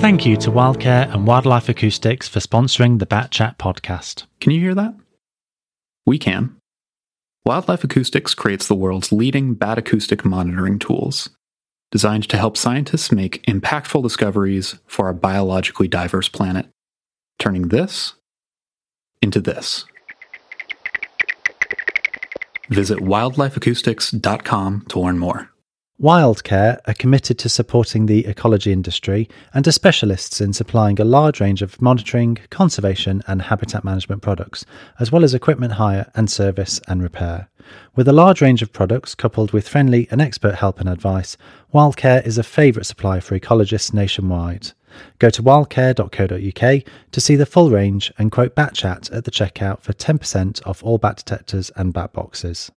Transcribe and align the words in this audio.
Thank 0.00 0.24
you 0.24 0.38
to 0.38 0.50
Wildcare 0.50 1.12
and 1.12 1.26
Wildlife 1.26 1.68
Acoustics 1.68 2.26
for 2.26 2.40
sponsoring 2.40 2.98
the 2.98 3.06
Bat 3.06 3.30
Chat 3.30 3.58
podcast. 3.58 4.24
Can 4.40 4.50
you 4.50 4.58
hear 4.58 4.74
that? 4.74 4.94
We 6.06 6.18
can. 6.18 6.56
Wildlife 7.44 7.84
Acoustics 7.84 8.32
creates 8.32 8.66
the 8.66 8.74
world's 8.74 9.12
leading 9.12 9.52
bat 9.52 9.76
acoustic 9.76 10.24
monitoring 10.24 10.78
tools, 10.78 11.28
designed 11.90 12.30
to 12.30 12.38
help 12.38 12.56
scientists 12.56 13.12
make 13.12 13.42
impactful 13.42 14.02
discoveries 14.02 14.76
for 14.86 15.04
our 15.04 15.12
biologically 15.12 15.86
diverse 15.86 16.30
planet, 16.30 16.66
turning 17.38 17.68
this 17.68 18.14
into 19.20 19.38
this. 19.38 19.84
Visit 22.70 23.00
wildlifeacoustics.com 23.00 24.86
to 24.88 24.98
learn 24.98 25.18
more. 25.18 25.50
Wildcare 26.00 26.78
are 26.86 26.94
committed 26.94 27.38
to 27.40 27.50
supporting 27.50 28.06
the 28.06 28.24
ecology 28.24 28.72
industry 28.72 29.28
and 29.52 29.68
are 29.68 29.72
specialists 29.72 30.40
in 30.40 30.54
supplying 30.54 30.98
a 30.98 31.04
large 31.04 31.40
range 31.42 31.60
of 31.60 31.82
monitoring, 31.82 32.38
conservation, 32.48 33.22
and 33.26 33.42
habitat 33.42 33.84
management 33.84 34.22
products, 34.22 34.64
as 34.98 35.12
well 35.12 35.24
as 35.24 35.34
equipment 35.34 35.74
hire 35.74 36.10
and 36.14 36.30
service 36.30 36.80
and 36.88 37.02
repair. 37.02 37.50
With 37.96 38.08
a 38.08 38.14
large 38.14 38.40
range 38.40 38.62
of 38.62 38.72
products 38.72 39.14
coupled 39.14 39.52
with 39.52 39.68
friendly 39.68 40.08
and 40.10 40.22
expert 40.22 40.54
help 40.54 40.80
and 40.80 40.88
advice, 40.88 41.36
Wildcare 41.74 42.26
is 42.26 42.38
a 42.38 42.42
favourite 42.42 42.86
supplier 42.86 43.20
for 43.20 43.38
ecologists 43.38 43.92
nationwide. 43.92 44.72
Go 45.18 45.28
to 45.28 45.42
wildcare.co.uk 45.42 46.84
to 47.12 47.20
see 47.20 47.36
the 47.36 47.44
full 47.44 47.68
range 47.68 48.10
and 48.16 48.32
quote 48.32 48.56
BatChat 48.56 49.14
at 49.14 49.24
the 49.24 49.30
checkout 49.30 49.82
for 49.82 49.92
10% 49.92 50.66
off 50.66 50.82
all 50.82 50.96
bat 50.96 51.18
detectors 51.18 51.70
and 51.76 51.92
bat 51.92 52.14
boxes. 52.14 52.70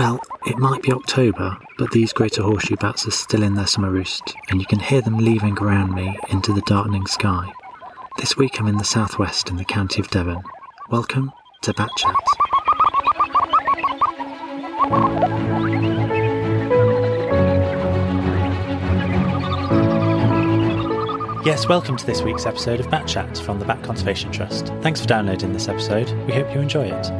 Well, 0.00 0.20
it 0.46 0.56
might 0.56 0.82
be 0.82 0.92
October, 0.92 1.58
but 1.76 1.90
these 1.90 2.14
greater 2.14 2.42
horseshoe 2.42 2.76
bats 2.76 3.06
are 3.06 3.10
still 3.10 3.42
in 3.42 3.54
their 3.54 3.66
summer 3.66 3.90
roost, 3.90 4.34
and 4.48 4.58
you 4.58 4.64
can 4.64 4.78
hear 4.78 5.02
them 5.02 5.18
leaving 5.18 5.58
around 5.58 5.94
me 5.94 6.18
into 6.30 6.54
the 6.54 6.62
darkening 6.62 7.06
sky. 7.06 7.52
This 8.16 8.34
week 8.34 8.58
I'm 8.58 8.66
in 8.66 8.78
the 8.78 8.84
southwest 8.84 9.50
in 9.50 9.56
the 9.56 9.64
county 9.66 10.00
of 10.00 10.08
Devon. 10.08 10.42
Welcome 10.88 11.32
to 11.60 11.74
Bat 11.74 11.90
Chat. 11.98 12.16
Yes, 21.42 21.66
welcome 21.66 21.96
to 21.96 22.04
this 22.04 22.20
week's 22.20 22.44
episode 22.44 22.80
of 22.80 22.90
Bat 22.90 23.08
Chat 23.08 23.38
from 23.38 23.58
the 23.58 23.64
Bat 23.64 23.82
Conservation 23.82 24.30
Trust. 24.30 24.66
Thanks 24.82 25.00
for 25.00 25.06
downloading 25.06 25.54
this 25.54 25.68
episode. 25.68 26.10
We 26.26 26.34
hope 26.34 26.54
you 26.54 26.60
enjoy 26.60 26.84
it. 26.84 27.10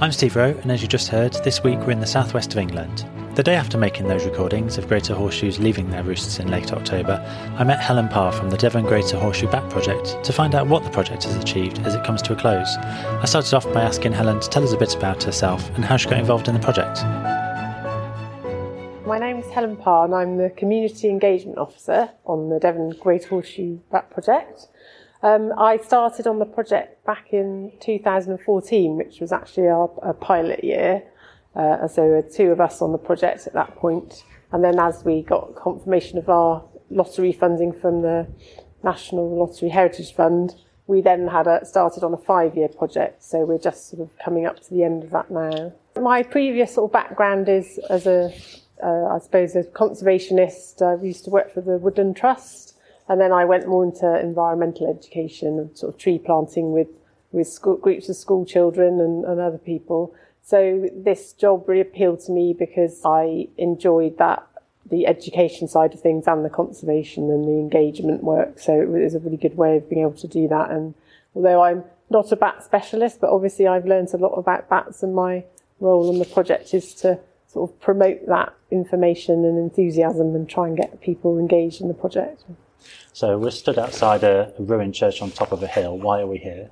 I'm 0.00 0.12
Steve 0.12 0.36
Rowe, 0.36 0.56
and 0.62 0.70
as 0.70 0.80
you 0.80 0.86
just 0.86 1.08
heard, 1.08 1.32
this 1.42 1.64
week 1.64 1.80
we're 1.80 1.90
in 1.90 1.98
the 1.98 2.06
southwest 2.06 2.52
of 2.52 2.58
England. 2.58 3.04
The 3.34 3.42
day 3.42 3.56
after 3.56 3.76
making 3.76 4.06
those 4.06 4.24
recordings 4.24 4.78
of 4.78 4.86
greater 4.86 5.12
horseshoes 5.12 5.58
leaving 5.58 5.90
their 5.90 6.04
roosts 6.04 6.38
in 6.38 6.52
late 6.52 6.72
October, 6.72 7.20
I 7.58 7.64
met 7.64 7.80
Helen 7.80 8.06
Parr 8.06 8.30
from 8.30 8.50
the 8.50 8.56
Devon 8.56 8.84
Greater 8.84 9.18
Horseshoe 9.18 9.50
Bat 9.50 9.68
Project 9.70 10.22
to 10.22 10.32
find 10.32 10.54
out 10.54 10.68
what 10.68 10.84
the 10.84 10.90
project 10.90 11.24
has 11.24 11.34
achieved 11.34 11.80
as 11.80 11.96
it 11.96 12.04
comes 12.04 12.22
to 12.22 12.32
a 12.32 12.36
close. 12.36 12.76
I 12.76 13.24
started 13.24 13.54
off 13.54 13.64
by 13.74 13.82
asking 13.82 14.12
Helen 14.12 14.38
to 14.38 14.48
tell 14.48 14.62
us 14.62 14.72
a 14.72 14.78
bit 14.78 14.94
about 14.94 15.24
herself 15.24 15.68
and 15.74 15.84
how 15.84 15.96
she 15.96 16.08
got 16.08 16.20
involved 16.20 16.46
in 16.46 16.54
the 16.54 16.60
project. 16.60 17.00
Name's 19.44 19.54
Helen 19.54 19.76
Parr 19.76 20.06
and 20.06 20.14
I'm 20.14 20.36
the 20.38 20.48
Community 20.50 21.10
Engagement 21.10 21.58
Officer 21.58 22.08
on 22.24 22.48
the 22.48 22.58
Devon 22.58 22.94
Great 22.98 23.24
Horseshoe 23.24 23.78
Bat 23.92 24.10
Project. 24.10 24.68
Um, 25.22 25.52
I 25.58 25.76
started 25.76 26.26
on 26.26 26.38
the 26.38 26.46
project 26.46 27.04
back 27.04 27.32
in 27.32 27.72
2014, 27.80 28.96
which 28.96 29.20
was 29.20 29.32
actually 29.32 29.68
our, 29.68 29.90
our 30.02 30.14
pilot 30.14 30.64
year. 30.64 31.02
Uh, 31.54 31.86
so 31.86 32.02
there 32.02 32.10
were 32.10 32.22
two 32.22 32.52
of 32.52 32.60
us 32.60 32.80
on 32.80 32.92
the 32.92 32.98
project 32.98 33.46
at 33.46 33.52
that 33.52 33.76
point. 33.76 34.24
And 34.52 34.64
then 34.64 34.78
as 34.78 35.04
we 35.04 35.20
got 35.22 35.54
confirmation 35.56 36.16
of 36.16 36.28
our 36.30 36.64
lottery 36.90 37.32
funding 37.32 37.72
from 37.72 38.00
the 38.00 38.26
National 38.82 39.36
Lottery 39.36 39.68
Heritage 39.68 40.14
Fund, 40.14 40.54
we 40.86 41.02
then 41.02 41.28
had 41.28 41.46
a, 41.46 41.64
started 41.66 42.02
on 42.02 42.14
a 42.14 42.18
five-year 42.18 42.68
project. 42.68 43.22
So 43.22 43.44
we're 43.44 43.58
just 43.58 43.90
sort 43.90 44.02
of 44.02 44.16
coming 44.24 44.46
up 44.46 44.60
to 44.60 44.70
the 44.70 44.84
end 44.84 45.04
of 45.04 45.10
that 45.10 45.30
now. 45.30 45.72
My 46.00 46.22
previous 46.22 46.74
sort 46.74 46.88
of 46.88 46.92
background 46.92 47.48
is 47.48 47.78
as 47.90 48.06
a 48.06 48.32
uh, 48.82 49.06
I 49.06 49.18
suppose, 49.18 49.54
a 49.56 49.64
conservationist. 49.64 50.82
I 50.82 51.02
used 51.02 51.24
to 51.24 51.30
work 51.30 51.52
for 51.52 51.60
the 51.60 51.78
Woodland 51.78 52.16
Trust, 52.16 52.74
and 53.08 53.20
then 53.20 53.32
I 53.32 53.44
went 53.44 53.68
more 53.68 53.84
into 53.84 54.20
environmental 54.20 54.88
education 54.88 55.58
and 55.58 55.76
sort 55.76 55.94
of 55.94 56.00
tree 56.00 56.18
planting 56.18 56.72
with 56.72 56.88
with 57.32 57.48
school, 57.48 57.76
groups 57.76 58.08
of 58.08 58.14
school 58.14 58.46
children 58.46 59.00
and, 59.00 59.24
and 59.24 59.40
other 59.40 59.58
people. 59.58 60.14
So 60.42 60.88
this 60.94 61.32
job 61.32 61.68
really 61.68 61.80
appealed 61.80 62.20
to 62.20 62.32
me 62.32 62.54
because 62.56 63.00
I 63.04 63.48
enjoyed 63.58 64.18
that 64.18 64.46
the 64.88 65.06
education 65.06 65.66
side 65.66 65.94
of 65.94 66.00
things 66.00 66.28
and 66.28 66.44
the 66.44 66.50
conservation 66.50 67.30
and 67.30 67.44
the 67.44 67.58
engagement 67.58 68.22
work. 68.22 68.58
So 68.58 68.80
it 68.80 68.88
was 68.88 69.14
a 69.14 69.18
really 69.18 69.38
good 69.38 69.56
way 69.56 69.78
of 69.78 69.88
being 69.88 70.02
able 70.02 70.12
to 70.12 70.28
do 70.28 70.46
that. 70.48 70.70
And 70.70 70.94
although 71.34 71.62
I'm 71.62 71.84
not 72.10 72.30
a 72.30 72.36
bat 72.36 72.62
specialist, 72.62 73.20
but 73.20 73.30
obviously 73.30 73.66
I've 73.66 73.86
learned 73.86 74.12
a 74.12 74.18
lot 74.18 74.34
about 74.34 74.68
bats, 74.68 75.02
and 75.02 75.14
my 75.14 75.44
role 75.80 76.10
on 76.10 76.18
the 76.18 76.24
project 76.24 76.74
is 76.74 76.94
to 76.96 77.18
sort 77.48 77.70
of 77.70 77.80
promote 77.80 78.26
that 78.26 78.52
information 78.74 79.44
and 79.44 79.56
enthusiasm 79.58 80.34
and 80.34 80.48
try 80.48 80.66
and 80.66 80.76
get 80.76 81.00
people 81.00 81.38
engaged 81.38 81.80
in 81.80 81.88
the 81.88 81.94
project. 81.94 82.44
So 83.12 83.38
we're 83.38 83.50
stood 83.50 83.78
outside 83.78 84.22
a, 84.24 84.52
ruined 84.58 84.94
church 84.94 85.22
on 85.22 85.30
top 85.30 85.52
of 85.52 85.62
a 85.62 85.66
hill. 85.66 85.96
Why 85.96 86.20
are 86.20 86.26
we 86.26 86.38
here? 86.38 86.70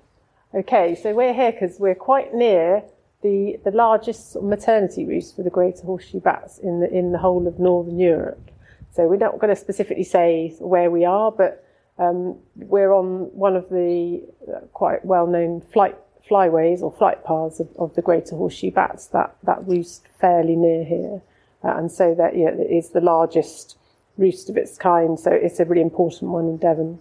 Okay, 0.55 0.95
so 0.95 1.15
we're 1.15 1.33
here 1.33 1.53
because 1.53 1.79
we're 1.79 1.95
quite 1.95 2.35
near 2.35 2.83
the, 3.23 3.59
the 3.65 3.71
largest 3.71 4.37
maternity 4.43 5.07
roost 5.07 5.37
for 5.37 5.43
the 5.43 5.51
greater 5.51 5.83
horseshoe 5.83 6.21
bats 6.21 6.59
in 6.59 6.81
the, 6.81 6.93
in 6.93 7.13
the 7.13 7.19
whole 7.19 7.47
of 7.47 7.59
Northern 7.59 7.99
Europe. 7.99 8.51
So 8.91 9.07
we're 9.07 9.17
not 9.17 9.39
going 9.39 9.55
to 9.55 9.61
specifically 9.61 10.05
say 10.05 10.55
where 10.59 10.91
we 10.91 11.05
are, 11.05 11.31
but 11.33 11.65
um, 11.99 12.39
we're 12.57 12.93
on 12.93 13.31
one 13.33 13.57
of 13.57 13.69
the 13.71 14.23
uh, 14.53 14.67
quite 14.73 15.05
well-known 15.05 15.63
flight 15.73 15.97
flyways 16.29 16.83
or 16.83 16.93
flight 16.93 17.25
paths 17.25 17.61
of, 17.61 17.69
of 17.79 17.95
the 17.95 18.03
greater 18.03 18.37
horseshoe 18.37 18.71
bats 18.71 19.07
that, 19.09 19.37
that 19.43 19.67
roost 19.67 20.07
fairly 20.21 20.57
near 20.57 20.85
here. 20.85 21.23
Uh, 21.65 21.77
and 21.77 21.91
so 21.91 22.15
that 22.15 22.37
yeah, 22.37 22.49
it 22.49 22.71
is 22.71 22.91
the 22.91 23.01
largest 23.01 23.77
roost 24.19 24.51
of 24.51 24.57
its 24.57 24.77
kind. 24.77 25.19
So 25.19 25.31
it's 25.31 25.61
a 25.61 25.65
really 25.65 25.83
important 25.83 26.31
one 26.31 26.47
in 26.47 26.57
Devon. 26.57 27.01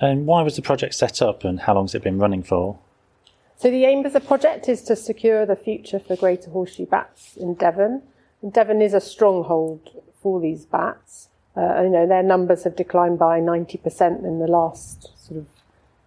And 0.00 0.26
why 0.26 0.42
was 0.42 0.56
the 0.56 0.62
project 0.62 0.94
set 0.94 1.22
up 1.22 1.44
and 1.44 1.60
how 1.60 1.74
long 1.74 1.84
has 1.84 1.94
it 1.94 2.02
been 2.02 2.18
running 2.18 2.42
for? 2.42 2.78
So 3.56 3.70
the 3.70 3.84
aim 3.84 4.04
of 4.04 4.12
the 4.12 4.20
project 4.20 4.68
is 4.68 4.82
to 4.84 4.96
secure 4.96 5.46
the 5.46 5.54
future 5.54 6.00
for 6.00 6.16
greater 6.16 6.50
horseshoe 6.50 6.86
bats 6.86 7.36
in 7.36 7.54
Devon. 7.54 8.02
And 8.42 8.52
Devon 8.52 8.82
is 8.82 8.94
a 8.94 9.00
stronghold 9.00 10.02
for 10.20 10.40
these 10.40 10.66
bats. 10.66 11.28
Uh, 11.56 11.82
you 11.82 11.90
know, 11.90 12.06
their 12.06 12.22
numbers 12.22 12.64
have 12.64 12.74
declined 12.74 13.18
by 13.18 13.38
90% 13.40 14.24
in 14.24 14.40
the 14.40 14.46
last 14.46 15.10
sort 15.16 15.40
of 15.40 15.46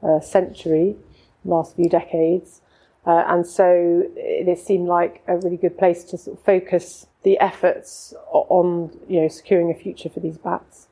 uh, 0.04 0.20
century 0.20 0.98
last 1.46 1.76
few 1.76 1.90
decades. 1.90 2.62
Uh, 3.06 3.24
and 3.28 3.46
so 3.46 4.04
it 4.16 4.60
seemed 4.60 4.88
like 4.88 5.24
a 5.28 5.38
really 5.38 5.58
good 5.58 5.78
place 5.78 6.04
to 6.06 6.18
sort 6.18 6.38
of 6.38 6.44
focus 6.44 7.06
the 7.26 7.38
efforts 7.40 8.14
on, 8.32 8.98
you 9.10 9.20
know, 9.20 9.28
securing 9.28 9.72
a 9.72 9.74
future 9.74 10.08
for 10.08 10.22
these 10.22 10.38
bats 10.38 10.88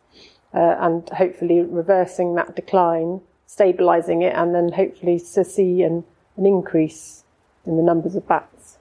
uh, 0.53 0.75
and 0.79 1.07
hopefully 1.09 1.61
reversing 1.61 2.33
that 2.35 2.55
decline, 2.55 3.21
stabilising 3.47 4.23
it, 4.23 4.33
and 4.35 4.53
then 4.53 4.73
hopefully 4.73 5.19
to 5.19 5.45
see 5.45 5.83
an, 5.83 6.03
an 6.35 6.45
increase 6.45 7.23
in 7.65 7.77
the 7.77 7.83
numbers 7.83 8.15
of 8.15 8.27
bats. 8.27 8.77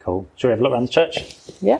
Cool. 0.00 0.26
Shall 0.36 0.48
we 0.48 0.52
have 0.52 0.60
a 0.60 0.62
look 0.62 0.72
around 0.72 0.86
the 0.86 0.92
church? 0.92 1.36
Yeah. 1.60 1.78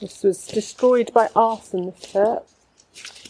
This 0.00 0.22
was 0.22 0.46
destroyed 0.46 1.12
by 1.12 1.28
arson, 1.34 1.86
this 1.86 2.12
church. 2.12 2.51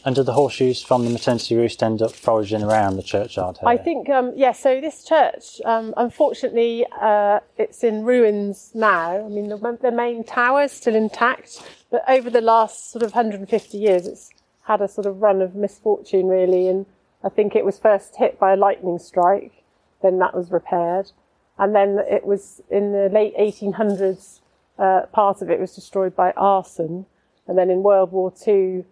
And 0.04 0.16
do 0.16 0.24
the 0.24 0.32
horseshoes 0.32 0.82
from 0.82 1.04
the 1.04 1.10
maternity 1.10 1.54
roost 1.54 1.82
end 1.82 2.02
up 2.02 2.12
foraging 2.12 2.62
around 2.62 2.96
the 2.96 3.04
churchyard 3.04 3.58
here? 3.58 3.68
I 3.68 3.76
think, 3.76 4.08
um, 4.08 4.32
yeah, 4.34 4.50
so 4.50 4.80
this 4.80 5.04
church, 5.04 5.60
um, 5.64 5.94
unfortunately, 5.96 6.84
uh, 7.00 7.38
it's 7.56 7.84
in 7.84 8.02
ruins 8.02 8.72
now. 8.74 9.24
I 9.24 9.28
mean, 9.28 9.48
the, 9.48 9.78
the 9.80 9.92
main 9.92 10.24
tower 10.24 10.62
is 10.62 10.72
still 10.72 10.96
intact, 10.96 11.62
but 11.90 12.02
over 12.08 12.30
the 12.30 12.40
last 12.40 12.90
sort 12.90 13.04
of 13.04 13.12
150 13.12 13.78
years, 13.78 14.06
it's 14.08 14.30
had 14.64 14.80
a 14.80 14.88
sort 14.88 15.06
of 15.06 15.22
run 15.22 15.40
of 15.40 15.54
misfortune, 15.54 16.26
really. 16.26 16.66
And 16.66 16.86
I 17.22 17.28
think 17.28 17.54
it 17.54 17.64
was 17.64 17.78
first 17.78 18.16
hit 18.16 18.40
by 18.40 18.54
a 18.54 18.56
lightning 18.56 18.98
strike, 18.98 19.62
then 20.02 20.18
that 20.18 20.34
was 20.34 20.50
repaired. 20.50 21.12
And 21.58 21.76
then 21.76 22.00
it 22.10 22.26
was 22.26 22.60
in 22.70 22.92
the 22.92 23.08
late 23.08 23.36
1800s, 23.36 24.40
uh, 24.78 25.02
part 25.12 25.42
of 25.42 25.50
it 25.50 25.60
was 25.60 25.74
destroyed 25.74 26.16
by 26.16 26.32
arson. 26.32 27.06
And 27.46 27.56
then 27.56 27.70
in 27.70 27.84
World 27.84 28.10
War 28.10 28.32
II, 28.46 28.84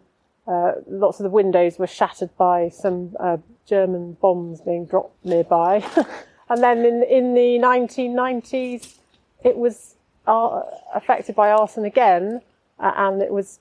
uh, 0.47 0.73
lots 0.87 1.21
of 1.21 1.25
the 1.25 1.31
windows 1.31 1.79
were 1.79 1.87
shattered 1.87 2.31
by 2.37 2.69
some 2.69 3.15
uh, 3.21 3.37
German 3.67 4.17
bombs 4.21 4.61
being 4.61 4.87
dropped 4.87 5.25
nearby. 5.25 5.85
and 6.49 6.63
then 6.63 6.85
in, 6.85 7.03
in 7.03 7.35
the 7.35 7.59
1990s, 7.59 8.97
it 9.45 9.57
was 9.57 9.95
uh, 10.27 10.63
affected 10.95 11.35
by 11.35 11.51
arson 11.51 11.85
again. 11.85 12.41
uh, 12.81 12.93
and 12.97 13.23
it 13.23 13.31
was 13.31 13.59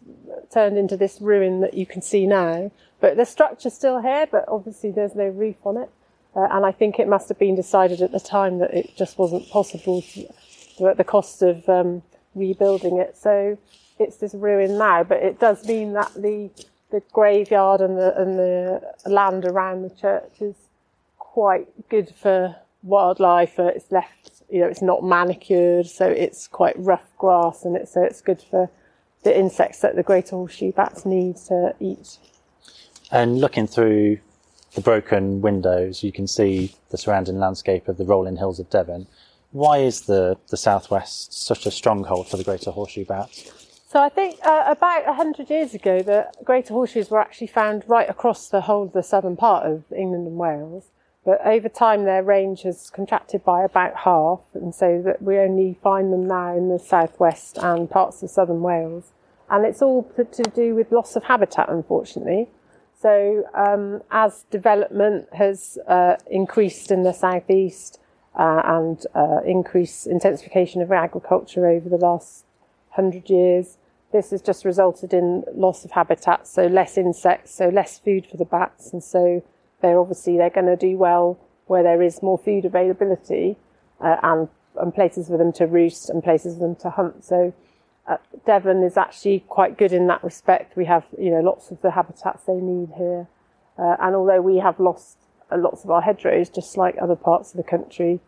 turned 0.51 0.77
into 0.77 0.95
this 0.95 1.19
ruin 1.21 1.59
that 1.59 1.73
you 1.73 1.85
can 1.85 2.01
see 2.01 2.25
now. 2.25 2.71
But 3.01 3.17
the 3.17 3.25
structure's 3.25 3.73
still 3.73 4.01
here, 4.01 4.27
but 4.29 4.45
obviously 4.47 4.91
there's 4.91 5.15
no 5.15 5.27
roof 5.27 5.57
on 5.65 5.77
it. 5.77 5.89
And 6.35 6.65
I 6.65 6.71
think 6.71 6.99
it 6.99 7.07
must 7.07 7.27
have 7.29 7.39
been 7.39 7.55
decided 7.55 8.01
at 8.01 8.11
the 8.11 8.19
time 8.19 8.59
that 8.59 8.73
it 8.73 8.95
just 8.95 9.17
wasn't 9.17 9.49
possible 9.49 10.01
to, 10.01 10.27
to 10.77 10.87
at 10.87 10.97
the 10.97 11.03
cost 11.03 11.41
of 11.41 11.67
um, 11.67 12.01
rebuilding 12.33 12.97
it. 12.97 13.17
So 13.17 13.57
it's 14.00 14.18
this 14.18 14.34
ruin 14.34 14.78
now, 14.78 15.04
but 15.04 15.22
it 15.22 15.40
does 15.40 15.68
mean 15.68 15.94
that 15.94 16.13
the 16.13 16.50
the 16.92 17.04
graveyard 17.13 17.81
and 17.81 17.98
the 17.98 18.19
and 18.19 18.40
the 18.40 18.81
land 19.06 19.46
around 19.46 19.84
the 19.84 19.90
church 19.90 20.42
is 20.42 20.56
quite 21.18 21.68
good 21.90 22.13
for 22.16 22.56
wildlife. 22.81 23.60
Uh, 23.60 23.66
it's 23.66 23.92
left, 23.92 24.42
you 24.50 24.62
know, 24.62 24.68
it's 24.68 24.81
not 24.81 25.04
manicured, 25.04 25.86
so 25.86 26.07
it's 26.07 26.48
quite 26.48 26.75
rough 26.78 27.16
grass, 27.18 27.66
and 27.66 27.75
it's 27.75 27.94
so 27.94 28.04
it's 28.04 28.22
good 28.22 28.42
for 28.42 28.69
the 29.24 29.38
insects 29.38 29.80
that 29.81 29.96
the 29.96 30.04
greater 30.04 30.36
horseshoe 30.36 30.72
bats 30.72 31.06
need 31.06 31.36
to 31.36 31.75
eat. 31.80 32.18
And 33.12 33.40
looking 33.40 33.68
through 33.68 34.19
the 34.75 34.81
broken 34.81 35.42
windows, 35.42 36.04
you 36.04 36.12
can 36.12 36.28
see 36.28 36.74
the 36.90 36.98
surrounding 36.98 37.40
landscape 37.40 37.88
of 37.88 37.98
the 37.98 38.06
rolling 38.06 38.38
hills 38.38 38.60
of 38.60 38.69
Devon. 38.69 39.07
Why 39.51 39.80
is 39.80 40.01
the, 40.01 40.38
the 40.50 40.57
southwest 40.57 41.34
such 41.34 41.66
a 41.66 41.72
stronghold 41.72 42.28
for 42.30 42.38
the 42.38 42.44
greater 42.44 42.72
horseshoe 42.72 43.06
bat? 43.06 43.30
So 43.89 44.00
I 44.00 44.09
think 44.09 44.38
uh, 44.45 44.65
about 44.68 45.07
100 45.07 45.50
years 45.50 45.74
ago, 45.74 46.03
the 46.03 46.27
greater 46.44 46.75
horseshoes 46.75 47.09
were 47.09 47.19
actually 47.19 47.47
found 47.47 47.83
right 47.88 48.07
across 48.07 48.47
the 48.47 48.62
whole 48.62 48.83
of 48.83 48.94
the 48.94 49.01
southern 49.01 49.36
part 49.36 49.65
of 49.65 49.83
England 49.91 50.27
and 50.27 50.38
Wales. 50.38 50.91
But 51.25 51.44
over 51.44 51.68
time, 51.69 52.03
their 52.03 52.21
range 52.21 52.62
has 52.62 52.91
contracted 52.91 53.44
by 53.44 53.63
about 53.63 54.01
half, 54.03 54.41
and 54.53 54.75
so 54.75 55.01
that 55.03 55.24
we 55.24 55.39
only 55.39 55.80
find 55.81 56.13
them 56.13 56.27
now 56.27 56.56
in 56.56 56.69
the 56.69 56.77
southwest 56.77 57.57
and 57.57 57.89
parts 57.89 58.21
of 58.21 58.30
southern 58.30 58.62
Wales. 58.62 59.12
And 59.50 59.65
it's 59.65 59.81
all 59.81 60.03
to, 60.18 60.44
do 60.44 60.75
with 60.75 60.91
loss 60.91 61.15
of 61.15 61.24
habitat, 61.24 61.68
unfortunately. 61.68 62.47
So 63.01 63.44
um, 63.56 64.03
as 64.12 64.45
development 64.51 65.30
has 65.33 65.80
uh, 65.88 66.18
increased 66.30 66.91
in 66.91 67.01
the 67.01 67.13
southeast 67.13 68.00
uh, 68.38 68.62
and 68.65 69.03
uh, 69.15 69.39
increased 69.44 70.06
intensification 70.06 70.83
of 70.83 70.91
agriculture 70.91 71.68
over 71.68 71.89
the 71.89 71.97
last 71.97 72.45
hundred 73.00 73.30
years, 73.30 73.78
this 74.12 74.31
has 74.31 74.42
just 74.42 74.66
resulted 74.66 75.13
in 75.13 75.44
loss 75.54 75.86
of 75.86 75.92
habitat, 75.92 76.48
so 76.48 76.66
less 76.66 76.98
insects, 76.98 77.54
so 77.56 77.69
less 77.69 78.00
food 78.00 78.25
for 78.25 78.38
the 78.38 78.46
bats, 78.46 78.92
and 78.92 79.04
so 79.04 79.44
they're 79.81 80.00
obviously 80.00 80.38
they're 80.38 80.50
going 80.50 80.66
to 80.66 80.75
do 80.75 80.98
well 80.98 81.40
where 81.68 81.84
there 81.84 82.01
is 82.01 82.24
more 82.24 82.38
food 82.38 82.66
availability 82.66 83.56
uh, 84.01 84.18
and 84.24 84.50
and 84.80 84.94
places 84.94 85.28
for 85.28 85.38
them 85.38 85.51
to 85.51 85.66
roost 85.66 86.10
and 86.10 86.24
places 86.24 86.56
for 86.56 86.62
them 86.62 86.75
to 86.75 86.90
hunt. 86.90 87.24
So 87.24 87.54
uh, 88.07 88.18
Devon 88.46 88.84
is 88.84 88.98
actually 88.98 89.44
quite 89.48 89.78
good 89.78 89.94
in 89.94 90.07
that 90.07 90.24
respect. 90.24 90.75
We 90.75 90.86
have 90.86 91.06
you 91.18 91.31
know 91.31 91.42
lots 91.42 91.72
of 91.72 91.81
the 91.81 91.92
habitats 91.92 92.44
they 92.46 92.60
need 92.74 92.90
here, 92.98 93.28
uh, 93.78 93.96
and 94.00 94.16
although 94.16 94.42
we 94.42 94.57
have 94.57 94.80
lost 94.80 95.18
uh, 95.51 95.57
lots 95.57 95.84
of 95.84 95.92
our 95.92 96.01
hedgerows, 96.01 96.50
just 96.50 96.78
like 96.78 96.96
other 97.01 97.16
parts 97.16 97.51
of 97.51 97.57
the 97.57 97.69
country, 97.75 98.19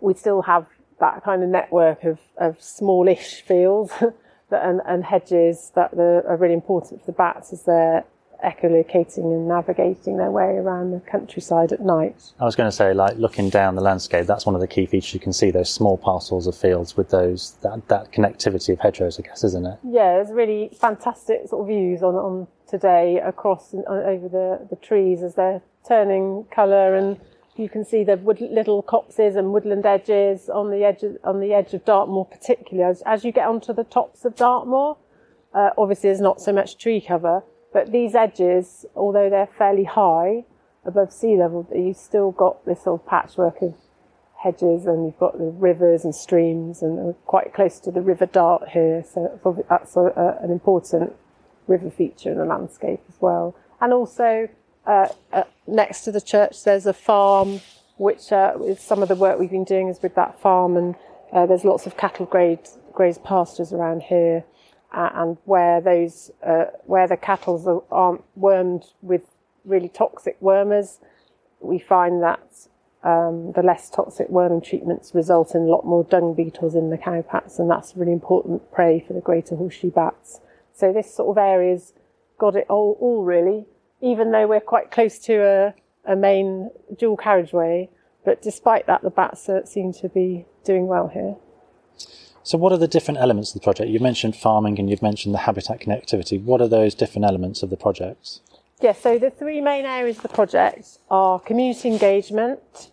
we 0.00 0.14
still 0.14 0.42
have 0.42 0.66
that 1.04 1.22
kind 1.22 1.42
of 1.42 1.48
network 1.48 2.04
of, 2.04 2.18
of 2.38 2.60
smallish 2.62 3.42
fields 3.42 3.92
that, 4.50 4.64
and, 4.64 4.80
and 4.86 5.04
hedges 5.04 5.72
that 5.74 5.92
are 5.94 6.36
really 6.36 6.54
important 6.54 7.00
for 7.00 7.06
the 7.06 7.12
bats 7.12 7.52
as 7.52 7.64
they're 7.64 8.04
echolocating 8.44 9.24
and 9.24 9.48
navigating 9.48 10.16
their 10.16 10.30
way 10.30 10.56
around 10.56 10.90
the 10.90 11.00
countryside 11.00 11.72
at 11.72 11.80
night. 11.80 12.32
I 12.40 12.44
was 12.44 12.56
going 12.56 12.68
to 12.68 12.76
say, 12.76 12.92
like 12.92 13.16
looking 13.16 13.48
down 13.48 13.74
the 13.74 13.82
landscape, 13.82 14.26
that's 14.26 14.44
one 14.44 14.54
of 14.54 14.60
the 14.60 14.66
key 14.66 14.86
features. 14.86 15.14
You 15.14 15.20
can 15.20 15.32
see 15.32 15.50
those 15.50 15.72
small 15.72 15.96
parcels 15.96 16.46
of 16.46 16.56
fields 16.56 16.96
with 16.96 17.10
those 17.10 17.56
that, 17.62 17.88
that 17.88 18.12
connectivity 18.12 18.72
of 18.74 18.80
hedgerows, 18.80 19.18
I 19.18 19.22
guess, 19.22 19.44
isn't 19.44 19.66
it? 19.66 19.78
Yeah, 19.82 20.14
there's 20.14 20.30
really 20.30 20.70
fantastic 20.78 21.48
sort 21.48 21.62
of 21.62 21.68
views 21.68 22.02
on 22.02 22.14
on 22.14 22.46
today 22.68 23.20
across 23.20 23.72
and 23.72 23.84
uh, 23.86 23.92
over 23.92 24.28
the 24.28 24.66
the 24.68 24.76
trees 24.76 25.22
as 25.22 25.34
they're 25.34 25.62
turning 25.86 26.44
colour 26.50 26.94
and. 26.94 27.18
You 27.56 27.68
can 27.68 27.84
see 27.84 28.02
the 28.02 28.16
wood, 28.16 28.40
little 28.40 28.82
copses 28.82 29.36
and 29.36 29.52
woodland 29.52 29.86
edges 29.86 30.48
on 30.48 30.70
the 30.70 30.82
edge 30.82 31.04
of, 31.04 31.16
on 31.22 31.40
the 31.40 31.52
edge 31.52 31.72
of 31.72 31.84
Dartmoor, 31.84 32.24
particularly 32.24 32.88
as, 32.90 33.02
as 33.06 33.24
you 33.24 33.30
get 33.30 33.46
onto 33.46 33.72
the 33.72 33.84
tops 33.84 34.24
of 34.24 34.34
Dartmoor. 34.34 34.96
Uh, 35.54 35.70
obviously, 35.78 36.08
there's 36.08 36.20
not 36.20 36.40
so 36.40 36.52
much 36.52 36.78
tree 36.78 37.00
cover, 37.00 37.44
but 37.72 37.92
these 37.92 38.16
edges, 38.16 38.84
although 38.96 39.30
they're 39.30 39.46
fairly 39.46 39.84
high 39.84 40.44
above 40.84 41.12
sea 41.12 41.36
level, 41.36 41.66
you've 41.72 41.96
still 41.96 42.32
got 42.32 42.64
this 42.66 42.82
sort 42.82 43.00
of 43.00 43.06
patchwork 43.06 43.62
of 43.62 43.74
hedges 44.42 44.84
and 44.84 45.06
you've 45.06 45.18
got 45.18 45.38
the 45.38 45.44
rivers 45.44 46.04
and 46.04 46.14
streams 46.14 46.82
and 46.82 46.96
we're 46.96 47.12
quite 47.26 47.54
close 47.54 47.78
to 47.80 47.90
the 47.90 48.02
River 48.02 48.26
Dart 48.26 48.68
here. 48.70 49.02
So 49.02 49.40
that's 49.68 49.96
a, 49.96 50.00
a, 50.00 50.44
an 50.44 50.50
important 50.50 51.14
river 51.66 51.90
feature 51.90 52.32
in 52.32 52.38
the 52.38 52.44
landscape 52.44 53.00
as 53.08 53.16
well. 53.20 53.56
And 53.80 53.92
also, 53.92 54.48
uh, 54.86 55.08
uh, 55.32 55.44
next 55.66 56.02
to 56.02 56.12
the 56.12 56.20
church, 56.20 56.64
there's 56.64 56.86
a 56.86 56.92
farm, 56.92 57.60
which 57.96 58.32
uh, 58.32 58.52
with 58.56 58.80
some 58.80 59.02
of 59.02 59.08
the 59.08 59.14
work 59.14 59.38
we've 59.38 59.50
been 59.50 59.64
doing 59.64 59.88
is 59.88 60.00
with 60.02 60.14
that 60.14 60.40
farm, 60.40 60.76
and 60.76 60.94
uh, 61.32 61.46
there's 61.46 61.64
lots 61.64 61.86
of 61.86 61.96
cattle 61.96 62.26
grazed 62.26 63.24
pastures 63.24 63.72
around 63.72 64.02
here 64.02 64.44
and 64.94 65.36
where 65.44 65.80
those 65.80 66.30
uh, 66.46 66.66
where 66.84 67.08
the 67.08 67.16
cattle 67.16 67.84
aren't 67.90 68.22
wormed 68.36 68.84
with 69.02 69.22
really 69.64 69.88
toxic 69.88 70.36
wormers, 70.40 70.98
we 71.60 71.78
find 71.78 72.22
that 72.22 72.68
um, 73.02 73.52
the 73.52 73.62
less 73.62 73.90
toxic 73.90 74.28
worming 74.28 74.60
treatments 74.60 75.14
result 75.14 75.54
in 75.54 75.62
a 75.62 75.66
lot 75.66 75.84
more 75.84 76.04
dung 76.04 76.34
beetles 76.34 76.74
in 76.74 76.90
the 76.90 76.98
cowpats, 76.98 77.58
and 77.58 77.70
that's 77.70 77.96
really 77.96 78.12
important 78.12 78.70
prey 78.72 79.02
for 79.06 79.14
the 79.14 79.20
greater 79.20 79.56
horseshoe 79.56 79.90
bats. 79.90 80.40
So 80.72 80.92
this 80.92 81.14
sort 81.14 81.36
of 81.36 81.38
area's 81.38 81.92
got 82.38 82.56
it 82.56 82.66
all, 82.68 82.96
all 83.00 83.22
really, 83.24 83.66
even 84.04 84.32
though 84.32 84.46
we're 84.46 84.60
quite 84.60 84.90
close 84.90 85.18
to 85.18 85.34
a, 85.42 85.74
a 86.04 86.14
main 86.14 86.70
dual 86.98 87.16
carriageway. 87.16 87.88
But 88.24 88.42
despite 88.42 88.86
that, 88.86 89.02
the 89.02 89.10
bats 89.10 89.48
seem 89.64 89.92
to 89.94 90.08
be 90.08 90.44
doing 90.62 90.86
well 90.86 91.08
here. 91.08 91.36
So, 92.42 92.58
what 92.58 92.72
are 92.72 92.76
the 92.78 92.88
different 92.88 93.20
elements 93.20 93.54
of 93.54 93.60
the 93.60 93.64
project? 93.64 93.88
You've 93.88 94.02
mentioned 94.02 94.36
farming 94.36 94.78
and 94.78 94.90
you've 94.90 95.02
mentioned 95.02 95.34
the 95.34 95.38
habitat 95.38 95.80
connectivity. 95.80 96.42
What 96.42 96.60
are 96.60 96.68
those 96.68 96.94
different 96.94 97.24
elements 97.24 97.62
of 97.62 97.70
the 97.70 97.76
project? 97.78 98.40
Yeah, 98.82 98.92
so 98.92 99.18
the 99.18 99.30
three 99.30 99.62
main 99.62 99.86
areas 99.86 100.16
of 100.18 100.24
the 100.24 100.28
project 100.28 100.98
are 101.10 101.40
community 101.40 101.88
engagement, 101.88 102.90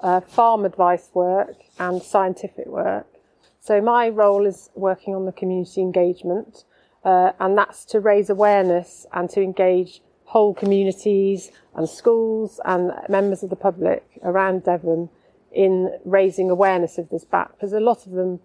uh, 0.00 0.20
farm 0.20 0.64
advice 0.64 1.10
work, 1.12 1.56
and 1.78 2.02
scientific 2.02 2.66
work. 2.66 3.06
So, 3.60 3.82
my 3.82 4.08
role 4.08 4.46
is 4.46 4.70
working 4.74 5.14
on 5.14 5.26
the 5.26 5.32
community 5.32 5.82
engagement, 5.82 6.64
uh, 7.04 7.32
and 7.38 7.58
that's 7.58 7.84
to 7.86 8.00
raise 8.00 8.30
awareness 8.30 9.06
and 9.12 9.28
to 9.30 9.42
engage 9.42 10.00
whole 10.34 10.52
communities 10.52 11.52
and 11.76 11.88
schools 11.88 12.58
and 12.64 12.90
members 13.08 13.44
of 13.44 13.50
the 13.50 13.56
public 13.56 14.02
around 14.24 14.64
Devon 14.64 15.08
in 15.52 15.96
raising 16.04 16.50
awareness 16.50 16.98
of 16.98 17.08
this 17.08 17.24
bat, 17.24 17.52
because 17.52 17.72
a 17.72 17.78
lot 17.78 18.04
of 18.04 18.10
them 18.10 18.40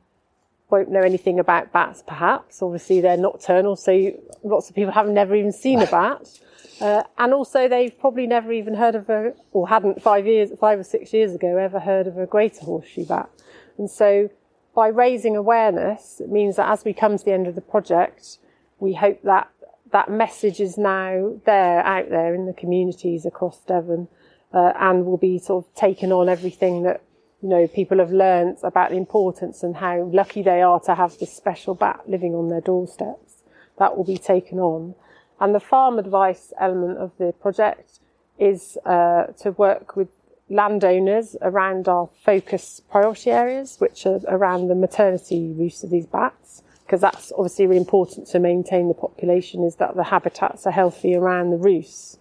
won't 0.69 0.91
know 0.91 1.01
anything 1.01 1.39
about 1.39 1.74
bats, 1.74 2.03
perhaps. 2.05 2.62
Obviously, 2.62 3.01
they're 3.01 3.17
nocturnal, 3.17 3.75
so 3.75 4.12
lots 4.43 4.69
of 4.69 4.75
people 4.75 4.91
have 4.91 5.08
never 5.08 5.34
even 5.34 5.51
seen 5.51 5.81
a 5.81 5.88
bat. 5.98 6.39
Uh, 6.79 7.01
and 7.17 7.34
also, 7.34 7.67
they've 7.67 8.00
probably 8.00 8.27
never 8.27 8.51
even 8.51 8.75
heard 8.75 8.93
of 8.93 9.10
a, 9.10 9.34
or 9.51 9.67
hadn't 9.67 10.00
five 10.00 10.27
years, 10.27 10.51
five 10.60 10.77
or 10.77 10.84
six 10.84 11.12
years 11.12 11.34
ago, 11.34 11.58
ever 11.58 11.79
heard 11.79 12.05
of 12.05 12.19
a 12.19 12.27
greater 12.27 12.65
horseshoe 12.65 13.03
bat. 13.03 13.31
And 13.79 13.89
so, 13.89 14.29
by 14.75 14.89
raising 14.89 15.36
awareness, 15.36 16.22
it 16.22 16.29
means 16.29 16.58
that 16.58 16.69
as 16.69 16.86
we 16.86 16.93
come 16.93 17.17
to 17.17 17.25
the 17.25 17.34
end 17.34 17.48
of 17.48 17.55
the 17.55 17.62
project, 17.62 18.38
we 18.77 18.93
hope 18.93 19.24
that 19.24 19.50
that 19.91 20.10
message 20.10 20.60
is 20.60 20.77
now 20.77 21.36
there, 21.46 21.81
out 21.81 22.10
there 22.10 22.34
in 22.34 22.46
the 22.46 22.53
communities 22.53 23.25
across 23.25 23.60
Devon, 23.62 24.08
uh, 24.53 24.74
and 24.79 25.05
will 25.05 25.17
be 25.17 25.39
sort 25.39 25.65
of 25.65 25.75
taken 25.75 26.12
on 26.12 26.29
everything 26.29 26.84
that 26.84 27.01
you 27.41 27.50
know, 27.50 27.67
people 27.67 28.00
have 28.00 28.12
learnt 28.12 28.60
about 28.63 28.89
the 28.89 28.98
importance 28.98 29.63
and 29.63 29.77
how 29.77 30.03
lucky 30.12 30.41
they 30.41 30.62
are 30.62 30.79
to 30.81 30.96
have 30.96 31.17
this 31.19 31.34
special 31.34 31.74
bat 31.74 32.01
living 32.08 32.36
on 32.36 32.50
their 32.50 32.62
doorsteps. 32.62 33.43
That 33.77 33.96
will 33.96 34.03
be 34.03 34.17
taken 34.17 34.60
on. 34.60 34.96
And 35.39 35.55
the 35.55 35.60
farm 35.60 36.00
advice 36.00 36.51
element 36.60 36.98
of 36.98 37.12
the 37.17 37.31
project 37.31 38.00
is 38.38 38.77
uh, 38.86 39.27
to 39.41 39.51
work 39.51 39.96
with 39.96 40.10
landowners 40.50 41.38
around 41.41 41.88
our 41.88 42.10
focus 42.25 42.81
priority 42.91 43.31
areas, 43.31 43.77
which 43.79 44.05
are 44.05 44.19
around 44.27 44.67
the 44.67 44.75
maternity 44.75 45.38
use 45.38 45.84
of 45.84 45.91
these 45.91 46.08
bats, 46.08 46.63
because 46.89 47.01
that's 47.01 47.31
obviously 47.38 47.67
really 47.67 47.77
important 47.77 48.25
to 48.25 48.39
maintain 48.39 48.88
the 48.88 48.96
population, 48.96 49.63
is 49.63 49.75
that 49.75 49.96
the 49.96 50.05
habitats 50.05 50.65
are 50.65 50.72
healthy 50.72 51.13
around 51.13 51.51
the 51.51 51.58
roosts. 51.58 52.17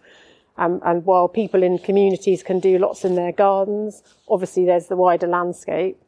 Um, 0.58 0.82
and 0.84 1.06
while 1.06 1.26
people 1.26 1.62
in 1.62 1.78
communities 1.78 2.42
can 2.42 2.60
do 2.60 2.76
lots 2.76 3.02
in 3.02 3.14
their 3.14 3.32
gardens, 3.32 4.02
obviously 4.28 4.66
there's 4.66 4.88
the 4.88 4.96
wider 4.96 5.26
landscape. 5.26 5.98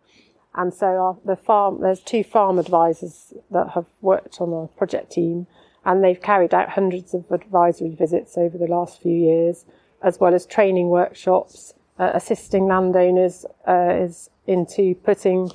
And 0.55 0.75
so 0.75 0.87
our, 0.89 1.17
the 1.25 1.37
farm, 1.37 1.81
there's 1.81 2.01
two 2.01 2.23
farm 2.23 2.59
advisors 2.59 3.33
that 3.51 3.71
have 3.71 3.87
worked 4.03 4.43
on 4.43 4.53
our 4.53 4.67
project 4.77 5.13
team, 5.13 5.47
and 5.87 6.05
they've 6.05 6.21
carried 6.21 6.53
out 6.53 6.69
hundreds 6.69 7.15
of 7.15 7.25
advisory 7.31 7.95
visits 7.95 8.37
over 8.37 8.59
the 8.59 8.67
last 8.67 9.01
few 9.01 9.17
years, 9.17 9.65
as 10.03 10.21
well 10.21 10.35
as 10.35 10.45
training 10.45 10.89
workshops, 10.89 11.73
uh, 11.99 12.11
assisting 12.13 12.67
landowners 12.67 13.47
uh, 13.67 13.95
is 14.03 14.29
into 14.47 14.95
putting 14.97 15.51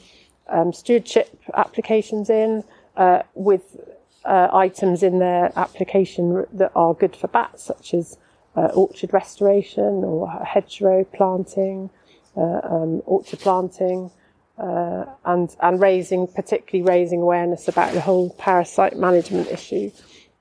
um, 0.48 0.74
stewardship 0.74 1.40
applications 1.54 2.32
in 2.32 2.64
uh, 2.98 3.24
with 3.34 3.78
uh, 4.26 4.50
items 4.52 5.04
in 5.04 5.20
their 5.20 5.52
application 5.56 6.46
that 6.54 6.72
are 6.76 6.94
good 6.94 7.16
for 7.16 7.28
bats, 7.28 7.64
such 7.64 7.94
as 7.94 8.18
uh, 8.56 8.68
orchard 8.74 9.14
restoration 9.14 10.04
or 10.04 10.30
hedgerow 10.44 11.04
planting, 11.04 11.90
uh, 12.36 12.62
um, 12.64 13.02
orchard 13.06 13.40
planting, 13.40 14.10
uh, 14.58 15.06
and 15.26 15.56
and 15.62 15.82
raising 15.82 16.28
particularly 16.28 16.88
raising 16.88 17.22
awareness 17.22 17.68
about 17.68 17.94
the 17.94 18.02
whole 18.02 18.30
parasite 18.40 18.98
management 18.98 19.48
issue, 19.50 19.92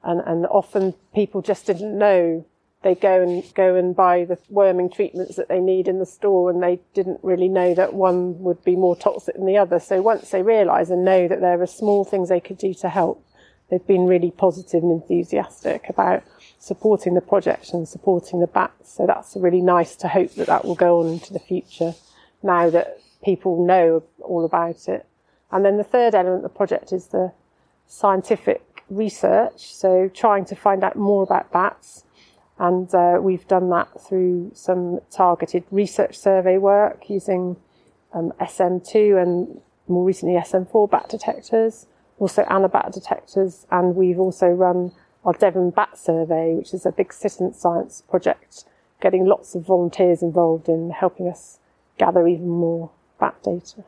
and 0.03 0.23
and 0.25 0.47
often 0.47 0.95
people 1.15 1.43
just 1.43 1.67
didn't 1.67 1.97
know 1.99 2.45
they 2.85 2.95
go 2.95 3.23
and 3.23 3.43
go 3.55 3.75
and 3.75 3.97
buy 3.97 4.25
the 4.25 4.39
worming 4.49 4.91
treatments 4.91 5.37
that 5.37 5.49
they 5.49 5.59
need 5.59 5.89
in 5.89 5.99
the 5.99 6.07
store 6.07 6.51
and 6.51 6.63
they 6.63 6.79
didn't 6.93 7.19
really 7.23 7.49
know 7.49 7.75
that 7.75 7.95
one 7.95 8.39
would 8.41 8.63
be 8.63 8.77
more 8.77 8.95
toxic 8.95 9.35
than 9.35 9.47
the 9.47 9.57
other. 9.57 9.81
So 9.81 10.01
once 10.03 10.31
they 10.31 10.43
realise 10.43 10.91
and 10.91 11.05
know 11.05 11.27
that 11.27 11.41
there 11.41 11.61
are 11.61 11.67
small 11.67 12.05
things 12.05 12.29
they 12.29 12.41
could 12.41 12.59
do 12.59 12.75
to 12.75 12.89
help, 12.91 13.27
they've 13.71 13.87
been 13.87 14.07
really 14.07 14.31
positive 14.31 14.83
and 14.83 14.93
enthusiastic 14.93 15.89
about 15.89 16.23
supporting 16.59 17.15
the 17.15 17.21
project 17.21 17.73
and 17.73 17.89
supporting 17.89 18.41
the 18.41 18.47
bats. 18.47 18.95
So 18.95 19.07
that's 19.07 19.35
really 19.35 19.63
nice 19.63 19.97
to 19.97 20.09
hope 20.09 20.35
that 20.35 20.47
that 20.47 20.65
will 20.65 20.75
go 20.75 21.01
on 21.01 21.09
into 21.09 21.33
the 21.33 21.41
future 21.41 21.95
now 22.43 22.69
that 22.71 23.01
people 23.25 23.67
know 23.67 24.03
all 24.21 24.45
about 24.45 24.89
it. 24.89 25.07
And 25.51 25.65
then 25.65 25.79
the 25.79 25.85
third 25.85 26.15
element 26.15 26.45
of 26.45 26.53
the 26.53 26.57
project 26.57 26.93
is 26.93 27.07
the 27.07 27.33
scientific 27.87 28.83
research. 28.91 29.75
So 29.75 30.11
trying 30.13 30.45
to 30.47 30.55
find 30.55 30.85
out 30.85 30.97
more 30.97 31.23
about 31.23 31.51
bats 31.51 32.04
and 32.59 32.95
uh, 32.95 33.19
we've 33.21 33.47
done 33.49 33.71
that 33.71 33.89
through 34.01 34.53
some 34.55 35.01
targeted 35.11 35.65
research 35.71 36.17
survey 36.17 36.57
work 36.59 37.11
using 37.11 37.57
um, 38.13 38.33
SM2 38.41 39.21
and 39.21 39.61
more 39.89 40.05
recently 40.05 40.37
SM4 40.37 40.91
bat 40.91 41.09
detectors, 41.09 41.87
also 42.19 42.45
Anabat 42.45 42.93
detectors, 42.93 43.67
and 43.71 43.97
we've 43.97 44.19
also 44.19 44.47
run 44.47 44.93
our 45.25 45.33
Devon 45.33 45.71
Bat 45.71 45.99
Survey, 45.99 46.55
which 46.55 46.73
is 46.75 46.87
a 46.87 46.93
big 46.93 47.13
citizen 47.13 47.53
science 47.53 48.03
project, 48.09 48.65
getting 49.01 49.25
lots 49.25 49.55
of 49.55 49.67
volunteers 49.67 50.23
involved 50.23 50.69
in 50.69 50.91
helping 50.91 51.29
us 51.29 51.59
gather 51.99 52.27
even 52.29 52.49
more 52.49 52.91
bat 53.19 53.35
data. 53.43 53.85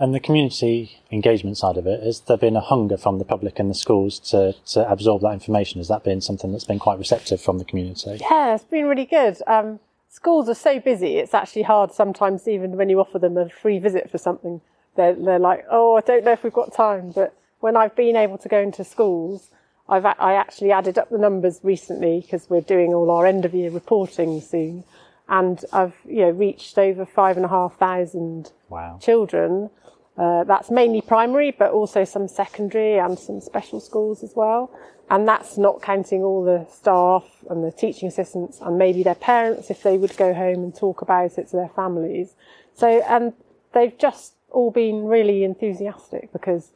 And 0.00 0.14
the 0.14 0.20
community 0.20 1.00
engagement 1.10 1.58
side 1.58 1.76
of 1.76 1.86
it, 1.86 2.02
has 2.02 2.20
there 2.20 2.36
been 2.36 2.56
a 2.56 2.60
hunger 2.60 2.96
from 2.96 3.18
the 3.18 3.24
public 3.24 3.58
and 3.58 3.68
the 3.68 3.74
schools 3.74 4.20
to, 4.30 4.54
to 4.68 4.88
absorb 4.90 5.22
that 5.22 5.32
information? 5.32 5.80
Has 5.80 5.88
that 5.88 6.04
been 6.04 6.20
something 6.20 6.52
that's 6.52 6.64
been 6.64 6.78
quite 6.78 6.98
receptive 6.98 7.40
from 7.40 7.58
the 7.58 7.64
community? 7.64 8.18
Yeah, 8.20 8.54
it's 8.54 8.64
been 8.64 8.86
really 8.86 9.06
good. 9.06 9.38
Um, 9.46 9.80
schools 10.08 10.48
are 10.48 10.54
so 10.54 10.78
busy, 10.78 11.16
it's 11.16 11.34
actually 11.34 11.62
hard 11.62 11.92
sometimes, 11.92 12.46
even 12.46 12.76
when 12.76 12.88
you 12.88 13.00
offer 13.00 13.18
them 13.18 13.36
a 13.36 13.48
free 13.48 13.78
visit 13.78 14.08
for 14.08 14.18
something. 14.18 14.60
They're, 14.94 15.14
they're 15.14 15.38
like, 15.38 15.64
oh, 15.70 15.96
I 15.96 16.00
don't 16.00 16.24
know 16.24 16.32
if 16.32 16.44
we've 16.44 16.52
got 16.52 16.72
time. 16.72 17.10
But 17.10 17.34
when 17.60 17.76
I've 17.76 17.96
been 17.96 18.16
able 18.16 18.38
to 18.38 18.48
go 18.48 18.60
into 18.60 18.84
schools, 18.84 19.50
I've 19.88 20.04
I 20.04 20.34
actually 20.34 20.70
added 20.70 20.98
up 20.98 21.08
the 21.08 21.18
numbers 21.18 21.60
recently 21.62 22.20
because 22.20 22.50
we're 22.50 22.60
doing 22.60 22.92
all 22.92 23.10
our 23.10 23.26
end 23.26 23.44
of 23.44 23.54
year 23.54 23.70
reporting 23.70 24.40
soon, 24.40 24.84
and 25.28 25.64
I've 25.72 25.94
you 26.04 26.22
know 26.22 26.30
reached 26.30 26.78
over 26.78 27.04
five 27.04 27.36
and 27.36 27.44
a 27.44 27.48
half 27.48 27.78
thousand 27.78 28.52
wow. 28.68 28.98
children 29.00 29.70
uh, 30.18 30.42
that's 30.44 30.68
mainly 30.70 31.00
primary, 31.00 31.52
but 31.52 31.70
also 31.70 32.04
some 32.04 32.26
secondary 32.26 32.98
and 32.98 33.16
some 33.16 33.40
special 33.40 33.78
schools 33.80 34.24
as 34.24 34.32
well. 34.34 34.70
And 35.10 35.26
that's 35.26 35.56
not 35.56 35.80
counting 35.80 36.22
all 36.22 36.44
the 36.44 36.66
staff 36.70 37.24
and 37.48 37.64
the 37.64 37.70
teaching 37.70 38.08
assistants 38.08 38.58
and 38.60 38.76
maybe 38.76 39.02
their 39.02 39.14
parents 39.14 39.70
if 39.70 39.82
they 39.82 39.96
would 39.96 40.16
go 40.16 40.34
home 40.34 40.64
and 40.64 40.74
talk 40.74 41.00
about 41.02 41.38
it 41.38 41.48
to 41.50 41.56
their 41.56 41.70
families. 41.74 42.34
So, 42.74 43.00
and 43.08 43.32
they've 43.72 43.96
just 43.96 44.34
all 44.50 44.70
been 44.70 45.04
really 45.04 45.44
enthusiastic 45.44 46.32
because 46.32 46.72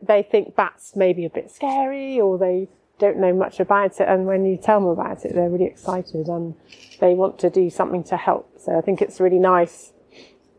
they 0.00 0.22
think 0.22 0.54
bats 0.54 0.94
may 0.94 1.12
be 1.12 1.24
a 1.24 1.30
bit 1.30 1.50
scary 1.50 2.20
or 2.20 2.38
they 2.38 2.68
don't 2.98 3.18
know 3.18 3.32
much 3.32 3.60
about 3.60 4.00
it. 4.00 4.08
And 4.08 4.26
when 4.26 4.44
you 4.44 4.56
tell 4.56 4.80
them 4.80 4.88
about 4.88 5.24
it, 5.24 5.34
they're 5.34 5.48
really 5.48 5.66
excited 5.66 6.28
and 6.28 6.54
they 7.00 7.14
want 7.14 7.38
to 7.40 7.50
do 7.50 7.70
something 7.70 8.04
to 8.04 8.16
help. 8.16 8.60
So 8.60 8.76
I 8.76 8.80
think 8.80 9.00
it's 9.00 9.20
really 9.20 9.38
nice 9.38 9.92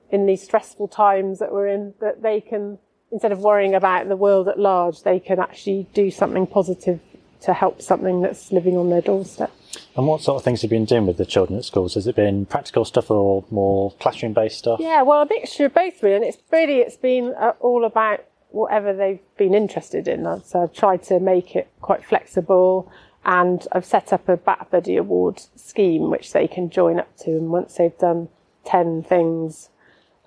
in 0.09 0.25
these 0.25 0.43
stressful 0.43 0.87
times 0.87 1.39
that 1.39 1.51
we're 1.51 1.67
in, 1.67 1.93
that 2.01 2.21
they 2.21 2.41
can, 2.41 2.79
instead 3.11 3.31
of 3.31 3.39
worrying 3.39 3.75
about 3.75 4.07
the 4.07 4.15
world 4.15 4.47
at 4.47 4.59
large, 4.59 5.03
they 5.03 5.19
can 5.19 5.39
actually 5.39 5.87
do 5.93 6.09
something 6.09 6.47
positive 6.47 6.99
to 7.41 7.53
help 7.53 7.81
something 7.81 8.21
that's 8.21 8.51
living 8.51 8.77
on 8.77 8.89
their 8.89 9.01
doorstep. 9.01 9.51
And 9.95 10.07
what 10.07 10.21
sort 10.21 10.37
of 10.37 10.43
things 10.43 10.61
have 10.61 10.71
you 10.71 10.77
been 10.77 10.85
doing 10.85 11.05
with 11.05 11.17
the 11.17 11.25
children 11.25 11.57
at 11.59 11.65
schools? 11.65 11.93
Has 11.93 12.07
it 12.07 12.15
been 12.15 12.45
practical 12.45 12.85
stuff 12.85 13.11
or 13.11 13.45
more 13.49 13.91
classroom 13.99 14.33
based 14.33 14.59
stuff? 14.59 14.79
Yeah, 14.79 15.03
well, 15.03 15.21
a 15.21 15.27
mixture 15.29 15.65
of 15.65 15.73
both 15.73 16.01
really. 16.01 16.15
And 16.15 16.25
it's 16.25 16.37
really, 16.51 16.77
it's 16.79 16.97
been 16.97 17.33
uh, 17.39 17.53
all 17.59 17.85
about 17.85 18.25
whatever 18.49 18.93
they've 18.93 19.19
been 19.37 19.53
interested 19.53 20.07
in. 20.07 20.23
So 20.43 20.63
I've 20.63 20.73
tried 20.73 21.03
to 21.03 21.19
make 21.19 21.55
it 21.55 21.69
quite 21.81 22.03
flexible 22.03 22.91
and 23.25 23.67
I've 23.71 23.85
set 23.85 24.13
up 24.13 24.27
a 24.29 24.37
Bat 24.37 24.67
Buddy 24.71 24.97
Award 24.97 25.41
scheme 25.55 26.09
which 26.09 26.33
they 26.33 26.47
can 26.47 26.69
join 26.69 26.99
up 26.99 27.15
to. 27.19 27.31
And 27.31 27.51
once 27.51 27.75
they've 27.75 27.97
done 27.97 28.29
10 28.65 29.03
things 29.03 29.69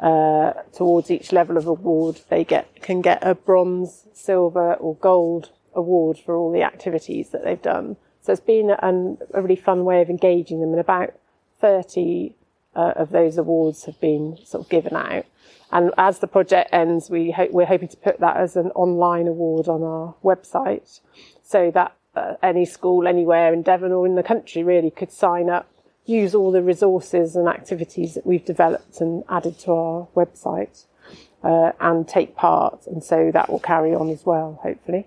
uh, 0.00 0.52
towards 0.72 1.10
each 1.10 1.32
level 1.32 1.56
of 1.56 1.66
award, 1.66 2.20
they 2.28 2.44
get 2.44 2.82
can 2.82 3.00
get 3.00 3.18
a 3.22 3.34
bronze, 3.34 4.06
silver, 4.12 4.74
or 4.74 4.96
gold 4.96 5.50
award 5.74 6.18
for 6.18 6.36
all 6.36 6.52
the 6.52 6.62
activities 6.62 7.30
that 7.30 7.44
they've 7.44 7.62
done. 7.62 7.96
So 8.20 8.32
it's 8.32 8.40
been 8.40 8.70
an, 8.82 9.18
a 9.32 9.40
really 9.40 9.56
fun 9.56 9.84
way 9.84 10.02
of 10.02 10.10
engaging 10.10 10.60
them, 10.60 10.70
and 10.70 10.80
about 10.80 11.14
30 11.60 12.34
uh, 12.74 12.92
of 12.96 13.10
those 13.10 13.38
awards 13.38 13.84
have 13.84 14.00
been 14.00 14.38
sort 14.44 14.64
of 14.64 14.70
given 14.70 14.94
out. 14.94 15.24
And 15.70 15.92
as 15.96 16.18
the 16.18 16.26
project 16.26 16.70
ends, 16.72 17.08
we 17.08 17.34
we're 17.50 17.66
hoping 17.66 17.88
to 17.88 17.96
put 17.96 18.20
that 18.20 18.36
as 18.36 18.56
an 18.56 18.70
online 18.72 19.26
award 19.26 19.68
on 19.68 19.82
our 19.82 20.14
website, 20.22 21.00
so 21.42 21.70
that 21.70 21.96
uh, 22.14 22.34
any 22.42 22.66
school 22.66 23.06
anywhere 23.06 23.52
in 23.54 23.62
Devon 23.62 23.92
or 23.92 24.06
in 24.06 24.16
the 24.16 24.22
country 24.22 24.62
really 24.62 24.90
could 24.90 25.10
sign 25.10 25.48
up 25.48 25.72
use 26.04 26.34
all 26.34 26.50
the 26.50 26.62
resources 26.62 27.36
and 27.36 27.48
activities 27.48 28.14
that 28.14 28.26
we've 28.26 28.44
developed 28.44 29.00
and 29.00 29.24
added 29.28 29.58
to 29.60 29.72
our 29.72 30.08
website 30.16 30.84
uh, 31.42 31.72
and 31.80 32.08
take 32.08 32.36
part. 32.36 32.86
And 32.86 33.02
so 33.02 33.30
that 33.32 33.50
will 33.50 33.60
carry 33.60 33.94
on 33.94 34.10
as 34.10 34.26
well, 34.26 34.58
hopefully. 34.62 35.06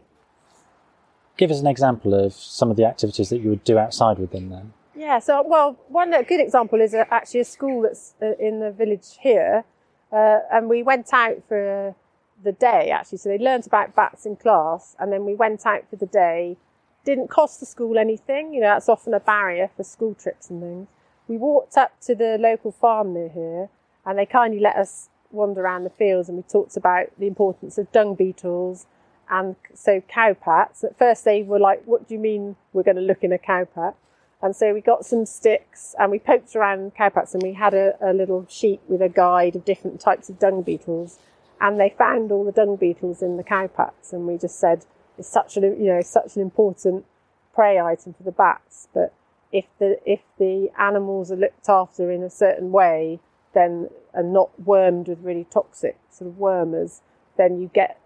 Give 1.38 1.52
us 1.52 1.60
an 1.60 1.68
example 1.68 2.14
of 2.14 2.34
some 2.34 2.72
of 2.72 2.78
the 2.78 2.86
activities 2.86 3.30
that 3.30 3.40
you 3.40 3.50
would 3.50 3.64
do 3.64 3.78
outside 3.78 4.20
with 4.20 4.32
them 4.32 4.50
then. 4.50 4.74
Yeah, 4.96 5.20
so, 5.20 5.44
well, 5.46 5.78
one 5.90 6.12
good 6.12 6.40
example 6.40 6.80
is 6.80 6.94
actually 6.94 7.42
a 7.42 7.46
school 7.46 7.82
that's 7.82 8.16
uh, 8.22 8.36
in 8.40 8.62
the 8.62 8.72
village 8.72 9.18
here. 9.20 9.66
Uh, 10.12 10.40
and 10.52 10.70
we 10.70 10.84
went 10.84 11.14
out 11.14 11.44
for 11.48 11.96
the 12.44 12.52
day 12.54 12.92
actually. 12.92 13.18
So 13.18 13.30
they 13.30 13.38
learned 13.38 13.68
about 13.68 13.96
bats 13.96 14.26
in 14.26 14.36
class 14.36 14.96
and 15.00 15.12
then 15.12 15.26
we 15.26 15.36
went 15.36 15.66
out 15.66 15.90
for 15.90 15.96
the 15.96 16.06
day 16.06 16.58
didn't 17.06 17.30
cost 17.30 17.60
the 17.60 17.66
school 17.66 17.98
anything. 17.98 18.54
You 18.54 18.62
know, 18.62 18.68
that's 18.68 18.90
often 18.90 19.14
a 19.14 19.20
barrier 19.20 19.70
for 19.78 19.84
school 19.84 20.16
trips 20.16 20.50
and 20.50 20.62
things. 20.62 20.88
We 21.28 21.38
walked 21.38 21.78
up 21.78 22.00
to 22.02 22.16
the 22.16 22.38
local 22.40 22.72
farm 22.72 23.14
near 23.14 23.30
here 23.30 23.70
and 24.06 24.18
they 24.18 24.26
kindly 24.26 24.60
let 24.60 24.76
us 24.76 25.10
wander 25.32 25.62
around 25.62 25.84
the 25.84 25.90
fields 25.90 26.30
and 26.30 26.38
we 26.38 26.44
talked 26.44 26.78
about 26.78 27.08
the 27.18 27.28
importance 27.28 27.78
of 27.78 27.92
dung 27.92 28.16
beetles 28.16 28.88
and 29.30 29.56
so 29.74 30.02
cowpats. 30.02 30.84
At 30.84 30.98
first 30.98 31.26
they 31.26 31.44
were 31.44 31.60
like, 31.60 31.84
what 31.86 32.08
do 32.08 32.14
you 32.14 32.20
mean 32.20 32.56
we're 32.74 32.84
going 32.84 32.98
to 32.98 33.02
look 33.02 33.24
in 33.24 33.32
a 33.32 33.38
cowpat? 33.38 33.96
And 34.42 34.56
so 34.56 34.74
we 34.74 34.82
got 34.82 35.06
some 35.06 35.26
sticks 35.26 35.96
and 35.98 36.12
we 36.12 36.20
poked 36.20 36.56
around 36.56 36.96
cowpats 36.96 37.34
and 37.34 37.42
we 37.42 37.54
had 37.54 37.74
a, 37.74 37.94
a 38.02 38.14
little 38.14 38.46
sheet 38.50 38.82
with 38.88 39.02
a 39.02 39.10
guide 39.10 39.56
of 39.56 39.66
different 39.66 40.00
types 40.00 40.30
of 40.30 40.40
dung 40.40 40.62
beetles. 40.62 41.20
And 41.60 41.80
they 41.80 41.90
found 41.98 42.32
all 42.32 42.44
the 42.44 42.52
dung 42.52 42.76
beetles 42.76 43.22
in 43.22 43.38
the 43.38 43.44
cowpats 43.44 44.12
and 44.12 44.28
we 44.28 44.38
just 44.38 44.60
said, 44.60 44.86
it's 45.18 45.30
such 45.30 45.58
an 45.58 45.64
you 45.64 45.88
know 45.88 46.02
such 46.02 46.36
an 46.36 46.42
important 46.42 47.06
prey 47.54 47.80
item 47.80 48.14
for 48.14 48.24
the 48.24 48.32
bats. 48.32 48.88
But 48.94 49.14
if 49.52 49.66
the 49.80 49.98
if 50.06 50.22
the 50.38 50.70
animals 50.78 51.32
are 51.32 51.38
looked 51.38 51.70
after 51.70 52.12
in 52.12 52.24
a 52.24 52.30
certain 52.30 52.72
way, 52.72 53.20
then 53.54 53.90
and 54.14 54.34
not 54.34 54.60
wormed 54.60 55.08
with 55.08 55.20
really 55.22 55.46
toxic 55.46 55.98
sort 56.10 56.30
of 56.30 56.38
wormers, 56.38 57.02
then 57.38 57.60
you 57.60 57.70
get 57.74 58.00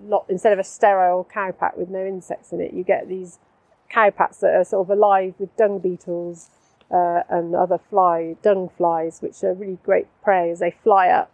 not 0.00 0.24
instead 0.28 0.52
of 0.52 0.58
a 0.58 0.64
sterile 0.64 1.24
cowpat 1.24 1.76
with 1.76 1.88
no 1.88 2.04
insects 2.04 2.52
in 2.52 2.60
it, 2.60 2.72
you 2.72 2.84
get 2.84 3.08
these 3.08 3.38
cowpats 3.92 4.40
that 4.40 4.54
are 4.54 4.64
sort 4.64 4.86
of 4.86 4.90
alive 4.96 5.34
with 5.38 5.54
dung 5.56 5.78
beetles 5.78 6.50
uh, 6.90 7.22
and 7.28 7.54
other 7.54 7.78
fly 7.78 8.36
dung 8.42 8.68
flies, 8.76 9.20
which 9.20 9.42
are 9.42 9.54
really 9.54 9.78
great 9.82 10.06
prey 10.22 10.50
as 10.50 10.60
they 10.60 10.70
fly 10.70 11.08
up 11.08 11.30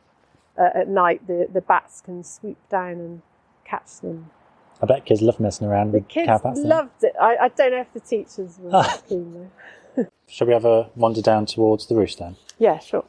uh, 0.58 0.70
at 0.74 0.88
night. 0.88 1.26
The 1.26 1.48
the 1.52 1.60
bats 1.60 2.00
can 2.00 2.24
swoop 2.24 2.58
down 2.68 2.92
and 2.92 3.22
catch 3.64 4.00
them. 4.00 4.30
I 4.80 4.86
bet 4.86 5.04
kids 5.04 5.20
love 5.20 5.40
messing 5.40 5.66
around 5.66 5.92
the 5.92 5.98
with 5.98 6.08
kids 6.08 6.28
cowpats. 6.28 6.64
loved 6.64 7.02
it. 7.02 7.12
I, 7.20 7.36
I, 7.42 7.48
don't 7.48 7.72
know 7.72 7.80
if 7.80 7.92
the 7.92 8.00
teachers 8.00 8.58
were 8.60 8.84
keen 9.08 9.50
though. 9.96 10.06
Shall 10.28 10.46
we 10.46 10.52
have 10.52 10.64
a 10.64 10.88
wander 10.94 11.20
down 11.20 11.46
towards 11.46 11.86
the 11.86 11.96
roost 11.96 12.20
then? 12.20 12.36
Yeah, 12.58 12.78
sure. 12.78 13.04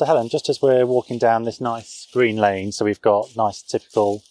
So 0.00 0.06
Helen, 0.06 0.30
just 0.30 0.48
as 0.48 0.62
we're 0.62 0.86
walking 0.86 1.18
down 1.18 1.42
this 1.42 1.60
nice 1.60 2.08
green 2.10 2.38
lane, 2.38 2.72
so 2.72 2.86
we've 2.86 3.02
got 3.02 3.36
nice 3.36 3.60
typical 3.60 4.22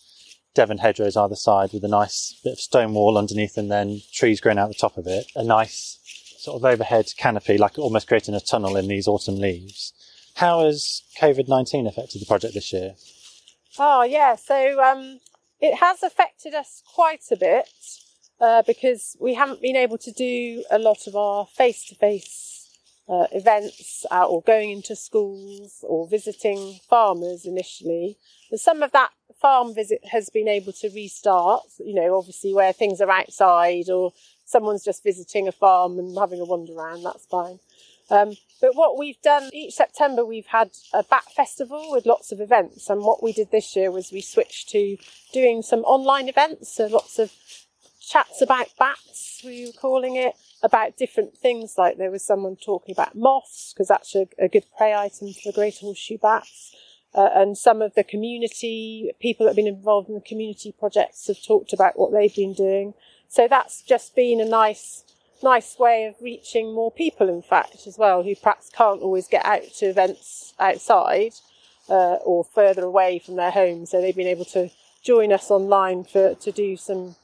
Devon 0.55 0.79
hedgerows 0.79 1.15
either 1.15 1.35
side 1.35 1.73
with 1.73 1.83
a 1.83 1.87
nice 1.87 2.41
bit 2.43 2.53
of 2.53 2.59
stone 2.59 2.95
wall 2.95 3.19
underneath 3.19 3.55
and 3.55 3.69
then 3.69 4.01
trees 4.11 4.41
growing 4.41 4.57
out 4.57 4.69
the 4.69 4.73
top 4.73 4.97
of 4.97 5.05
it. 5.05 5.27
A 5.35 5.43
nice 5.43 5.99
sort 6.39 6.59
of 6.59 6.65
overhead 6.65 7.05
canopy, 7.19 7.59
like 7.59 7.77
almost 7.77 8.07
creating 8.07 8.33
a 8.33 8.39
tunnel 8.39 8.77
in 8.77 8.87
these 8.87 9.07
autumn 9.07 9.35
leaves. 9.35 9.93
How 10.37 10.65
has 10.65 11.03
COVID 11.21 11.47
19 11.47 11.85
affected 11.85 12.19
the 12.19 12.25
project 12.25 12.55
this 12.55 12.73
year? 12.73 12.95
Oh, 13.77 14.01
yeah. 14.01 14.37
So 14.37 14.81
um, 14.83 15.19
it 15.61 15.75
has 15.75 16.01
affected 16.01 16.55
us 16.55 16.81
quite 16.95 17.25
a 17.31 17.37
bit 17.37 17.69
uh, 18.41 18.63
because 18.65 19.15
we 19.21 19.35
haven't 19.35 19.61
been 19.61 19.75
able 19.75 19.99
to 19.99 20.11
do 20.11 20.63
a 20.71 20.79
lot 20.79 21.05
of 21.05 21.15
our 21.15 21.45
face 21.45 21.85
to 21.89 21.93
face 21.93 22.58
events 23.31 24.05
uh, 24.11 24.25
or 24.25 24.41
going 24.43 24.71
into 24.71 24.95
schools 24.95 25.83
or 25.87 26.07
visiting 26.07 26.79
farmers 26.89 27.45
initially. 27.45 28.17
But 28.49 28.59
some 28.59 28.83
of 28.83 28.91
that 28.91 29.11
farm 29.39 29.73
visit 29.73 30.01
has 30.11 30.29
been 30.29 30.47
able 30.47 30.73
to 30.73 30.89
restart, 30.89 31.63
you 31.79 31.95
know, 31.95 32.17
obviously 32.17 32.53
where 32.53 32.73
things 32.73 33.01
are 33.01 33.09
outside 33.09 33.89
or 33.89 34.13
someone's 34.45 34.83
just 34.83 35.03
visiting 35.03 35.47
a 35.47 35.51
farm 35.51 35.97
and 35.97 36.17
having 36.17 36.41
a 36.41 36.45
wander 36.45 36.73
around, 36.73 37.03
that's 37.03 37.25
fine. 37.25 37.59
Um, 38.11 38.33
but 38.59 38.75
what 38.75 38.97
we've 38.97 39.21
done 39.21 39.49
each 39.53 39.75
September, 39.75 40.25
we've 40.25 40.47
had 40.47 40.71
a 40.93 41.03
bat 41.03 41.25
festival 41.35 41.91
with 41.91 42.05
lots 42.05 42.31
of 42.31 42.41
events. 42.41 42.89
And 42.89 43.03
what 43.03 43.21
we 43.21 43.31
did 43.31 43.51
this 43.51 43.75
year 43.75 43.91
was 43.91 44.11
we 44.11 44.21
switched 44.21 44.69
to 44.69 44.97
doing 45.31 45.61
some 45.61 45.81
online 45.81 46.27
events. 46.27 46.73
So 46.73 46.87
lots 46.87 47.19
of 47.19 47.31
chats 48.09 48.41
about 48.41 48.67
bats, 48.77 49.41
we 49.45 49.65
were 49.65 49.79
calling 49.79 50.15
it, 50.15 50.33
about 50.63 50.97
different 50.97 51.37
things. 51.37 51.75
Like 51.77 51.97
there 51.97 52.11
was 52.11 52.25
someone 52.25 52.55
talking 52.55 52.93
about 52.93 53.15
moths, 53.15 53.73
because 53.73 53.87
that's 53.87 54.15
a, 54.15 54.27
a, 54.39 54.47
good 54.47 54.65
prey 54.77 54.93
item 54.93 55.31
for 55.33 55.51
greater 55.51 55.81
horseshoe 55.81 56.17
bats. 56.17 56.75
Uh, 57.13 57.29
and 57.33 57.57
some 57.57 57.81
of 57.81 57.95
the 57.95 58.03
community 58.03 59.11
people 59.19 59.45
that 59.45 59.51
have 59.51 59.55
been 59.55 59.67
involved 59.67 60.09
in 60.09 60.15
the 60.15 60.21
community 60.21 60.73
projects 60.77 61.27
have 61.27 61.43
talked 61.43 61.73
about 61.73 61.97
what 61.97 62.11
they've 62.11 62.35
been 62.35 62.53
doing. 62.53 62.93
So 63.27 63.47
that's 63.47 63.81
just 63.81 64.15
been 64.15 64.41
a 64.41 64.45
nice 64.45 65.03
nice 65.41 65.79
way 65.79 66.05
of 66.05 66.15
reaching 66.21 66.73
more 66.73 66.91
people, 66.91 67.29
in 67.29 67.41
fact, 67.41 67.87
as 67.87 67.97
well, 67.97 68.23
who 68.23 68.35
perhaps 68.35 68.69
can't 68.69 69.01
always 69.01 69.27
get 69.27 69.45
out 69.45 69.63
to 69.77 69.85
events 69.85 70.53
outside 70.59 71.31
uh, 71.87 72.17
or 72.25 72.43
further 72.43 72.83
away 72.83 73.19
from 73.19 73.37
their 73.37 73.51
home. 73.51 73.85
So 73.85 74.01
they've 74.01 74.15
been 74.15 74.27
able 74.27 74.45
to 74.45 74.69
join 75.01 75.31
us 75.31 75.49
online 75.49 76.03
for 76.03 76.35
to 76.35 76.51
do 76.51 76.75
some 76.75 77.15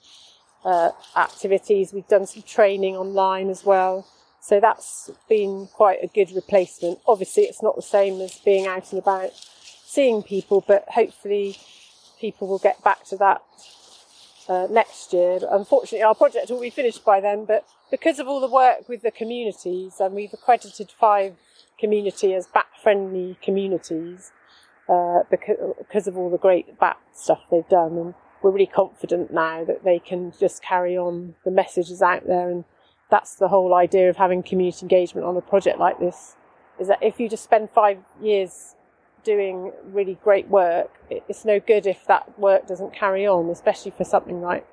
uh, 0.65 0.89
activities. 1.15 1.93
We've 1.93 2.07
done 2.07 2.25
some 2.25 2.41
training 2.41 2.97
online 2.97 3.49
as 3.49 3.63
well. 3.63 4.07
So 4.41 4.59
that's 4.59 5.09
been 5.29 5.67
quite 5.73 5.99
a 6.03 6.07
good 6.07 6.31
replacement. 6.35 6.99
Obviously, 7.07 7.43
it's 7.43 7.63
not 7.63 7.75
the 7.75 7.81
same 7.81 8.19
as 8.21 8.37
being 8.39 8.67
out 8.67 8.91
and 8.91 8.99
about 8.99 9.31
seeing 9.85 10.21
people, 10.21 10.63
but 10.67 10.85
hopefully, 10.89 11.57
people 12.19 12.47
will 12.47 12.59
get 12.59 12.83
back 12.83 13.03
to 13.05 13.17
that 13.17 13.41
uh, 14.47 14.67
next 14.69 15.13
year. 15.13 15.39
Unfortunately, 15.49 16.03
our 16.03 16.15
project 16.15 16.49
will 16.49 16.61
be 16.61 16.69
finished 16.69 17.03
by 17.03 17.21
then, 17.21 17.45
but 17.45 17.65
because 17.89 18.19
of 18.19 18.27
all 18.27 18.39
the 18.39 18.49
work 18.49 18.87
with 18.89 19.01
the 19.01 19.11
communities, 19.11 19.95
and 19.99 20.13
we've 20.13 20.33
accredited 20.33 20.91
five 20.91 21.35
community 21.79 22.33
as 22.33 22.47
bat 22.47 22.67
friendly 22.81 23.37
communities 23.41 24.31
uh, 24.89 25.19
because, 25.29 25.57
because 25.77 26.07
of 26.07 26.17
all 26.17 26.29
the 26.29 26.37
great 26.37 26.79
bat 26.79 26.97
stuff 27.13 27.39
they've 27.49 27.67
done. 27.69 27.97
And 27.97 28.13
we're 28.45 28.51
really 28.51 28.67
confident 28.67 29.33
now 29.33 29.65
that 29.65 29.83
they 29.83 29.97
can 29.97 30.31
just 30.39 30.61
carry 30.61 30.95
on 30.95 31.33
the 31.43 31.49
messages 31.49 32.03
out 32.03 32.27
there. 32.27 32.47
And 32.47 32.63
that's 33.09 33.33
the 33.33 33.47
whole 33.47 33.73
idea 33.73 34.07
of 34.07 34.17
having 34.17 34.43
community 34.43 34.83
engagement 34.83 35.25
on 35.25 35.35
a 35.35 35.41
project 35.41 35.79
like 35.79 35.99
this 35.99 36.35
is 36.79 36.87
that 36.87 36.99
if 37.01 37.19
you 37.19 37.27
just 37.27 37.43
spend 37.43 37.71
five 37.71 37.97
years 38.21 38.75
doing 39.23 39.71
really 39.83 40.19
great 40.23 40.47
work, 40.47 40.91
it's 41.09 41.43
no 41.43 41.59
good 41.59 41.87
if 41.87 42.05
that 42.05 42.37
work 42.37 42.67
doesn't 42.67 42.93
carry 42.93 43.25
on, 43.25 43.49
especially 43.49 43.89
for 43.89 44.03
something 44.03 44.43
like 44.43 44.67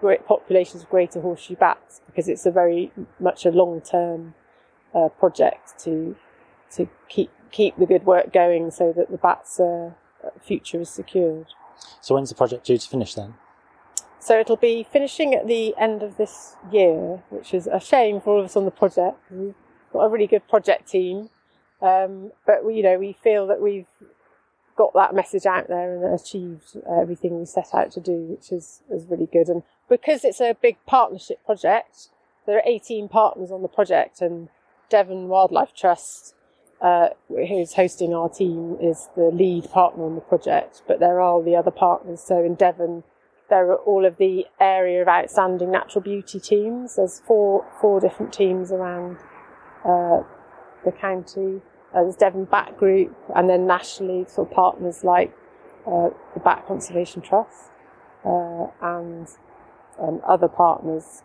great 0.00 0.26
populations 0.26 0.82
of 0.82 0.90
greater 0.90 1.20
horseshoe 1.20 1.54
bats 1.54 2.00
because 2.06 2.28
it's 2.28 2.44
a 2.44 2.50
very 2.50 2.90
much 3.20 3.46
a 3.46 3.50
long 3.50 3.80
term 3.80 4.34
uh, 4.92 5.08
project 5.08 5.78
to 5.78 6.16
to 6.72 6.88
keep 7.08 7.30
keep 7.52 7.76
the 7.76 7.86
good 7.86 8.04
work 8.04 8.32
going 8.32 8.72
so 8.72 8.92
that 8.92 9.12
the 9.12 9.18
bats' 9.18 9.60
uh, 9.60 9.90
future 10.42 10.80
is 10.80 10.90
secured. 10.90 11.46
So 12.00 12.14
when's 12.14 12.28
the 12.28 12.34
project 12.34 12.66
due 12.66 12.78
to 12.78 12.88
finish 12.88 13.14
then? 13.14 13.34
So 14.18 14.38
it'll 14.40 14.56
be 14.56 14.86
finishing 14.90 15.34
at 15.34 15.46
the 15.46 15.74
end 15.76 16.02
of 16.02 16.16
this 16.16 16.56
year, 16.72 17.22
which 17.28 17.52
is 17.52 17.66
a 17.66 17.78
shame 17.78 18.20
for 18.20 18.34
all 18.34 18.40
of 18.40 18.46
us 18.46 18.56
on 18.56 18.64
the 18.64 18.70
project. 18.70 19.18
We've 19.30 19.54
got 19.92 20.04
a 20.04 20.08
really 20.08 20.26
good 20.26 20.48
project 20.48 20.88
team, 20.88 21.28
um, 21.82 22.32
but 22.46 22.64
we, 22.64 22.76
you 22.76 22.82
know 22.82 22.98
we 22.98 23.12
feel 23.12 23.46
that 23.48 23.60
we've 23.60 23.86
got 24.76 24.94
that 24.94 25.14
message 25.14 25.46
out 25.46 25.68
there 25.68 25.94
and 25.94 26.18
achieved 26.18 26.76
everything 26.90 27.38
we 27.38 27.44
set 27.44 27.74
out 27.74 27.90
to 27.92 28.00
do, 28.00 28.12
which 28.12 28.50
is, 28.50 28.82
is 28.90 29.06
really 29.08 29.28
good. 29.30 29.48
And 29.48 29.62
because 29.88 30.24
it's 30.24 30.40
a 30.40 30.56
big 30.60 30.76
partnership 30.86 31.44
project, 31.44 32.08
there 32.46 32.56
are 32.56 32.62
18 32.66 33.08
partners 33.08 33.50
on 33.50 33.62
the 33.62 33.68
project, 33.68 34.20
and 34.20 34.48
Devon 34.88 35.28
Wildlife 35.28 35.74
Trust, 35.74 36.34
uh, 36.84 37.08
who's 37.28 37.72
hosting 37.72 38.12
our 38.12 38.28
team, 38.28 38.76
is 38.80 39.08
the 39.16 39.30
lead 39.32 39.70
partner 39.70 40.04
on 40.04 40.14
the 40.16 40.20
project. 40.20 40.82
But 40.86 41.00
there 41.00 41.16
are 41.16 41.20
all 41.20 41.42
the 41.42 41.56
other 41.56 41.70
partners. 41.70 42.20
So 42.20 42.44
in 42.44 42.54
Devon, 42.56 43.04
there 43.48 43.66
are 43.70 43.76
all 43.76 44.04
of 44.04 44.18
the 44.18 44.44
area 44.60 45.00
of 45.00 45.08
outstanding 45.08 45.70
natural 45.70 46.02
beauty 46.02 46.38
teams. 46.38 46.96
There's 46.96 47.20
four 47.20 47.66
four 47.80 48.00
different 48.00 48.34
teams 48.34 48.70
around 48.70 49.16
uh, 49.84 50.24
the 50.84 50.92
county. 50.92 51.62
Uh, 51.94 52.02
there's 52.02 52.16
Devon 52.16 52.44
Bat 52.44 52.76
Group, 52.76 53.16
and 53.34 53.48
then 53.48 53.66
nationally, 53.66 54.26
sort 54.28 54.48
of 54.48 54.54
partners 54.54 55.04
like 55.04 55.32
uh, 55.86 56.10
the 56.34 56.40
Bat 56.40 56.66
Conservation 56.66 57.22
Trust 57.22 57.70
uh, 58.26 58.66
and 58.82 59.28
um, 59.98 60.20
other 60.26 60.48
partners. 60.48 61.22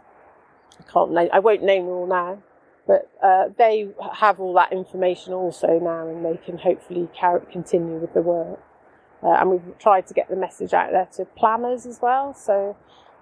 I 0.79 0.83
can't 0.89 1.11
name, 1.11 1.29
I 1.33 1.39
won't 1.39 1.63
name 1.63 1.85
them 1.85 1.93
all 1.93 2.07
now, 2.07 2.43
but 2.89 3.07
uh, 3.21 3.49
they 3.59 3.87
have 4.15 4.39
all 4.39 4.55
that 4.55 4.73
information 4.73 5.31
also 5.31 5.77
now, 5.77 6.07
and 6.07 6.25
they 6.25 6.37
can 6.43 6.57
hopefully 6.57 7.07
carry, 7.15 7.41
continue 7.51 7.97
with 7.97 8.15
the 8.15 8.21
work. 8.23 8.59
Uh, 9.21 9.33
and 9.33 9.51
we've 9.51 9.77
tried 9.77 10.07
to 10.07 10.13
get 10.15 10.27
the 10.27 10.35
message 10.35 10.73
out 10.73 10.89
there 10.91 11.07
to 11.17 11.25
planners 11.37 11.85
as 11.85 11.99
well. 12.01 12.33
So 12.33 12.75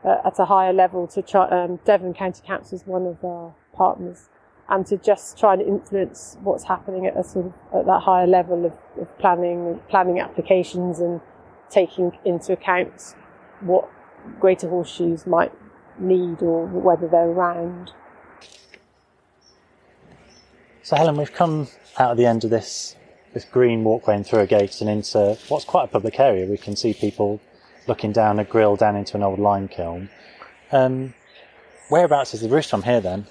uh, 0.05 0.19
at 0.23 0.39
a 0.39 0.45
higher 0.45 0.71
level, 0.71 1.05
to 1.07 1.21
try, 1.21 1.49
um, 1.49 1.81
Devon 1.83 2.13
County 2.13 2.41
Council 2.47 2.77
is 2.77 2.87
one 2.87 3.05
of 3.05 3.21
our 3.25 3.53
partners 3.73 4.29
and 4.69 4.85
to 4.85 4.95
just 4.95 5.37
try 5.37 5.51
and 5.53 5.61
influence 5.61 6.37
what's 6.43 6.63
happening 6.63 7.05
at 7.05 7.17
a 7.17 7.23
sort 7.23 7.47
of 7.47 7.53
at 7.73 7.85
that 7.87 8.03
higher 8.03 8.27
level 8.27 8.65
of, 8.65 8.73
of 9.01 9.17
planning 9.17 9.81
planning 9.89 10.19
applications 10.19 10.99
and 10.99 11.19
taking 11.69 12.17
into 12.23 12.53
account 12.53 13.15
what 13.59 13.89
greater 14.39 14.69
horseshoes 14.69 15.25
might 15.25 15.51
need 15.99 16.41
or 16.41 16.65
whether 16.65 17.07
they're 17.07 17.29
around. 17.29 17.91
So 20.87 20.95
Helen, 20.95 21.17
we've 21.17 21.33
come 21.33 21.67
out 21.97 22.11
of 22.11 22.17
the 22.17 22.25
end 22.25 22.45
of 22.45 22.49
this 22.49 22.95
this 23.33 23.43
green 23.43 23.83
walkway 23.83 24.15
and 24.15 24.25
through 24.25 24.39
a 24.39 24.47
gate 24.47 24.79
and 24.79 24.89
into 24.89 25.37
what's 25.49 25.65
quite 25.65 25.83
a 25.83 25.87
public 25.87 26.17
area. 26.17 26.45
We 26.45 26.57
can 26.57 26.77
see 26.77 26.93
people 26.93 27.41
looking 27.87 28.13
down 28.13 28.39
a 28.39 28.45
grill 28.45 28.77
down 28.77 28.95
into 28.95 29.17
an 29.17 29.23
old 29.23 29.37
lime 29.37 29.67
kiln. 29.67 30.09
Um, 30.71 31.13
whereabouts 31.89 32.33
is 32.33 32.39
the 32.39 32.47
roost 32.47 32.69
from 32.69 32.83
here 32.83 33.01
then? 33.01 33.27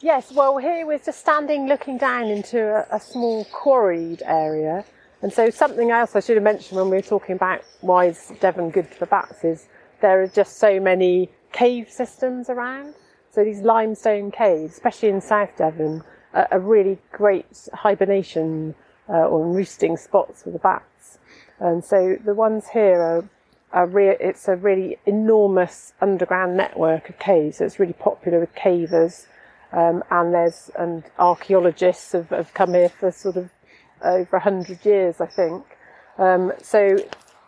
Yes, 0.00 0.32
well, 0.32 0.56
here 0.56 0.86
we're 0.86 1.00
just 1.00 1.20
standing 1.20 1.68
looking 1.68 1.98
down 1.98 2.28
into 2.28 2.58
a, 2.58 2.96
a, 2.96 2.98
small 2.98 3.44
quarried 3.52 4.22
area. 4.24 4.86
And 5.20 5.30
so, 5.30 5.50
something 5.50 5.90
else 5.90 6.16
I 6.16 6.20
should 6.20 6.36
have 6.36 6.44
mentioned 6.44 6.80
when 6.80 6.88
we 6.88 6.96
were 6.96 7.02
talking 7.02 7.34
about 7.34 7.60
why 7.82 8.06
is 8.06 8.32
Devon 8.40 8.70
good 8.70 8.86
for 8.86 9.04
bats 9.04 9.44
is 9.44 9.68
there 10.00 10.22
are 10.22 10.26
just 10.26 10.56
so 10.56 10.80
many 10.80 11.28
cave 11.52 11.90
systems 11.90 12.48
around. 12.48 12.94
So, 13.32 13.44
these 13.44 13.60
limestone 13.60 14.30
caves, 14.30 14.72
especially 14.72 15.10
in 15.10 15.20
South 15.20 15.54
Devon, 15.58 16.02
are, 16.34 16.48
are 16.50 16.60
really 16.60 16.98
great 17.12 17.68
hibernation 17.72 18.74
uh, 19.08 19.12
or 19.12 19.46
roosting 19.46 19.96
spots 19.96 20.42
for 20.42 20.50
the 20.50 20.58
bats. 20.58 21.18
And 21.58 21.84
so, 21.84 22.16
the 22.24 22.34
ones 22.34 22.68
here 22.72 23.00
are 23.00 23.28
a 23.72 23.86
re- 23.86 24.16
it's 24.20 24.48
a 24.48 24.56
really 24.56 24.98
enormous 25.06 25.92
underground 26.00 26.56
network 26.56 27.08
of 27.08 27.18
caves. 27.18 27.58
So 27.58 27.64
it's 27.64 27.78
really 27.78 27.92
popular 27.92 28.40
with 28.40 28.54
cavers 28.54 29.26
um, 29.72 30.02
and 30.10 30.32
there's 30.32 30.70
and 30.78 31.04
archaeologists 31.18 32.12
have, 32.12 32.30
have 32.30 32.54
come 32.54 32.74
here 32.74 32.88
for 32.88 33.10
sort 33.10 33.36
of 33.36 33.50
over 34.02 34.36
a 34.36 34.40
hundred 34.40 34.84
years, 34.84 35.20
I 35.20 35.26
think. 35.26 35.64
Um, 36.18 36.52
so 36.62 36.98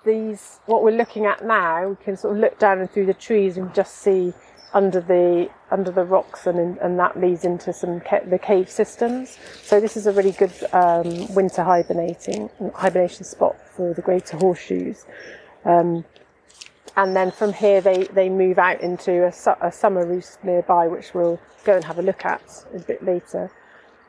these, 0.05 0.61
what 0.67 0.83
we're 0.83 0.97
looking 0.97 1.27
at 1.27 1.45
now, 1.45 1.89
we 1.89 1.97
can 1.97 2.17
sort 2.17 2.35
of 2.35 2.41
look 2.41 2.59
down 2.59 2.81
and 2.81 2.91
through 2.91 3.07
the 3.07 3.15
trees 3.15 3.57
and 3.57 3.73
just 3.75 3.99
see 3.99 4.33
under 4.73 5.01
the 5.01 5.51
under 5.71 5.91
the 5.91 6.05
rocks, 6.05 6.47
and 6.47 6.59
in, 6.59 6.79
and 6.81 6.99
that 6.99 7.21
leads 7.21 7.45
into 7.45 7.73
some 7.73 8.01
ca- 8.01 8.25
the 8.27 8.39
cave 8.39 8.69
systems. 8.69 9.39
So 9.63 9.81
this 9.81 9.97
is 9.97 10.07
a 10.07 10.13
really 10.13 10.33
good 10.33 10.53
um, 10.73 11.33
winter 11.35 11.63
hibernating 11.63 12.51
hibernation 12.75 13.25
spot 13.25 13.57
for 13.77 13.95
the 13.95 14.03
greater 14.03 14.37
horseshoes. 14.37 15.07
Um, 15.65 16.05
and 16.97 17.15
then 17.15 17.31
from 17.31 17.53
here 17.53 17.81
they, 17.81 18.05
they 18.05 18.29
move 18.29 18.59
out 18.59 18.81
into 18.81 19.25
a, 19.25 19.33
su- 19.33 19.55
a, 19.61 19.71
summer 19.71 20.05
roost 20.05 20.43
nearby, 20.43 20.89
which 20.89 21.15
we'll 21.15 21.41
go 21.65 21.77
and 21.77 21.85
have 21.85 21.99
a 21.99 22.03
look 22.03 22.25
at 22.25 22.65
a 22.75 22.81
bit 22.81 23.05
later. 23.05 23.51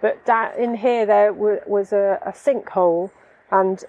But 0.02 0.18
in 0.58 0.76
here 0.76 1.06
there 1.06 1.32
w- 1.32 1.62
was 1.68 1.94
a, 1.94 2.20
a 2.26 2.32
sinkhole, 2.32 3.12
and 3.52 3.84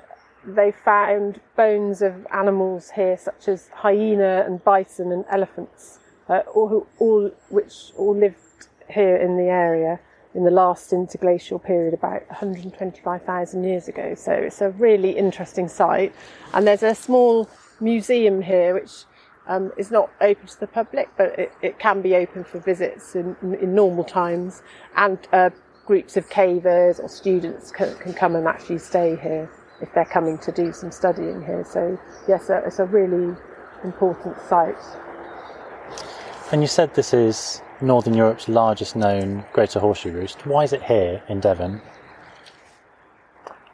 they 0.45 0.73
found 0.73 1.41
bones 1.57 2.03
of 2.03 2.27
animals 2.33 2.91
here, 2.91 3.17
such 3.17 3.49
as 3.49 3.69
hyena 3.69 4.45
and 4.47 4.63
bison 4.63 5.11
and 5.11 5.25
elephants, 5.31 6.01
uh, 6.29 6.41
all, 6.55 6.87
all 6.99 7.31
which 7.49 7.93
all 7.97 8.15
lived 8.15 8.69
here 8.89 9.17
in 9.17 9.37
the 9.37 9.51
area. 9.51 10.01
in 10.35 10.45
the 10.45 10.51
last 10.51 10.93
interglacial 10.93 11.59
period 11.59 11.93
about 11.93 12.27
125,000 12.29 13.65
years 13.65 13.89
ago. 13.89 14.15
So 14.15 14.33
it's 14.33 14.61
a 14.63 14.71
really 14.71 15.11
interesting 15.11 15.69
site. 15.69 16.15
And 16.55 16.67
there's 16.67 16.83
a 16.83 16.95
small 16.95 17.49
museum 17.81 18.41
here 18.41 18.75
which 18.75 19.05
um, 19.47 19.73
is 19.77 19.91
not 19.91 20.11
open 20.21 20.47
to 20.47 20.61
the 20.61 20.67
public, 20.67 21.11
but 21.17 21.39
it, 21.39 21.53
it 21.63 21.79
can 21.79 22.01
be 22.01 22.15
open 22.15 22.45
for 22.45 22.61
visits 22.61 23.15
in, 23.15 23.37
in 23.61 23.75
normal 23.75 24.05
times. 24.05 24.63
And 24.97 25.19
uh, 25.33 25.51
groups 25.85 26.17
of 26.17 26.29
cavers 26.31 26.99
or 27.03 27.09
students 27.09 27.71
can, 27.71 27.95
can, 27.97 28.15
come 28.15 28.37
and 28.37 28.47
actually 28.47 28.79
stay 28.79 29.17
here 29.17 29.51
if 29.81 29.93
they're 29.95 30.05
coming 30.05 30.39
to 30.39 30.53
do 30.53 30.73
some 30.73 30.93
studying 30.93 31.45
here. 31.45 31.65
So, 31.69 31.99
yes, 32.29 32.49
it's 32.49 32.79
a 32.79 32.85
really 32.85 33.37
important 33.85 34.37
site. 34.49 34.77
And 36.51 36.61
you 36.61 36.69
said 36.69 36.95
this 36.95 37.15
is 37.15 37.63
Northern 37.81 38.15
Europe's 38.15 38.49
largest 38.49 38.97
known 38.97 39.45
greater 39.53 39.81
horseshoe 39.81 40.13
roost. 40.13 40.45
Why 40.47 40.65
is 40.65 40.73
it 40.73 40.83
here 40.83 41.23
in 41.29 41.41
Devon? 41.41 41.81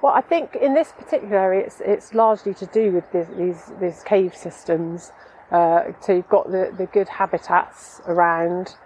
Well, 0.01 0.13
I 0.13 0.21
think 0.21 0.55
in 0.55 0.75
this 0.75 0.93
particular 0.93 1.37
area, 1.37 1.67
it's, 1.67 1.81
it's 1.81 2.15
largely 2.15 2.55
to 2.55 2.67
do 2.67 2.93
with 2.93 3.11
this, 3.11 3.29
these, 3.37 3.73
these 3.81 4.03
cave 4.05 4.35
systems. 4.37 5.13
Uh, 5.51 5.93
so 6.01 6.13
you've 6.15 6.29
got 6.29 6.53
the, 6.53 6.73
the 6.77 6.87
good 6.87 7.09
habitats 7.09 8.01
around, 8.07 8.77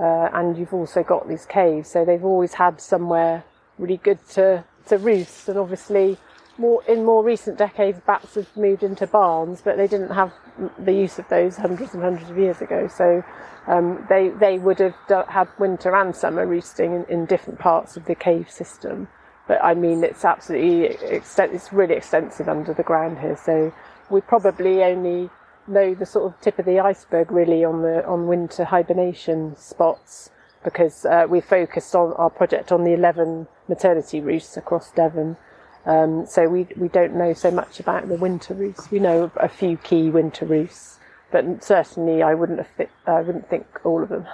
uh, 0.00 0.30
and 0.32 0.56
you've 0.56 0.72
also 0.72 1.02
got 1.02 1.28
these 1.28 1.44
caves. 1.44 1.90
So 1.90 2.06
they've 2.06 2.24
always 2.24 2.54
had 2.54 2.80
somewhere 2.80 3.44
really 3.78 3.98
good 3.98 4.26
to, 4.30 4.64
to 4.86 4.96
roost. 4.96 5.48
And 5.48 5.58
obviously, 5.58 6.16
more 6.62 6.82
in 6.84 7.04
more 7.04 7.24
recent 7.24 7.58
decades, 7.58 8.00
bats 8.06 8.36
have 8.36 8.56
moved 8.56 8.84
into 8.84 9.06
barns, 9.06 9.60
but 9.60 9.76
they 9.76 9.88
didn't 9.88 10.10
have 10.10 10.32
the 10.78 10.92
use 10.92 11.18
of 11.18 11.28
those 11.28 11.56
hundreds 11.56 11.92
and 11.92 12.02
hundreds 12.02 12.30
of 12.30 12.38
years 12.38 12.62
ago. 12.62 12.88
So 12.88 13.24
um, 13.66 14.06
they 14.08 14.28
they 14.28 14.58
would 14.58 14.78
have 14.78 14.94
had 15.28 15.48
winter 15.58 15.94
and 15.94 16.14
summer 16.14 16.46
roosting 16.46 16.94
in, 16.94 17.04
in, 17.06 17.26
different 17.26 17.58
parts 17.58 17.96
of 17.96 18.04
the 18.04 18.14
cave 18.14 18.48
system. 18.48 19.08
But 19.48 19.58
I 19.62 19.74
mean, 19.74 20.04
it's 20.04 20.24
absolutely 20.24 20.84
it's 20.86 21.72
really 21.72 21.96
extensive 21.96 22.48
under 22.48 22.72
the 22.72 22.84
ground 22.84 23.18
here. 23.18 23.36
So 23.36 23.74
we 24.08 24.20
probably 24.20 24.84
only 24.84 25.30
know 25.66 25.94
the 25.94 26.06
sort 26.06 26.32
of 26.32 26.40
tip 26.40 26.58
of 26.60 26.64
the 26.64 26.78
iceberg 26.78 27.32
really 27.32 27.64
on 27.64 27.82
the 27.82 28.06
on 28.06 28.28
winter 28.28 28.64
hibernation 28.64 29.56
spots 29.56 30.30
because 30.62 31.04
uh, 31.04 31.26
we 31.28 31.40
focused 31.40 31.94
on 31.96 32.12
our 32.12 32.30
project 32.30 32.70
on 32.70 32.84
the 32.84 32.92
11 32.92 33.48
maternity 33.68 34.20
roosts 34.20 34.56
across 34.56 34.92
Devon 34.92 35.36
um, 35.84 36.26
so 36.26 36.48
we 36.48 36.66
we 36.76 36.88
don't 36.88 37.14
know 37.14 37.32
so 37.32 37.50
much 37.50 37.80
about 37.80 38.08
the 38.08 38.14
winter 38.14 38.54
roosts. 38.54 38.90
We 38.90 38.98
know 38.98 39.30
a 39.36 39.48
few 39.48 39.76
key 39.76 40.10
winter 40.10 40.46
roosts, 40.46 40.98
but 41.30 41.64
certainly 41.64 42.22
I 42.22 42.34
wouldn't 42.34 42.64
fit, 42.66 42.90
I 43.06 43.20
wouldn't 43.20 43.48
think 43.48 43.66
all 43.84 44.02
of 44.02 44.08
them. 44.08 44.26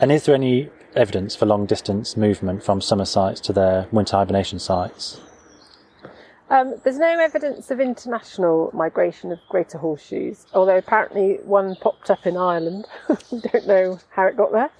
And 0.00 0.12
is 0.12 0.24
there 0.24 0.34
any 0.34 0.70
evidence 0.94 1.36
for 1.36 1.46
long 1.46 1.66
distance 1.66 2.16
movement 2.16 2.62
from 2.62 2.80
summer 2.80 3.04
sites 3.04 3.40
to 3.42 3.52
their 3.52 3.86
winter 3.92 4.16
hibernation 4.16 4.58
sites? 4.58 5.20
Um, 6.48 6.76
there's 6.84 6.98
no 6.98 7.18
evidence 7.18 7.70
of 7.70 7.80
international 7.80 8.70
migration 8.72 9.32
of 9.32 9.40
greater 9.48 9.78
horseshoes, 9.78 10.46
although 10.54 10.76
apparently 10.76 11.38
one 11.44 11.74
popped 11.76 12.08
up 12.10 12.26
in 12.26 12.36
Ireland. 12.36 12.86
We 13.32 13.40
don't 13.40 13.66
know 13.66 13.98
how 14.10 14.26
it 14.26 14.36
got 14.36 14.52
there. 14.52 14.70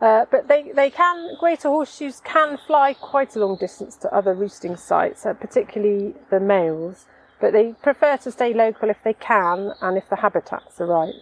Uh, 0.00 0.26
but 0.30 0.48
they, 0.48 0.72
they 0.72 0.90
can, 0.90 1.36
greater 1.38 1.68
horseshoes 1.68 2.20
can 2.24 2.58
fly 2.66 2.94
quite 2.94 3.34
a 3.34 3.38
long 3.38 3.56
distance 3.56 3.96
to 3.96 4.14
other 4.14 4.34
roosting 4.34 4.76
sites, 4.76 5.24
uh, 5.24 5.32
particularly 5.32 6.14
the 6.30 6.38
males, 6.38 7.06
but 7.40 7.52
they 7.52 7.72
prefer 7.82 8.16
to 8.18 8.30
stay 8.30 8.52
local 8.52 8.90
if 8.90 8.98
they 9.04 9.14
can 9.14 9.72
and 9.80 9.96
if 9.96 10.08
the 10.10 10.16
habitats 10.16 10.80
are 10.80 10.86
right. 10.86 11.14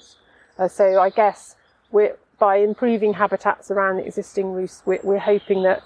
Uh, 0.59 0.67
so 0.67 1.01
I 1.01 1.11
guess 1.11 1.57
by 2.39 2.57
improving 2.57 3.15
habitats 3.15 3.71
around 3.71 4.01
existing 4.01 4.53
roosts, 4.53 4.83
we're, 4.85 5.01
we're 5.05 5.19
hoping 5.19 5.63
that 5.63 5.83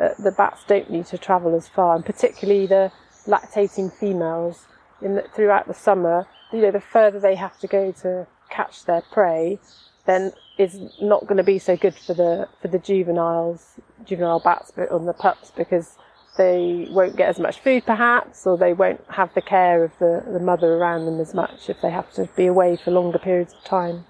uh, 0.00 0.08
the 0.18 0.30
bats 0.30 0.64
don't 0.66 0.90
need 0.90 1.06
to 1.06 1.18
travel 1.18 1.54
as 1.54 1.68
far, 1.68 1.94
and 1.94 2.06
particularly 2.06 2.66
the 2.66 2.90
lactating 3.26 3.92
females 3.92 4.66
in 5.02 5.14
the, 5.16 5.22
throughout 5.34 5.66
the 5.66 5.74
summer, 5.74 6.26
you 6.52 6.62
know, 6.62 6.70
the 6.70 6.80
further 6.80 7.20
they 7.20 7.34
have 7.34 7.58
to 7.58 7.66
go 7.66 7.92
to 7.92 8.26
catch 8.48 8.84
their 8.84 9.02
prey, 9.12 9.58
then 10.06 10.32
is 10.60 10.78
not 11.00 11.22
going 11.22 11.38
to 11.38 11.42
be 11.42 11.58
so 11.58 11.76
good 11.76 11.94
for 11.94 12.12
the 12.12 12.46
for 12.60 12.68
the 12.68 12.78
juveniles, 12.78 13.80
juvenile 14.04 14.40
bats, 14.40 14.70
but 14.70 14.90
on 14.90 15.06
the 15.06 15.14
pups 15.14 15.50
because 15.56 15.96
they 16.36 16.86
won't 16.90 17.16
get 17.16 17.28
as 17.28 17.38
much 17.38 17.60
food 17.60 17.84
perhaps, 17.86 18.46
or 18.46 18.58
they 18.58 18.74
won't 18.74 19.02
have 19.08 19.32
the 19.34 19.40
care 19.40 19.82
of 19.82 19.92
the, 19.98 20.22
the 20.30 20.38
mother 20.38 20.74
around 20.74 21.06
them 21.06 21.18
as 21.18 21.34
much 21.34 21.70
if 21.70 21.80
they 21.80 21.90
have 21.90 22.12
to 22.12 22.28
be 22.36 22.46
away 22.46 22.76
for 22.76 22.90
longer 22.90 23.18
periods 23.18 23.54
of 23.54 23.64
time. 23.64 24.04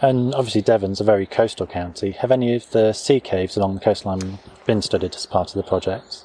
And 0.00 0.34
obviously, 0.34 0.62
Devon's 0.62 1.00
a 1.00 1.04
very 1.04 1.26
coastal 1.26 1.66
county. 1.66 2.12
Have 2.12 2.30
any 2.30 2.54
of 2.54 2.70
the 2.70 2.92
sea 2.92 3.18
caves 3.18 3.56
along 3.56 3.74
the 3.74 3.80
coastline 3.80 4.38
been 4.66 4.82
studied 4.82 5.14
as 5.16 5.26
part 5.26 5.48
of 5.48 5.54
the 5.54 5.68
project? 5.68 6.24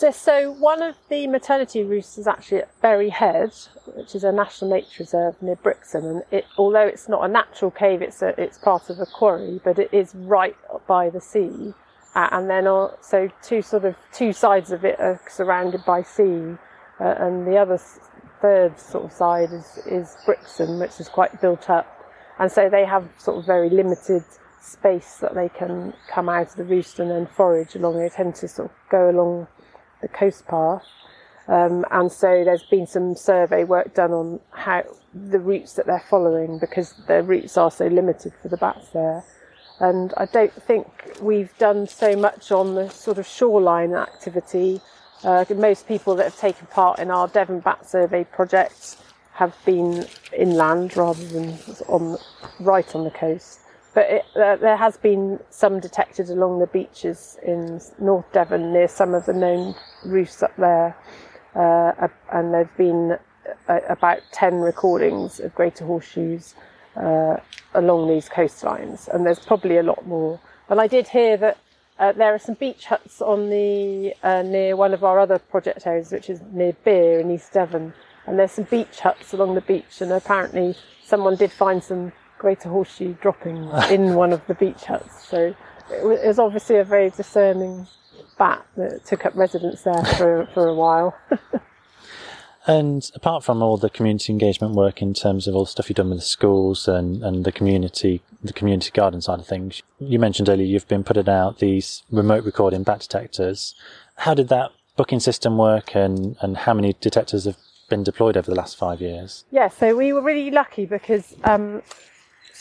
So, 0.00 0.10
so 0.10 0.50
one 0.52 0.80
of 0.80 0.96
the 1.10 1.26
maternity 1.26 1.84
roosts 1.84 2.16
is 2.16 2.26
actually 2.26 2.62
at 2.62 2.80
Berry 2.80 3.10
Head, 3.10 3.52
which 3.84 4.14
is 4.14 4.24
a 4.24 4.32
national 4.32 4.70
nature 4.70 5.00
reserve 5.02 5.42
near 5.42 5.56
Brixham. 5.56 6.06
And 6.06 6.22
it, 6.30 6.46
although 6.56 6.86
it's 6.86 7.06
not 7.06 7.22
a 7.22 7.28
natural 7.28 7.70
cave, 7.70 8.00
it's 8.00 8.22
a, 8.22 8.28
it's 8.40 8.56
part 8.56 8.88
of 8.88 8.98
a 8.98 9.04
quarry, 9.04 9.60
but 9.62 9.78
it 9.78 9.92
is 9.92 10.14
right 10.14 10.56
by 10.86 11.10
the 11.10 11.20
sea. 11.20 11.74
Uh, 12.14 12.28
and 12.32 12.48
then 12.48 12.64
so 13.02 13.28
two 13.42 13.60
sort 13.60 13.84
of 13.84 13.94
two 14.10 14.32
sides 14.32 14.72
of 14.72 14.86
it 14.86 14.98
are 14.98 15.20
surrounded 15.28 15.84
by 15.84 16.02
sea, 16.02 16.56
uh, 16.98 17.14
and 17.18 17.46
the 17.46 17.58
other 17.58 17.78
third 18.40 18.80
sort 18.80 19.04
of 19.04 19.12
side 19.12 19.52
is 19.52 19.80
is 19.84 20.16
Brixham, 20.24 20.78
which 20.78 20.98
is 20.98 21.10
quite 21.10 21.42
built 21.42 21.68
up. 21.68 21.86
And 22.38 22.50
so 22.50 22.70
they 22.70 22.86
have 22.86 23.06
sort 23.18 23.36
of 23.36 23.44
very 23.44 23.68
limited 23.68 24.24
space 24.62 25.16
that 25.16 25.34
they 25.34 25.50
can 25.50 25.92
come 26.08 26.30
out 26.30 26.48
of 26.48 26.56
the 26.56 26.64
roost 26.64 26.98
and 26.98 27.10
then 27.10 27.26
forage 27.26 27.74
along. 27.74 27.98
They 27.98 28.08
tend 28.08 28.34
to 28.36 28.48
sort 28.48 28.70
of 28.70 28.76
go 28.90 29.10
along 29.10 29.46
the 30.00 30.08
coast 30.08 30.46
path. 30.46 30.84
Um, 31.48 31.84
and 31.90 32.12
so 32.12 32.44
there's 32.44 32.62
been 32.62 32.86
some 32.86 33.16
survey 33.16 33.64
work 33.64 33.94
done 33.94 34.12
on 34.12 34.40
how 34.50 34.84
the 35.12 35.40
routes 35.40 35.72
that 35.74 35.86
they're 35.86 36.04
following 36.08 36.58
because 36.58 36.94
their 37.08 37.22
routes 37.22 37.56
are 37.56 37.70
so 37.70 37.86
limited 37.86 38.32
for 38.40 38.48
the 38.48 38.56
bats 38.56 38.90
there. 38.90 39.24
And 39.80 40.12
I 40.16 40.26
don't 40.26 40.52
think 40.52 40.86
we've 41.20 41.56
done 41.58 41.88
so 41.88 42.14
much 42.14 42.52
on 42.52 42.74
the 42.74 42.88
sort 42.90 43.18
of 43.18 43.26
shoreline 43.26 43.94
activity. 43.94 44.80
Uh, 45.24 45.44
most 45.56 45.88
people 45.88 46.14
that 46.16 46.24
have 46.24 46.38
taken 46.38 46.66
part 46.66 46.98
in 46.98 47.10
our 47.10 47.28
Devon 47.28 47.60
Bat 47.60 47.88
Survey 47.88 48.24
project 48.24 48.96
have 49.32 49.56
been 49.64 50.06
inland 50.36 50.96
rather 50.96 51.24
than 51.26 51.58
on 51.88 52.18
right 52.60 52.94
on 52.94 53.04
the 53.04 53.10
coast. 53.10 53.59
But 53.92 54.10
it, 54.10 54.24
uh, 54.36 54.56
there 54.56 54.76
has 54.76 54.96
been 54.96 55.40
some 55.50 55.80
detected 55.80 56.30
along 56.30 56.60
the 56.60 56.66
beaches 56.66 57.38
in 57.42 57.80
North 57.98 58.30
Devon 58.32 58.72
near 58.72 58.88
some 58.88 59.14
of 59.14 59.26
the 59.26 59.32
known 59.32 59.74
reefs 60.04 60.42
up 60.42 60.54
there, 60.56 60.96
uh, 61.54 62.08
and 62.32 62.54
there've 62.54 62.76
been 62.76 63.18
uh, 63.68 63.80
about 63.88 64.20
10 64.32 64.60
recordings 64.60 65.40
of 65.40 65.54
greater 65.54 65.84
horseshoes 65.84 66.54
uh, 66.96 67.36
along 67.74 68.08
these 68.08 68.28
coastlines, 68.28 69.08
and 69.08 69.26
there's 69.26 69.40
probably 69.40 69.76
a 69.76 69.82
lot 69.82 70.06
more. 70.06 70.40
But 70.68 70.78
I 70.78 70.86
did 70.86 71.08
hear 71.08 71.36
that 71.38 71.58
uh, 71.98 72.12
there 72.12 72.32
are 72.32 72.38
some 72.38 72.54
beach 72.54 72.86
huts 72.86 73.20
on 73.20 73.50
the 73.50 74.14
uh, 74.22 74.42
near 74.42 74.76
one 74.76 74.94
of 74.94 75.02
our 75.02 75.18
other 75.18 75.38
project 75.38 75.86
areas, 75.86 76.12
which 76.12 76.30
is 76.30 76.40
near 76.52 76.74
Beer 76.84 77.18
in 77.18 77.30
East 77.30 77.52
Devon, 77.52 77.92
and 78.26 78.38
there's 78.38 78.52
some 78.52 78.64
beach 78.64 79.00
huts 79.00 79.32
along 79.34 79.56
the 79.56 79.60
beach, 79.60 80.00
and 80.00 80.12
apparently 80.12 80.76
someone 81.02 81.34
did 81.34 81.50
find 81.50 81.82
some 81.82 82.12
greater 82.40 82.70
horseshoe 82.70 83.14
droppings 83.20 83.70
in 83.90 84.14
one 84.14 84.32
of 84.32 84.44
the 84.46 84.54
beach 84.54 84.84
huts. 84.84 85.28
So 85.28 85.54
it 85.90 86.26
was 86.26 86.38
obviously 86.38 86.76
a 86.76 86.84
very 86.84 87.10
discerning 87.10 87.86
bat 88.38 88.66
that 88.76 89.04
took 89.04 89.26
up 89.26 89.36
residence 89.36 89.82
there 89.82 90.02
for, 90.16 90.48
for 90.54 90.66
a 90.66 90.74
while. 90.74 91.14
and 92.66 93.10
apart 93.14 93.44
from 93.44 93.62
all 93.62 93.76
the 93.76 93.90
community 93.90 94.32
engagement 94.32 94.74
work 94.74 95.02
in 95.02 95.12
terms 95.12 95.46
of 95.46 95.54
all 95.54 95.66
the 95.66 95.70
stuff 95.70 95.90
you've 95.90 95.96
done 95.96 96.08
with 96.08 96.20
the 96.20 96.24
schools 96.24 96.88
and, 96.88 97.22
and 97.22 97.44
the 97.44 97.52
community, 97.52 98.22
the 98.42 98.54
community 98.54 98.90
garden 98.90 99.20
side 99.20 99.38
of 99.38 99.46
things, 99.46 99.82
you 99.98 100.18
mentioned 100.18 100.48
earlier 100.48 100.66
you've 100.66 100.88
been 100.88 101.04
putting 101.04 101.28
out 101.28 101.58
these 101.58 102.02
remote 102.10 102.44
recording 102.44 102.82
bat 102.82 103.00
detectors. 103.00 103.74
How 104.16 104.32
did 104.32 104.48
that 104.48 104.70
booking 104.96 105.20
system 105.20 105.58
work 105.58 105.94
and, 105.94 106.36
and 106.40 106.56
how 106.56 106.72
many 106.72 106.96
detectors 107.00 107.44
have 107.44 107.58
been 107.90 108.02
deployed 108.02 108.38
over 108.38 108.50
the 108.50 108.56
last 108.56 108.78
five 108.78 109.02
years? 109.02 109.44
Yeah, 109.50 109.68
so 109.68 109.94
we 109.94 110.14
were 110.14 110.22
really 110.22 110.50
lucky 110.50 110.86
because 110.86 111.36
um, 111.44 111.82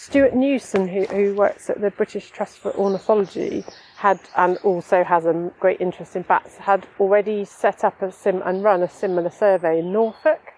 Stuart 0.10 0.34
Newson, 0.34 0.88
who, 0.88 1.04
who 1.04 1.36
works 1.36 1.70
at 1.70 1.82
the 1.82 1.92
British 1.92 2.32
Trust 2.32 2.58
for 2.58 2.76
Ornithology, 2.76 3.64
had 3.96 4.20
and 4.36 4.58
also 4.64 5.04
has 5.04 5.28
a 5.28 5.52
great 5.60 5.80
interest 5.80 6.16
in 6.16 6.24
bats, 6.24 6.58
had 6.58 6.88
already 7.00 7.46
set 7.46 7.84
up 7.84 8.02
a 8.02 8.12
sim 8.12 8.42
and 8.44 8.64
run 8.64 8.82
a 8.82 8.90
similar 8.90 9.30
survey 9.30 9.78
in 9.78 9.94
Norfolk, 9.94 10.54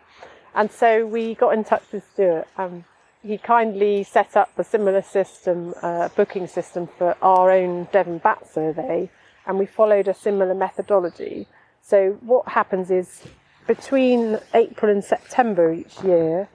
and 0.55 0.71
so 0.71 1.05
we 1.05 1.35
got 1.35 1.49
in 1.49 1.65
touch 1.65 1.83
with 1.91 2.09
Stuart. 2.13 2.47
Um, 2.57 2.85
he 3.23 3.37
kindly 3.37 4.03
set 4.03 4.37
up 4.37 4.57
a 4.57 4.63
similar 4.63 5.01
system, 5.01 5.73
uh, 5.81 6.07
booking 6.15 6.47
system 6.47 6.87
for 6.97 7.17
our 7.21 7.51
own 7.51 7.89
Devon 7.91 8.19
Bat 8.19 8.47
Survey, 8.53 9.09
and 9.45 9.59
we 9.59 9.65
followed 9.65 10.07
a 10.07 10.13
similar 10.13 10.53
methodology. 10.53 11.45
So 11.81 12.17
what 12.21 12.47
happens 12.47 12.89
is 12.89 13.23
between 13.67 14.39
April 14.53 14.89
and 14.89 15.03
September 15.03 15.73
each 15.73 16.01
year, 16.05 16.47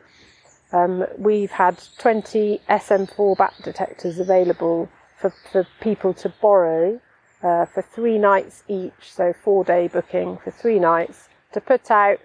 um, 0.72 1.04
we've 1.18 1.50
had 1.50 1.82
20 1.98 2.60
SM4 2.68 3.36
bat 3.36 3.54
detectors 3.62 4.18
available 4.18 4.88
for, 5.18 5.32
for 5.52 5.66
people 5.80 6.12
to 6.14 6.28
borrow 6.40 7.00
uh, 7.42 7.66
for 7.66 7.82
three 7.82 8.18
nights 8.18 8.64
each, 8.68 8.92
so 9.12 9.32
four 9.32 9.64
day 9.64 9.88
booking 9.88 10.38
for 10.38 10.50
three 10.50 10.78
nights 10.78 11.28
to 11.52 11.60
put 11.60 11.90
out 11.90 12.18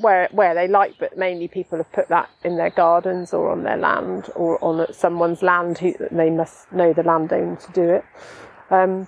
where 0.00 0.28
where 0.32 0.54
they 0.54 0.66
like, 0.66 0.94
but 0.98 1.16
mainly 1.16 1.46
people 1.46 1.78
have 1.78 1.92
put 1.92 2.08
that 2.08 2.28
in 2.42 2.56
their 2.56 2.70
gardens 2.70 3.32
or 3.32 3.50
on 3.50 3.62
their 3.62 3.76
land 3.76 4.28
or 4.34 4.62
on 4.62 4.92
someone's 4.92 5.42
land 5.42 5.78
who 5.78 5.94
they 6.10 6.30
must 6.30 6.70
know 6.72 6.92
the 6.92 7.02
landowner 7.02 7.56
to 7.56 7.72
do 7.72 7.90
it. 7.90 8.04
Um, 8.70 9.06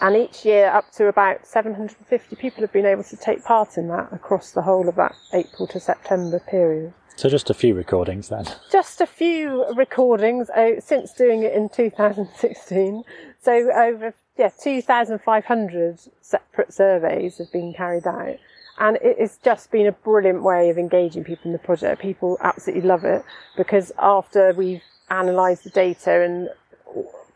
and 0.00 0.16
each 0.16 0.44
year, 0.44 0.68
up 0.68 0.90
to 0.92 1.06
about 1.08 1.46
750 1.46 2.36
people 2.36 2.62
have 2.62 2.72
been 2.72 2.86
able 2.86 3.04
to 3.04 3.16
take 3.16 3.44
part 3.44 3.76
in 3.76 3.88
that 3.88 4.12
across 4.12 4.52
the 4.52 4.62
whole 4.62 4.88
of 4.88 4.96
that 4.96 5.14
April 5.32 5.66
to 5.68 5.80
September 5.80 6.40
period. 6.40 6.94
So 7.16 7.28
just 7.28 7.50
a 7.50 7.54
few 7.54 7.74
recordings 7.74 8.30
then. 8.30 8.46
Just 8.72 9.02
a 9.02 9.06
few 9.06 9.66
recordings 9.74 10.48
uh, 10.50 10.80
since 10.80 11.12
doing 11.12 11.42
it 11.42 11.52
in 11.52 11.68
2016. 11.68 13.02
So 13.42 13.52
over 13.52 14.14
yeah 14.38 14.48
2,500 14.62 15.98
separate 16.22 16.72
surveys 16.72 17.36
have 17.36 17.52
been 17.52 17.74
carried 17.74 18.06
out, 18.06 18.36
and 18.78 18.96
it's 19.02 19.36
just 19.36 19.70
been 19.70 19.86
a 19.86 19.92
brilliant 19.92 20.42
way 20.42 20.70
of 20.70 20.78
engaging 20.78 21.24
people 21.24 21.48
in 21.48 21.52
the 21.52 21.58
project. 21.58 22.00
People 22.00 22.38
absolutely 22.40 22.88
love 22.88 23.04
it 23.04 23.22
because 23.54 23.92
after 23.98 24.54
we've 24.54 24.82
analysed 25.10 25.64
the 25.64 25.70
data 25.70 26.22
and 26.22 26.48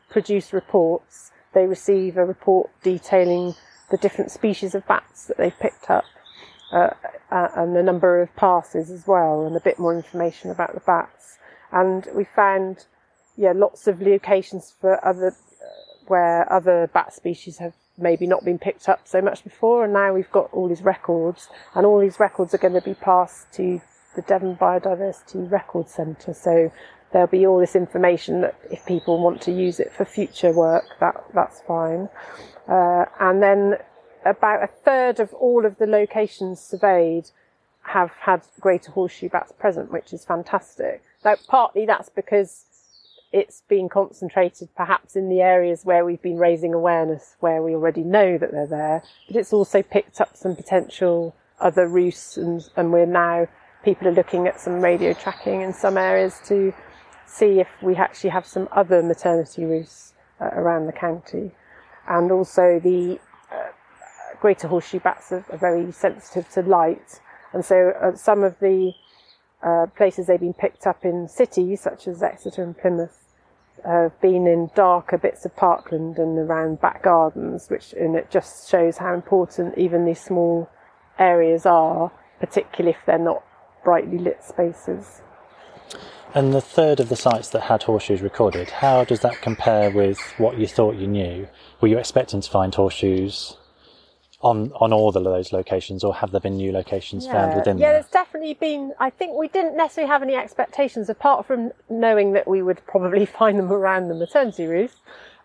produced 0.09 0.55
reports, 0.55 1.31
they 1.55 1.67
receive 1.67 2.17
a 2.17 2.25
report 2.25 2.71
detailing 2.83 3.55
the 3.91 3.97
different 3.97 4.31
species 4.31 4.75
of 4.75 4.87
bats 4.87 5.27
that 5.27 5.37
they've 5.37 5.59
picked 5.59 5.91
up 5.91 6.05
uh, 6.73 6.91
uh, 7.31 7.49
and 7.57 7.77
the 7.77 7.83
number 7.83 8.21
of 8.21 8.35
passes 8.37 8.91
as 8.91 9.07
well, 9.07 9.47
and 9.47 9.57
a 9.57 9.61
bit 9.61 9.79
more 9.79 9.95
information 9.95 10.51
about 10.51 10.75
the 10.75 10.81
bats. 10.81 11.39
And 11.73 12.07
we 12.15 12.25
found, 12.25 12.87
yeah, 13.37 13.53
lots 13.55 13.87
of 13.87 14.01
locations 14.01 14.75
for 14.81 15.05
other 15.07 15.29
uh, 15.29 15.35
where 16.07 16.53
other 16.53 16.91
bat 16.93 17.13
species 17.13 17.59
have 17.59 17.75
maybe 17.97 18.27
not 18.27 18.45
been 18.45 18.59
picked 18.59 18.89
up 18.89 19.07
so 19.07 19.21
much 19.21 19.45
before, 19.45 19.85
and 19.85 19.93
now 19.93 20.13
we've 20.13 20.31
got 20.33 20.53
all 20.53 20.69
these 20.69 20.83
records, 20.83 21.49
and 21.75 21.87
all 21.87 22.01
these 22.01 22.19
records 22.19 22.53
are 22.55 22.59
going 22.59 22.75
to 22.75 22.81
be 22.81 22.95
passed 22.95 23.53
to 23.53 23.81
the 24.17 24.23
Devon 24.23 24.57
Biodiversity 24.57 25.51
Record 25.51 25.89
Centre. 25.89 26.35
So 26.35 26.73
there'll 27.15 27.29
be 27.29 27.47
all 27.47 27.61
this 27.61 27.77
information 27.77 28.41
that 28.41 28.57
if 28.71 28.85
people 28.85 29.23
want 29.23 29.41
to 29.41 29.53
use 29.53 29.79
it 29.79 29.93
for 29.93 30.05
future 30.05 30.53
work, 30.53 30.85
that 30.99 31.15
that's 31.33 31.63
fine. 31.63 32.09
Uh, 32.69 33.05
and 33.21 33.41
then 33.41 33.77
about 34.27 34.65
a 34.65 34.67
third 34.67 35.21
of 35.21 35.33
all 35.35 35.65
of 35.65 35.79
the 35.79 35.87
locations 35.87 36.61
surveyed 36.61 37.31
have 37.83 38.11
had 38.21 38.43
greater 38.61 38.91
horseshoe 38.91 39.29
bats 39.29 39.53
present, 39.53 39.93
which 39.93 40.13
is 40.13 40.25
fantastic. 40.25 41.03
Now, 41.25 41.37
partly 41.47 41.87
that's 41.87 42.09
because 42.09 42.65
it's 43.33 43.63
been 43.69 43.89
concentrated 43.89 44.69
perhaps 44.77 45.15
in 45.15 45.29
the 45.29 45.41
areas 45.41 45.85
where 45.85 46.05
we've 46.05 46.23
been 46.23 46.39
raising 46.39 46.75
awareness, 46.75 47.37
where 47.39 47.63
we 47.63 47.75
already 47.75 48.03
know 48.03 48.39
that 48.39 48.51
they're 48.51 48.67
there, 48.67 49.03
but 49.29 49.37
it's 49.37 49.53
also 49.53 49.83
picked 49.83 50.21
up 50.21 50.37
some 50.37 50.57
potential 50.57 51.37
other 51.61 51.87
roosts, 51.87 52.37
and, 52.37 52.69
and 52.77 52.93
we're 52.93 53.07
now 53.07 53.47
people 53.85 54.09
are 54.09 54.13
looking 54.13 54.49
at 54.49 54.59
some 54.59 54.81
radio 54.81 55.13
tracking 55.13 55.61
in 55.61 55.73
some 55.73 55.97
areas 55.97 56.41
to 56.47 56.73
see 57.27 57.61
if 57.61 57.69
we 57.83 57.97
actually 57.97 58.31
have 58.31 58.47
some 58.47 58.69
other 58.73 59.03
maternity 59.03 59.65
roosts 59.65 60.15
uh, 60.41 60.51
around 60.53 60.87
the 60.87 60.93
county. 60.93 61.53
And 62.07 62.31
also 62.31 62.79
the 62.79 63.19
greater 64.45 64.69
horseshoe 64.69 65.01
bats 65.01 65.33
are, 65.33 65.43
are 65.51 65.57
very 65.57 65.91
sensitive 65.91 66.47
to 66.51 66.61
light, 66.61 67.19
and 67.55 67.65
so 67.65 67.95
uh, 67.99 68.15
some 68.15 68.45
of 68.45 68.59
the 68.61 68.93
uh, 69.63 69.87
places 69.97 70.27
they've 70.27 70.39
been 70.39 70.53
picked 70.53 70.87
up 70.87 71.03
in 71.03 71.27
cities 71.29 71.81
such 71.81 72.07
as 72.07 72.23
Exeter 72.23 72.63
and 72.63 72.77
Plymouth 72.77 73.33
have 73.87 74.21
been 74.21 74.47
in 74.47 74.71
darker 74.75 75.17
bits 75.17 75.47
of 75.47 75.57
parkland 75.57 76.19
and 76.19 76.39
around 76.39 76.79
back 76.83 77.03
gardens, 77.03 77.71
which 77.71 77.95
and 77.95 78.17
it 78.17 78.31
just 78.31 78.69
shows 78.69 78.99
how 78.99 79.15
important 79.15 79.79
even 79.79 80.05
these 80.05 80.21
small 80.21 80.69
areas 81.19 81.65
are, 81.65 82.13
particularly 82.39 82.91
if 82.91 83.07
they're 83.07 83.19
not 83.19 83.43
brightly 83.83 84.19
lit 84.19 84.45
spaces. 84.45 85.23
And 86.35 86.53
the 86.53 86.61
third 86.61 86.99
of 86.99 87.09
the 87.09 87.17
sites 87.17 87.49
that 87.51 87.63
had 87.63 87.85
horseshoes 87.85 88.21
recorded, 88.21 88.69
how 88.69 89.05
does 89.05 89.21
that 89.21 89.41
compare 89.41 89.91
with 89.91 90.19
what 90.37 90.59
you 90.59 90.67
thought 90.67 90.97
you 90.97 91.07
knew? 91.07 91.47
Were 91.81 91.89
you 91.89 91.99
expecting 91.99 92.41
to 92.41 92.51
find 92.51 92.75
horseshoes 92.75 93.57
on 94.45 94.73
on 94.75 94.93
all 94.93 95.09
of 95.09 95.25
those 95.25 95.53
locations, 95.53 96.05
or 96.05 96.15
have 96.15 96.31
there 96.31 96.41
been 96.41 96.57
new 96.57 96.71
locations 96.71 97.25
yeah. 97.25 97.33
found 97.33 97.57
within? 97.57 97.77
Them? 97.77 97.79
Yeah, 97.79 97.93
there? 97.93 98.01
there's 98.01 98.13
definitely 98.13 98.55
been. 98.55 98.93
I 99.01 99.11
think 99.11 99.37
we 99.37 99.49
didn't 99.49 99.77
necessarily 99.77 100.11
have 100.11 100.23
any 100.23 100.35
expectations 100.35 101.09
apart 101.09 101.47
from 101.47 101.73
knowing 101.89 102.33
that 102.33 102.47
we 102.47 102.63
would 102.63 102.85
probably 102.87 103.27
find 103.41 103.59
them 103.59 103.73
around 103.73 104.09
the 104.09 104.15
maternity 104.15 104.67
roost. 104.67 104.99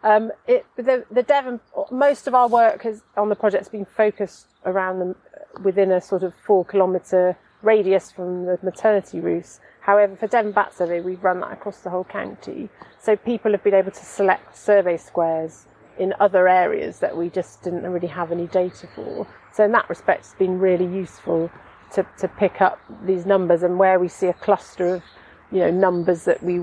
Um, 0.04 0.32
it, 0.47 0.65
the, 0.78 1.06
the 1.12 1.23
Devon, 1.23 1.60
most 1.91 2.28
of 2.28 2.34
our 2.34 2.47
work 2.47 2.84
has, 2.84 3.04
on 3.17 3.28
the 3.28 3.36
project 3.36 3.65
has 3.65 3.69
been 3.69 3.86
focused 3.86 4.47
around 4.65 4.99
them 4.99 5.15
within 5.62 5.91
a 5.91 5.99
sort 5.99 6.23
of 6.23 6.34
four 6.34 6.63
kilometre 6.63 7.38
radius 7.62 8.10
from 8.10 8.45
the 8.45 8.58
maternity 8.63 9.19
roost. 9.19 9.60
However, 9.89 10.15
for 10.15 10.28
Devon 10.28 10.52
Bat 10.52 10.75
Survey, 10.75 11.02
we've 11.02 11.23
run 11.23 11.39
that 11.39 11.52
across 11.52 11.80
the 11.80 11.89
whole 11.89 12.04
county. 12.04 12.69
So 12.99 13.15
people 13.15 13.54
have 13.54 13.63
been 13.63 13.73
able 13.73 13.89
to 13.89 14.06
select 14.06 14.56
survey 14.56 14.97
squares 14.97 15.65
in 15.97 16.13
other 16.19 16.47
areas 16.47 16.99
that 16.99 17.17
we 17.17 17.32
just 17.32 17.63
didn't 17.63 17.82
really 17.82 18.08
have 18.08 18.32
any 18.32 18.45
data 18.45 18.88
for. 18.93 19.25
So 19.52 19.63
in 19.63 19.71
that 19.71 19.89
respect, 19.89 20.19
it's 20.19 20.36
been 20.36 20.60
really 20.60 20.86
useful 20.86 21.49
to, 21.93 22.06
to 22.19 22.28
pick 22.28 22.62
up 22.62 22.78
these 23.04 23.25
numbers 23.25 23.63
and 23.63 23.80
where 23.80 23.99
we 23.99 24.10
see 24.10 24.28
a 24.28 24.34
cluster 24.34 24.93
of, 24.93 25.04
you 25.52 25.58
know, 25.58 25.71
numbers 25.71 26.23
that 26.25 26.43
we 26.43 26.62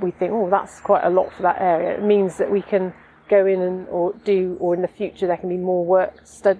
we 0.00 0.12
think, 0.12 0.30
oh, 0.30 0.48
that's 0.48 0.78
quite 0.78 1.02
a 1.02 1.10
lot 1.10 1.32
for 1.32 1.42
that 1.42 1.60
area. 1.60 1.98
It 1.98 2.04
means 2.04 2.36
that 2.36 2.48
we 2.48 2.62
can 2.62 2.94
go 3.28 3.44
in 3.44 3.60
and 3.60 3.88
or 3.88 4.12
do, 4.24 4.56
or 4.60 4.76
in 4.76 4.82
the 4.82 4.94
future 5.00 5.26
there 5.26 5.36
can 5.36 5.48
be 5.48 5.56
more 5.56 5.84
work 5.84 6.14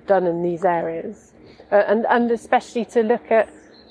done 0.08 0.26
in 0.26 0.42
these 0.42 0.64
areas, 0.64 1.32
uh, 1.70 1.84
and 1.86 2.06
and 2.10 2.32
especially 2.32 2.86
to 2.86 3.04
look 3.04 3.30
at 3.30 3.48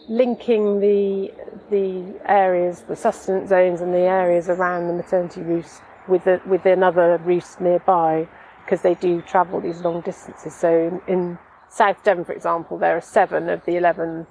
linking 0.08 0.80
the 0.80 1.34
the 1.70 2.14
areas, 2.26 2.82
the 2.88 2.96
sustenance 2.96 3.50
zones, 3.50 3.82
and 3.82 3.94
the 3.94 4.00
areas 4.00 4.50
around 4.50 4.88
the 4.88 4.94
maternity 4.94 5.42
roost 5.42 5.82
with 6.08 6.26
a, 6.28 6.42
with 6.46 6.66
another 6.66 7.18
roost 7.24 7.60
nearby 7.60 8.28
because 8.64 8.82
they 8.82 8.96
do 8.96 9.22
travel 9.22 9.62
these 9.62 9.82
long 9.82 10.02
distances. 10.02 10.54
So 10.56 11.02
in, 11.08 11.14
in, 11.14 11.38
South 11.70 12.02
Devon, 12.04 12.24
for 12.24 12.32
example, 12.32 12.78
there 12.78 12.96
are 12.96 13.02
seven 13.02 13.50
of 13.50 13.64
the 13.66 13.76
11 13.76 14.26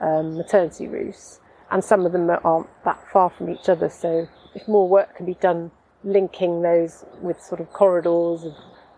um, 0.00 0.36
maternity 0.36 0.88
roosts, 0.88 1.38
and 1.70 1.82
some 1.82 2.04
of 2.04 2.10
them 2.10 2.28
aren't 2.28 2.68
that 2.84 3.00
far 3.12 3.30
from 3.30 3.48
each 3.48 3.68
other. 3.68 3.88
So 3.88 4.28
if 4.54 4.66
more 4.66 4.88
work 4.88 5.16
can 5.16 5.24
be 5.24 5.34
done 5.34 5.70
linking 6.02 6.62
those 6.62 7.04
with 7.20 7.40
sort 7.40 7.60
of 7.60 7.72
corridors 7.72 8.44
of 8.44 8.54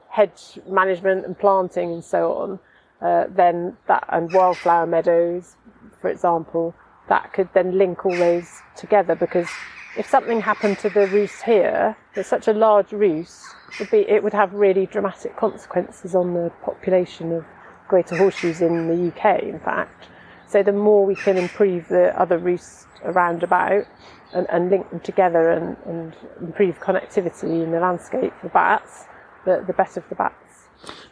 hedge 0.08 0.58
management 0.66 1.26
and 1.26 1.38
planting 1.38 1.92
and 1.92 2.02
so 2.02 2.32
on, 2.32 2.58
uh, 3.02 3.24
then 3.28 3.76
that 3.86 4.04
and 4.08 4.32
wildflower 4.32 4.86
meadows, 4.86 5.56
for 6.00 6.10
example, 6.10 6.74
that 7.08 7.32
could 7.32 7.48
then 7.54 7.76
link 7.76 8.04
all 8.04 8.16
those 8.16 8.48
together 8.76 9.14
because 9.14 9.48
if 9.96 10.08
something 10.08 10.40
happened 10.40 10.78
to 10.78 10.90
the 10.90 11.06
roost 11.06 11.42
here, 11.42 11.96
there's 12.14 12.26
such 12.26 12.48
a 12.48 12.52
large 12.52 12.92
roost, 12.92 13.44
would 13.78 13.90
be, 13.90 13.98
it 14.08 14.22
would 14.22 14.32
have 14.32 14.52
really 14.54 14.86
dramatic 14.86 15.36
consequences 15.36 16.14
on 16.14 16.34
the 16.34 16.50
population 16.62 17.32
of 17.32 17.44
greater 17.88 18.16
horseshoes 18.16 18.60
in 18.60 18.88
the 18.88 19.08
UK, 19.08 19.42
in 19.42 19.60
fact. 19.60 20.08
So 20.48 20.62
the 20.62 20.72
more 20.72 21.04
we 21.04 21.14
can 21.14 21.36
improve 21.36 21.88
the 21.88 22.18
other 22.20 22.38
roosts 22.38 22.86
around 23.04 23.42
about 23.42 23.84
and, 24.32 24.46
and 24.50 24.70
link 24.70 24.90
them 24.90 25.00
together 25.00 25.50
and, 25.50 25.76
and, 25.86 26.14
improve 26.40 26.80
connectivity 26.80 27.62
in 27.62 27.70
the 27.70 27.80
landscape 27.80 28.32
for 28.40 28.48
bats, 28.48 29.04
the, 29.44 29.64
the 29.66 29.72
better 29.72 30.00
for 30.00 30.08
the 30.08 30.14
bats. 30.14 30.43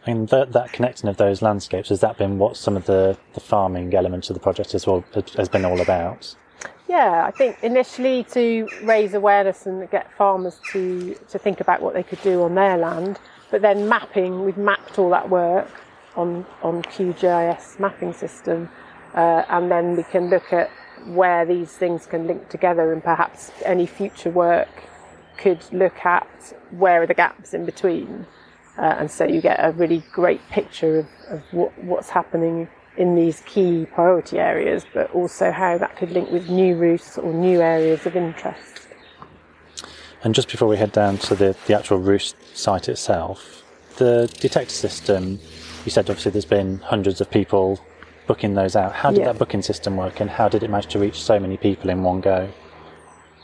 And 0.07 0.29
that, 0.29 0.53
that 0.53 0.73
connecting 0.73 1.09
of 1.09 1.17
those 1.17 1.43
landscapes, 1.43 1.89
has 1.91 2.01
that 2.01 2.19
been 2.19 2.39
what 2.39 2.57
some 2.57 2.77
of 2.77 2.87
the, 2.87 3.17
the 3.35 3.41
farming 3.41 3.95
elements 3.95 4.31
of 4.31 4.35
the 4.35 4.41
project 4.41 4.75
as 4.75 4.87
well 4.87 5.05
has 5.37 5.49
been 5.49 5.65
all 5.65 5.81
about? 5.81 6.35
Yeah, 6.89 7.25
I 7.27 7.31
think 7.31 7.57
initially 7.63 8.25
to 8.33 8.69
raise 8.83 9.15
awareness 9.15 9.67
and 9.67 9.89
get 9.91 10.13
farmers 10.13 10.61
to, 10.73 11.15
to 11.31 11.39
think 11.39 11.61
about 11.61 11.81
what 11.81 11.95
they 11.95 12.03
could 12.03 12.21
do 12.23 12.43
on 12.43 12.55
their 12.55 12.77
land, 12.77 13.19
but 13.51 13.63
then 13.63 13.89
mapping, 13.89 14.45
we've 14.45 14.59
mapped 14.59 14.99
all 14.99 15.11
that 15.11 15.31
work 15.31 15.71
on, 16.17 16.45
on 16.63 16.83
QGIS 16.83 17.81
mapping 17.81 18.13
system, 18.13 18.69
uh, 19.15 19.45
and 19.49 19.71
then 19.71 19.97
we 19.97 20.03
can 20.03 20.29
look 20.29 20.53
at 20.53 20.71
where 21.07 21.45
these 21.45 21.73
things 21.73 22.07
can 22.07 22.27
link 22.27 22.49
together 22.49 22.93
and 22.93 23.03
perhaps 23.03 23.51
any 23.65 23.87
future 23.87 24.31
work 24.31 24.69
could 25.37 25.61
look 25.73 26.05
at 26.05 26.53
where 26.71 27.03
are 27.03 27.07
the 27.07 27.15
gaps 27.15 27.55
in 27.55 27.65
between. 27.65 28.27
Uh, 28.79 28.97
and 28.99 29.11
so 29.11 29.25
you 29.25 29.41
get 29.41 29.59
a 29.61 29.71
really 29.73 30.03
great 30.13 30.41
picture 30.51 31.01
of, 31.01 31.07
of 31.29 31.43
what, 31.51 31.85
what's 31.85 32.11
happening 32.11 32.69
in 32.97 33.15
these 33.15 33.41
key 33.47 33.87
priority 33.93 34.39
areas, 34.39 34.85
but 34.93 35.11
also 35.13 35.51
how 35.51 35.79
that 35.79 35.97
could 35.97 36.11
link 36.11 36.31
with 36.31 36.49
new 36.49 36.77
routes 36.77 37.19
or 37.19 37.33
new 37.33 37.61
areas 37.61 38.07
of 38.07 38.17
interest. 38.17 38.89
And 40.25 40.35
just 40.35 40.51
before 40.51 40.69
we 40.69 40.77
head 40.77 40.93
down 40.93 41.19
to 41.19 41.35
the, 41.35 41.57
the 41.67 41.77
actual 41.77 41.99
roost 41.99 42.37
site 42.57 42.89
itself, 42.89 43.63
the 43.97 44.33
detector 44.41 44.75
system, 44.75 45.39
you 45.85 45.91
said 45.91 46.09
obviously 46.09 46.33
there's 46.33 46.45
been 46.45 46.79
hundreds 46.79 47.21
of 47.21 47.31
people 47.31 47.81
booking 48.27 48.55
those 48.55 48.77
out. 48.77 48.93
How 48.93 49.11
did 49.11 49.21
yeah. 49.21 49.33
that 49.33 49.39
booking 49.39 49.63
system 49.63 49.97
work 49.97 50.21
and 50.21 50.31
how 50.31 50.49
did 50.49 50.63
it 50.63 50.71
manage 50.71 50.87
to 50.93 50.99
reach 50.99 51.21
so 51.21 51.41
many 51.41 51.57
people 51.57 51.91
in 51.91 52.03
one 52.03 52.21
go? 52.21 52.49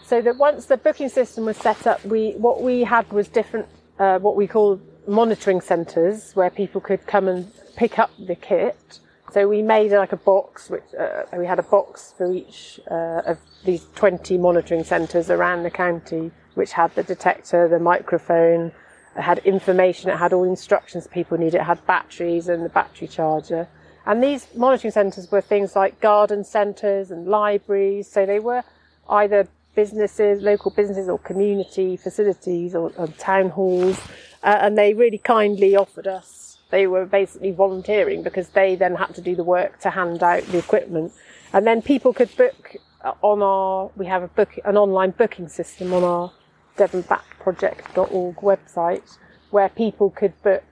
so 0.09 0.23
that 0.23 0.39
once 0.39 0.65
the 0.65 0.79
booking 0.79 1.11
system 1.11 1.45
was 1.45 1.57
set 1.59 1.87
up, 1.87 2.03
we 2.03 2.33
what 2.39 2.63
we 2.63 2.83
had 2.83 3.11
was 3.13 3.29
different, 3.29 3.67
uh, 3.99 4.19
what 4.19 4.37
we 4.37 4.47
call 4.47 4.81
monitoring 5.09 5.61
centres, 5.61 6.33
where 6.35 6.51
people 6.51 6.81
could 6.81 7.07
come 7.07 7.29
and 7.29 7.51
pick 7.77 7.99
up 7.99 8.11
the 8.19 8.35
kit. 8.35 9.01
So 9.33 9.49
we 9.49 9.63
made 9.63 9.93
like 9.93 10.13
a 10.13 10.17
box, 10.17 10.71
which 10.71 10.85
uh, 10.99 11.25
we 11.37 11.47
had 11.47 11.59
a 11.59 11.63
box 11.63 12.15
for 12.17 12.33
each 12.33 12.81
uh, 12.91 13.23
of 13.27 13.39
these 13.65 13.87
20 13.95 14.39
monitoring 14.39 14.85
centres 14.85 15.31
around 15.31 15.63
the 15.63 15.71
county, 15.71 16.31
which 16.55 16.73
had 16.73 16.95
the 16.95 17.03
detector, 17.03 17.69
the 17.69 17.79
microphone, 17.79 18.73
it 19.17 19.23
had 19.23 19.39
information, 19.39 20.11
it 20.11 20.17
had 20.17 20.33
all 20.33 20.45
the 20.45 20.51
instructions 20.51 21.07
people 21.07 21.37
needed, 21.37 21.57
it 21.57 21.65
had 21.65 21.85
batteries 21.87 22.49
and 22.49 22.65
the 22.65 22.69
battery 22.69 23.09
charger. 23.09 23.69
And 24.07 24.23
these 24.23 24.47
monitoring 24.55 24.93
centres 24.93 25.31
were 25.31 25.41
things 25.41 25.77
like 25.77 26.01
garden 26.01 26.45
centres 26.45 27.11
and 27.11 27.27
libraries, 27.27 28.09
so 28.09 28.25
they 28.25 28.41
were 28.41 28.63
either 29.11 29.49
businesses, 29.75 30.43
local 30.43 30.71
businesses, 30.71 31.09
or 31.09 31.19
community 31.19 31.97
facilities, 31.97 32.75
or, 32.75 32.93
or 32.97 33.09
town 33.09 33.51
halls, 33.51 34.01
uh, 34.43 34.59
and 34.61 34.77
they 34.79 34.95
really 34.95 35.19
kindly 35.19 35.77
offered 35.77 36.07
us. 36.07 36.59
They 36.71 36.87
were 36.87 37.07
basically 37.07 37.51
volunteering 37.53 38.23
because 38.23 38.51
they 38.51 38.77
then 38.77 38.95
had 38.97 39.15
to 39.15 39.21
do 39.21 39.35
the 39.35 39.45
work 39.45 39.81
to 39.81 39.91
hand 39.91 40.23
out 40.23 40.45
the 40.45 40.59
equipment, 40.59 41.13
and 41.53 41.67
then 41.67 41.83
people 41.83 42.13
could 42.13 42.35
book 42.37 42.77
uh, 43.03 43.13
on 43.23 43.43
our. 43.43 43.91
We 43.97 44.07
have 44.07 44.23
a 44.23 44.29
book, 44.29 44.59
an 44.65 44.77
online 44.77 45.13
booking 45.13 45.49
system 45.49 45.93
on 45.93 46.05
our 46.05 46.33
devonbatproject.org 46.77 48.37
website, 48.37 49.19
where 49.51 49.69
people 49.69 50.11
could 50.11 50.41
book 50.43 50.63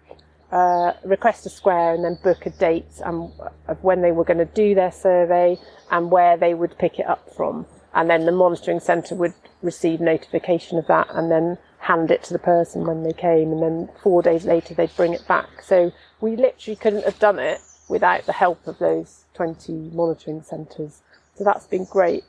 uh, 0.53 0.93
request 1.05 1.45
a 1.47 1.51
square 1.51 1.95
and 1.95 2.05
then 2.05 2.19
book 2.23 2.47
a 2.47 2.51
date 2.51 3.01
and, 3.05 3.31
of 3.67 3.83
when 3.83 4.01
they 4.01 4.13
were 4.13 4.25
going 4.25 4.39
to 4.39 4.45
do 4.45 4.75
their 4.75 4.93
survey 4.93 5.59
and 5.91 6.11
where 6.11 6.37
they 6.37 6.55
would 6.55 6.79
pick 6.79 6.99
it 6.99 7.07
up 7.07 7.29
from 7.35 7.67
and 7.95 8.09
then 8.09 8.27
the 8.27 8.33
monitoring 8.33 8.79
centre 8.79 9.15
would 9.15 9.35
receive 9.63 10.01
notification 10.01 10.79
of 10.79 10.87
that 10.87 11.09
and 11.11 11.31
then 11.31 11.59
hand 11.79 12.11
it 12.11 12.23
to 12.23 12.33
the 12.33 12.39
person 12.39 12.85
when 12.87 13.03
they 13.03 13.13
came 13.13 13.53
and 13.53 13.63
then 13.63 13.89
four 14.03 14.23
days 14.23 14.45
later 14.45 14.75
they'd 14.75 14.95
bring 14.97 15.13
it 15.13 15.27
back 15.29 15.63
so 15.63 15.93
we 16.21 16.37
literally 16.37 16.77
couldn't 16.77 17.05
have 17.05 17.19
done 17.19 17.39
it 17.39 17.61
without 17.89 18.25
the 18.27 18.33
help 18.33 18.67
of 18.67 18.79
those 18.79 19.25
20 19.35 19.73
monitoring 19.93 20.43
centres 20.43 21.03
so 21.35 21.45
that's 21.45 21.67
been 21.67 21.85
great 21.85 22.25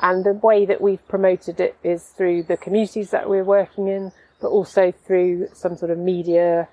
and 0.00 0.24
the 0.24 0.32
way 0.32 0.64
that 0.64 0.80
we've 0.80 1.06
promoted 1.08 1.60
it 1.60 1.76
is 1.82 2.04
through 2.08 2.42
the 2.42 2.56
communities 2.56 3.10
that 3.10 3.28
we're 3.28 3.44
working 3.44 3.88
in 3.88 4.12
but 4.40 4.48
also 4.48 4.92
through 5.06 5.48
some 5.52 5.76
sort 5.76 5.90
of 5.90 5.98
media 5.98 6.68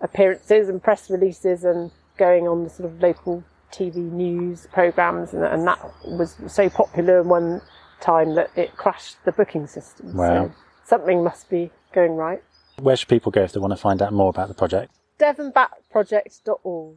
appearances 0.00 0.68
and 0.68 0.82
press 0.82 1.10
releases 1.10 1.64
and 1.64 1.90
going 2.16 2.46
on 2.46 2.64
the 2.64 2.70
sort 2.70 2.90
of 2.90 3.00
local 3.00 3.44
TV 3.74 3.96
news 3.96 4.68
programs, 4.72 5.32
and, 5.34 5.44
and, 5.44 5.66
that 5.66 5.78
was 6.04 6.36
so 6.46 6.68
popular 6.68 7.22
one 7.22 7.60
time 8.00 8.34
that 8.36 8.50
it 8.56 8.76
crashed 8.76 9.16
the 9.24 9.32
booking 9.32 9.66
system. 9.66 10.14
Wow. 10.14 10.46
So 10.46 10.54
something 10.84 11.22
must 11.24 11.48
be 11.48 11.70
going 11.92 12.12
right. 12.12 12.42
Where 12.78 12.96
should 12.96 13.08
people 13.08 13.30
go 13.32 13.42
if 13.42 13.52
they 13.52 13.60
want 13.60 13.72
to 13.72 13.76
find 13.76 14.02
out 14.02 14.12
more 14.12 14.30
about 14.30 14.48
the 14.48 14.54
project? 14.54 14.92
devonbatproject.org. 15.18 16.96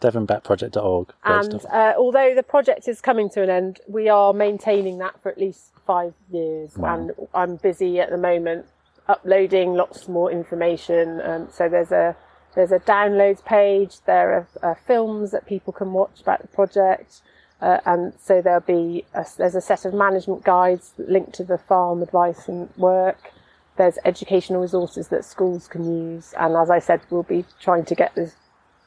devonbatproject.org. 0.00 1.12
And 1.24 1.66
uh, 1.66 1.94
although 1.98 2.34
the 2.34 2.42
project 2.42 2.88
is 2.88 3.00
coming 3.00 3.28
to 3.30 3.42
an 3.42 3.50
end, 3.50 3.80
we 3.86 4.08
are 4.08 4.32
maintaining 4.32 4.98
that 4.98 5.22
for 5.22 5.30
at 5.30 5.38
least 5.38 5.72
five 5.86 6.14
years. 6.30 6.76
Wow. 6.76 6.94
And 6.94 7.12
I'm 7.34 7.56
busy 7.56 8.00
at 8.00 8.10
the 8.10 8.16
moment 8.16 8.66
uploading 9.08 9.74
lots 9.74 10.08
more 10.08 10.30
information. 10.30 11.20
Um, 11.22 11.48
so 11.50 11.68
there's 11.68 11.92
a 11.92 12.16
there's 12.54 12.72
a 12.72 12.78
downloads 12.78 13.44
page. 13.44 14.00
There 14.06 14.48
are 14.62 14.72
uh, 14.72 14.74
films 14.86 15.30
that 15.30 15.46
people 15.46 15.72
can 15.72 15.92
watch 15.92 16.20
about 16.20 16.42
the 16.42 16.48
project. 16.48 17.20
Uh, 17.60 17.78
and 17.84 18.12
so 18.22 18.40
there'll 18.40 18.60
be 18.60 19.04
a, 19.14 19.26
there's 19.36 19.54
a 19.54 19.60
set 19.60 19.84
of 19.84 19.92
management 19.92 20.44
guides 20.44 20.92
linked 20.96 21.32
to 21.34 21.44
the 21.44 21.58
farm 21.58 22.02
advice 22.02 22.46
and 22.48 22.68
work. 22.76 23.32
There's 23.76 23.98
educational 24.04 24.60
resources 24.60 25.08
that 25.08 25.24
schools 25.24 25.68
can 25.68 25.84
use, 25.84 26.34
and 26.38 26.56
as 26.56 26.70
I 26.70 26.78
said, 26.78 27.00
we'll 27.10 27.22
be 27.22 27.44
trying 27.60 27.84
to 27.86 27.94
get 27.94 28.14
this, 28.14 28.34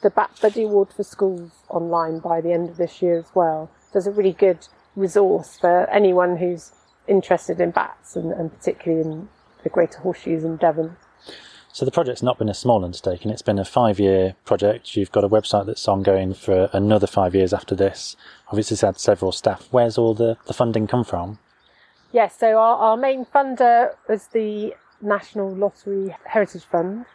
the 0.01 0.09
Bat 0.09 0.39
Buddy 0.41 0.63
Award 0.63 0.89
for 0.93 1.03
schools 1.03 1.51
online 1.69 2.19
by 2.19 2.41
the 2.41 2.51
end 2.51 2.69
of 2.69 2.77
this 2.77 3.01
year 3.01 3.17
as 3.17 3.31
well. 3.33 3.69
So 3.91 3.99
it's 3.99 4.07
a 4.07 4.11
really 4.11 4.33
good 4.33 4.67
resource 4.95 5.57
for 5.59 5.89
anyone 5.89 6.37
who's 6.37 6.71
interested 7.07 7.59
in 7.59 7.71
bats 7.71 8.15
and, 8.15 8.31
and 8.31 8.51
particularly 8.57 9.03
in 9.05 9.29
the 9.63 9.69
Greater 9.69 9.99
Horseshoes 9.99 10.43
in 10.43 10.57
Devon. 10.57 10.97
So 11.73 11.85
the 11.85 11.91
project's 11.91 12.21
not 12.21 12.37
been 12.37 12.49
a 12.49 12.53
small 12.53 12.83
undertaking. 12.83 13.31
It's 13.31 13.41
been 13.41 13.57
a 13.57 13.65
five-year 13.65 14.35
project. 14.43 14.97
You've 14.97 15.11
got 15.11 15.23
a 15.23 15.29
website 15.29 15.65
that's 15.65 15.87
ongoing 15.87 16.33
for 16.33 16.69
another 16.73 17.07
five 17.07 17.33
years 17.33 17.53
after 17.53 17.75
this. 17.75 18.17
Obviously, 18.49 18.75
it's 18.75 18.81
had 18.81 18.99
several 18.99 19.31
staff. 19.31 19.67
Where's 19.71 19.97
all 19.97 20.13
the, 20.13 20.37
the 20.47 20.53
funding 20.53 20.85
come 20.85 21.05
from? 21.05 21.39
Yes, 22.11 22.37
so 22.37 22.57
our, 22.57 22.77
our 22.77 22.97
main 22.97 23.25
funder 23.25 23.95
was 24.09 24.27
the 24.27 24.75
National 25.01 25.49
Lottery 25.49 26.13
Heritage 26.25 26.65
Fund. 26.65 27.05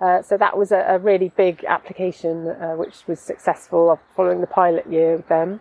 Uh, 0.00 0.22
so 0.22 0.36
that 0.36 0.56
was 0.56 0.70
a, 0.70 0.84
a 0.88 0.98
really 0.98 1.32
big 1.36 1.64
application, 1.64 2.48
uh, 2.48 2.74
which 2.74 3.06
was 3.08 3.18
successful 3.18 3.98
following 4.14 4.40
the 4.40 4.46
pilot 4.46 4.86
year 4.90 5.16
with 5.16 5.28
them. 5.28 5.60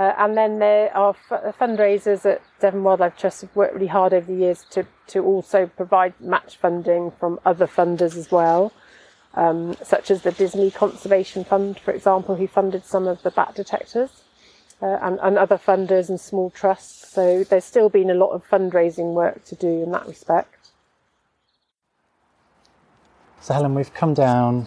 Uh, 0.00 0.14
and 0.16 0.34
then 0.34 0.60
there 0.60 0.96
are 0.96 1.14
f- 1.30 1.54
fundraisers 1.58 2.24
at 2.24 2.40
Devon 2.58 2.82
Wildlife 2.82 3.18
Trust 3.18 3.42
have 3.42 3.54
worked 3.54 3.74
really 3.74 3.86
hard 3.86 4.14
over 4.14 4.32
the 4.32 4.38
years 4.38 4.64
to, 4.70 4.86
to 5.08 5.22
also 5.22 5.66
provide 5.66 6.18
match 6.18 6.56
funding 6.56 7.10
from 7.20 7.38
other 7.44 7.66
funders 7.66 8.16
as 8.16 8.30
well, 8.30 8.72
um, 9.34 9.76
such 9.82 10.10
as 10.10 10.22
the 10.22 10.32
Disney 10.32 10.70
Conservation 10.70 11.44
Fund, 11.44 11.78
for 11.78 11.90
example, 11.90 12.36
who 12.36 12.48
funded 12.48 12.86
some 12.86 13.06
of 13.06 13.22
the 13.22 13.30
bat 13.30 13.54
detectors, 13.54 14.22
uh, 14.80 14.86
and, 15.02 15.18
and 15.20 15.36
other 15.36 15.58
funders 15.58 16.08
and 16.08 16.18
small 16.18 16.48
trusts. 16.48 17.12
So 17.12 17.44
there's 17.44 17.66
still 17.66 17.90
been 17.90 18.08
a 18.08 18.14
lot 18.14 18.30
of 18.30 18.48
fundraising 18.48 19.12
work 19.12 19.44
to 19.44 19.54
do 19.54 19.82
in 19.82 19.92
that 19.92 20.06
respect. 20.06 20.70
So, 23.42 23.52
Helen, 23.52 23.74
we've 23.74 23.92
come 23.92 24.14
down 24.14 24.66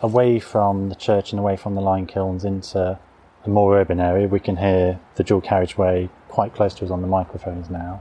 away 0.00 0.38
from 0.38 0.90
the 0.90 0.94
church 0.94 1.32
and 1.32 1.40
away 1.40 1.56
from 1.56 1.74
the 1.74 1.80
lime 1.80 2.06
kilns 2.06 2.44
into 2.44 3.00
a 3.44 3.48
more 3.48 3.78
urban 3.78 4.00
area. 4.00 4.26
We 4.28 4.40
can 4.40 4.56
hear 4.56 5.00
the 5.16 5.24
dual 5.24 5.40
carriageway 5.40 6.08
quite 6.28 6.54
close 6.54 6.74
to 6.74 6.84
us 6.84 6.90
on 6.90 7.02
the 7.02 7.08
microphones 7.08 7.68
now. 7.70 8.00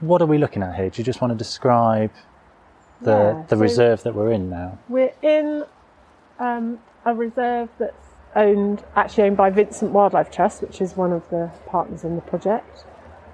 What 0.00 0.20
are 0.22 0.26
we 0.26 0.38
looking 0.38 0.62
at 0.62 0.76
here? 0.76 0.90
Do 0.90 1.00
you 1.00 1.04
just 1.04 1.20
want 1.20 1.32
to 1.32 1.36
describe 1.38 2.10
the, 3.00 3.10
Yeah, 3.10 3.44
the 3.48 3.56
so- 3.56 3.60
reserve 3.62 4.02
that 4.04 4.14
we're 4.14 4.32
in 4.32 4.50
now? 4.50 4.78
We're 4.88 5.12
in 5.22 5.64
um, 6.38 6.78
a 7.04 7.14
reserve 7.14 7.70
that's 7.78 8.06
owned, 8.34 8.84
actually 8.94 9.24
owned 9.24 9.36
by 9.36 9.50
Vincent 9.50 9.92
Wildlife 9.92 10.30
Trust, 10.30 10.62
which 10.62 10.80
is 10.80 10.96
one 10.96 11.12
of 11.12 11.28
the 11.30 11.50
partners 11.66 12.04
in 12.04 12.16
the 12.16 12.22
project. 12.22 12.84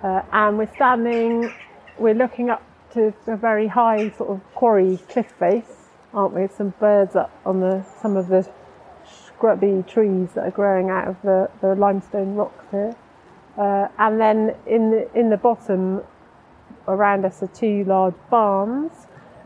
Uh, 0.02 0.22
and 0.32 0.58
we're 0.58 0.72
standing, 0.74 1.52
we're 1.98 2.14
looking 2.14 2.50
up 2.50 2.62
to 2.92 3.12
a 3.26 3.36
very 3.36 3.66
high 3.66 4.10
sort 4.10 4.30
of 4.30 4.40
quarry 4.54 4.98
cliff 5.08 5.30
face, 5.38 5.88
aren't 6.14 6.34
we? 6.34 6.46
Some 6.48 6.74
birds 6.78 7.16
up 7.16 7.30
on 7.44 7.60
the 7.60 7.84
some 8.00 8.16
of 8.16 8.28
the 8.28 8.48
scrubby 9.42 9.82
trees 9.88 10.28
that 10.34 10.44
are 10.46 10.52
growing 10.52 10.88
out 10.88 11.08
of 11.08 11.16
the, 11.22 11.50
the 11.60 11.74
limestone 11.74 12.36
rocks 12.36 12.64
here. 12.70 12.94
Uh, 13.58 13.88
and 13.98 14.20
then 14.20 14.54
in 14.68 14.92
the 14.92 15.18
in 15.18 15.30
the 15.30 15.36
bottom 15.36 16.00
around 16.86 17.24
us 17.24 17.42
are 17.42 17.48
two 17.48 17.82
large 17.84 18.14
barns, 18.30 18.92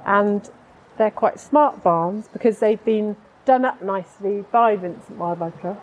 and 0.05 0.51
they're 0.99 1.11
quite 1.11 1.41
smart 1.41 1.83
barns 1.83 2.29
because 2.31 2.59
they've 2.59 2.85
been 2.85 3.17
done 3.47 3.65
up 3.65 3.81
nicely 3.81 4.45
by 4.53 4.77
Vincent 4.77 5.17
Wildlife 5.17 5.59
Trust. 5.63 5.81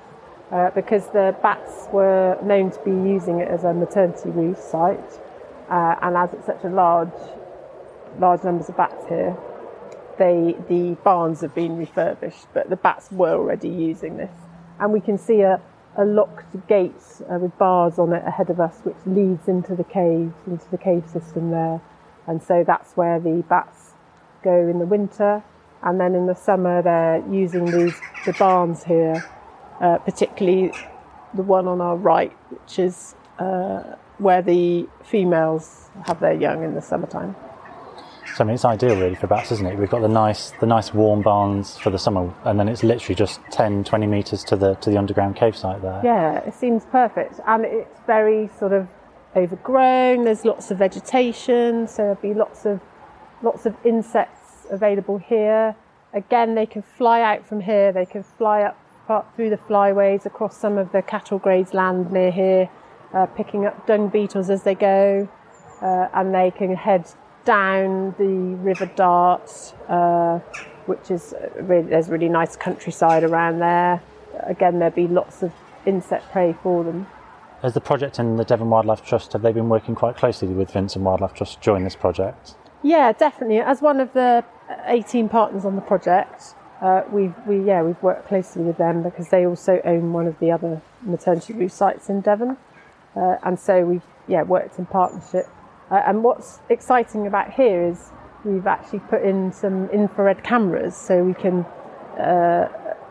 Uh, 0.51 0.69
because 0.69 1.07
the 1.07 1.35
bats 1.41 1.87
were 1.91 2.37
known 2.43 2.69
to 2.69 2.79
be 2.85 2.91
using 2.91 3.39
it 3.39 3.47
as 3.47 3.63
a 3.63 3.73
maternity 3.73 4.29
roost 4.29 4.69
site, 4.69 5.19
uh, 5.71 5.95
and 6.03 6.15
as 6.15 6.31
it's 6.33 6.45
such 6.45 6.63
a 6.63 6.69
large, 6.69 7.09
large 8.19 8.43
numbers 8.43 8.69
of 8.69 8.77
bats 8.77 9.07
here, 9.09 9.35
they 10.17 10.55
the 10.69 10.95
barns 11.03 11.41
have 11.41 11.55
been 11.55 11.77
refurbished, 11.77 12.47
but 12.53 12.69
the 12.69 12.75
bats 12.75 13.11
were 13.11 13.33
already 13.33 13.69
using 13.69 14.17
this, 14.17 14.31
and 14.79 14.91
we 14.93 14.99
can 14.99 15.17
see 15.17 15.41
a, 15.41 15.61
a 15.97 16.05
locked 16.05 16.67
gate 16.67 16.93
uh, 17.31 17.37
with 17.39 17.57
bars 17.57 17.99
on 17.99 18.13
it 18.13 18.23
ahead 18.25 18.49
of 18.49 18.59
us, 18.59 18.79
which 18.83 18.97
leads 19.05 19.47
into 19.47 19.75
the 19.75 19.83
cave, 19.83 20.33
into 20.47 20.69
the 20.71 20.77
cave 20.77 21.07
system 21.07 21.51
there, 21.51 21.81
and 22.27 22.41
so 22.41 22.63
that's 22.65 22.93
where 22.93 23.19
the 23.19 23.43
bats 23.49 23.93
go 24.43 24.67
in 24.67 24.79
the 24.79 24.85
winter, 24.85 25.43
and 25.81 25.99
then 25.99 26.15
in 26.15 26.25
the 26.25 26.35
summer 26.35 26.81
they're 26.81 27.23
using 27.31 27.65
these 27.65 27.99
the 28.25 28.33
barns 28.33 28.83
here, 28.83 29.23
uh, 29.81 29.97
particularly 29.99 30.71
the 31.33 31.43
one 31.43 31.67
on 31.67 31.81
our 31.81 31.97
right, 31.97 32.31
which 32.49 32.79
is 32.79 33.15
uh, 33.39 33.95
where 34.19 34.41
the 34.41 34.87
females 35.03 35.89
have 36.05 36.19
their 36.19 36.33
young 36.33 36.63
in 36.63 36.75
the 36.75 36.81
summertime. 36.81 37.35
So 38.35 38.43
I 38.43 38.47
mean, 38.47 38.55
it's 38.55 38.65
ideal 38.65 38.95
really 38.95 39.13
for 39.13 39.27
bats, 39.27 39.51
isn't 39.51 39.65
it? 39.65 39.77
We've 39.77 39.89
got 39.89 40.01
the 40.01 40.07
nice, 40.07 40.51
the 40.59 40.65
nice 40.65 40.91
warm 40.91 41.21
barns 41.21 41.77
for 41.77 41.91
the 41.91 41.99
summer, 41.99 42.33
and 42.45 42.59
then 42.59 42.67
it's 42.67 42.83
literally 42.83 43.13
just 43.13 43.39
10, 43.51 43.83
20 43.83 44.07
meters 44.07 44.43
to 44.45 44.55
the 44.55 44.73
to 44.75 44.89
the 44.89 44.97
underground 44.97 45.35
cave 45.35 45.55
site 45.55 45.83
there. 45.83 46.01
Yeah, 46.03 46.39
it 46.39 46.55
seems 46.55 46.85
perfect, 46.85 47.39
and 47.45 47.63
it's 47.63 47.99
very 48.07 48.49
sort 48.57 48.73
of 48.73 48.87
overgrown. 49.35 50.23
There's 50.23 50.45
lots 50.45 50.71
of 50.71 50.79
vegetation, 50.79 51.87
so 51.87 52.03
there'll 52.03 52.15
be 52.15 52.33
lots 52.33 52.65
of 52.65 52.81
lots 53.43 53.67
of 53.67 53.75
insects 53.85 54.65
available 54.71 55.19
here. 55.19 55.75
Again, 56.13 56.55
they 56.55 56.65
can 56.65 56.81
fly 56.81 57.21
out 57.21 57.45
from 57.45 57.61
here. 57.61 57.91
They 57.91 58.05
can 58.05 58.23
fly 58.23 58.63
up 58.63 58.79
part 59.05 59.27
through 59.35 59.51
the 59.51 59.57
flyways 59.57 60.25
across 60.25 60.57
some 60.57 60.77
of 60.79 60.91
the 60.91 61.03
cattle 61.03 61.37
graze 61.37 61.73
land 61.73 62.11
near 62.11 62.31
here, 62.31 62.69
uh, 63.13 63.27
picking 63.27 63.65
up 63.65 63.85
dung 63.85 64.07
beetles 64.07 64.49
as 64.49 64.63
they 64.63 64.75
go. 64.75 65.29
uh, 65.83 66.07
and 66.13 66.33
they 66.33 66.49
can 66.49 66.73
head 66.75 67.05
down 67.45 68.15
the 68.17 68.57
River 68.63 68.85
Dart, 68.85 69.73
uh, 69.87 70.39
which 70.85 71.11
is 71.11 71.33
really, 71.55 71.89
there's 71.89 72.09
really 72.09 72.29
nice 72.29 72.55
countryside 72.55 73.23
around 73.23 73.59
there. 73.59 74.01
Again, 74.41 74.79
there'll 74.79 74.95
be 74.95 75.07
lots 75.07 75.43
of 75.43 75.51
insect 75.85 76.31
prey 76.31 76.55
for 76.63 76.83
them. 76.83 77.07
As 77.61 77.73
the 77.73 77.81
project 77.81 78.19
and 78.19 78.37
the 78.37 78.43
Devon 78.43 78.69
Wildlife 78.69 79.05
Trust, 79.05 79.33
have 79.33 79.41
they 79.41 79.53
been 79.53 79.69
working 79.69 79.95
quite 79.95 80.17
closely 80.17 80.49
with 80.49 80.71
Vincent 80.71 81.03
Wildlife 81.03 81.33
Trust 81.33 81.61
during 81.61 81.83
this 81.83 81.95
project? 81.95 82.55
Yeah, 82.81 83.13
definitely. 83.13 83.59
As 83.59 83.81
one 83.81 84.01
of 84.01 84.11
the 84.13 84.43
18 84.85 85.29
partners 85.29 85.63
on 85.63 85.75
the 85.75 85.81
project, 85.81 86.55
uh, 86.81 87.03
we've 87.09 87.33
we 87.47 87.63
yeah 87.63 87.81
we've 87.81 88.01
worked 88.03 88.27
closely 88.27 88.61
with 88.63 88.77
them 88.77 89.03
because 89.03 89.29
they 89.29 89.45
also 89.45 89.79
own 89.85 90.11
one 90.11 90.27
of 90.27 90.37
the 90.39 90.51
other 90.51 90.81
maternity 91.01 91.53
roost 91.53 91.77
sites 91.77 92.09
in 92.09 92.19
Devon, 92.19 92.57
uh, 93.15 93.37
and 93.43 93.57
so 93.57 93.85
we've 93.85 94.03
yeah 94.27 94.43
worked 94.43 94.77
in 94.77 94.85
partnership. 94.85 95.47
Uh, 95.93 96.01
and 96.07 96.23
what's 96.23 96.59
exciting 96.69 97.27
about 97.27 97.53
here 97.53 97.83
is 97.83 98.09
we've 98.43 98.65
actually 98.65 98.97
put 98.97 99.21
in 99.21 99.53
some 99.53 99.87
infrared 99.91 100.43
cameras 100.43 100.95
so 100.95 101.23
we 101.23 101.35
can, 101.35 101.63
uh, 102.17 102.67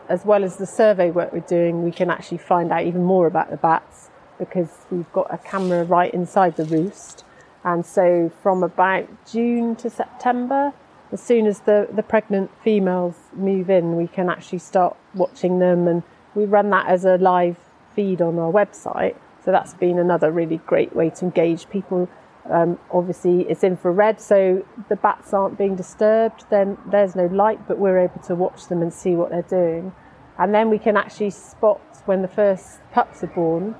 as 0.09 0.25
well 0.25 0.43
as 0.43 0.57
the 0.57 0.65
survey 0.65 1.09
work 1.09 1.31
we're 1.31 1.39
doing, 1.39 1.81
we 1.85 1.91
can 1.91 2.09
actually 2.09 2.37
find 2.37 2.73
out 2.73 2.83
even 2.83 3.01
more 3.01 3.25
about 3.25 3.49
the 3.49 3.55
bats 3.55 4.09
because 4.37 4.85
we've 4.91 5.09
got 5.13 5.33
a 5.33 5.37
camera 5.37 5.85
right 5.85 6.13
inside 6.13 6.57
the 6.57 6.65
roost. 6.65 7.23
And 7.63 7.85
so 7.85 8.29
from 8.41 8.63
about 8.63 9.07
June 9.31 9.77
to 9.77 9.89
September, 9.89 10.73
as 11.13 11.23
soon 11.23 11.47
as 11.47 11.61
the, 11.61 11.87
the 11.89 12.03
pregnant 12.03 12.51
females 12.65 13.15
move 13.31 13.69
in, 13.69 13.95
we 13.95 14.07
can 14.07 14.29
actually 14.29 14.59
start 14.59 14.97
watching 15.13 15.59
them 15.59 15.87
and 15.87 16.03
we 16.35 16.43
run 16.43 16.69
that 16.71 16.87
as 16.87 17.05
a 17.05 17.15
live 17.15 17.55
feed 17.95 18.21
on 18.21 18.37
our 18.37 18.51
website. 18.51 19.15
So 19.45 19.51
that's 19.51 19.73
been 19.73 19.97
another 19.97 20.31
really 20.31 20.57
great 20.57 20.93
way 20.93 21.11
to 21.11 21.23
engage 21.23 21.69
people. 21.69 22.09
Um, 22.49 22.77
obviously, 22.91 23.41
it's 23.49 23.63
infrared, 23.63 24.19
so 24.19 24.65
the 24.89 24.97
bats 24.97 25.33
aren't 25.33 25.57
being 25.57 25.75
disturbed. 25.75 26.45
Then 26.49 26.77
there's 26.91 27.15
no 27.15 27.27
light, 27.27 27.67
but 27.67 27.79
we're 27.79 27.99
able 27.99 28.21
to 28.23 28.35
watch 28.35 28.67
them 28.67 28.81
and 28.81 28.93
see 28.93 29.15
what 29.15 29.29
they're 29.29 29.41
doing. 29.43 29.93
And 30.37 30.53
then 30.53 30.69
we 30.69 30.79
can 30.79 30.97
actually 30.97 31.29
spot 31.29 31.81
when 32.05 32.21
the 32.21 32.27
first 32.27 32.79
pups 32.91 33.23
are 33.23 33.27
born, 33.27 33.75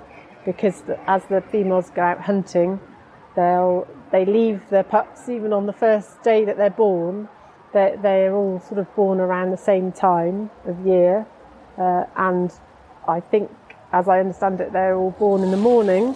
because 0.46 0.82
the, 0.84 0.98
as 1.10 1.26
the 1.26 1.42
females 1.42 1.90
go 1.90 2.02
out 2.02 2.22
hunting, 2.22 2.80
they'll 3.36 3.88
they 4.12 4.26
leave 4.26 4.70
their 4.70 4.84
pups 4.84 5.28
even 5.28 5.52
on 5.52 5.66
the 5.66 5.74
first 5.74 6.22
day 6.22 6.46
that 6.46 6.56
they're 6.56 6.70
born. 6.70 7.28
They're, 7.74 7.98
they're 7.98 8.36
all 8.36 8.60
sort 8.60 8.80
of 8.80 8.96
born 8.96 9.20
around 9.20 9.50
the 9.50 9.58
same 9.58 9.92
time 9.92 10.52
of 10.66 10.86
year, 10.86 11.26
uh, 11.78 12.04
and 12.16 12.54
I 13.08 13.20
think, 13.20 13.50
as 13.92 14.08
I 14.08 14.20
understand 14.20 14.62
it, 14.62 14.72
they're 14.72 14.96
all 14.96 15.12
born 15.12 15.42
in 15.42 15.50
the 15.50 15.58
morning, 15.58 16.16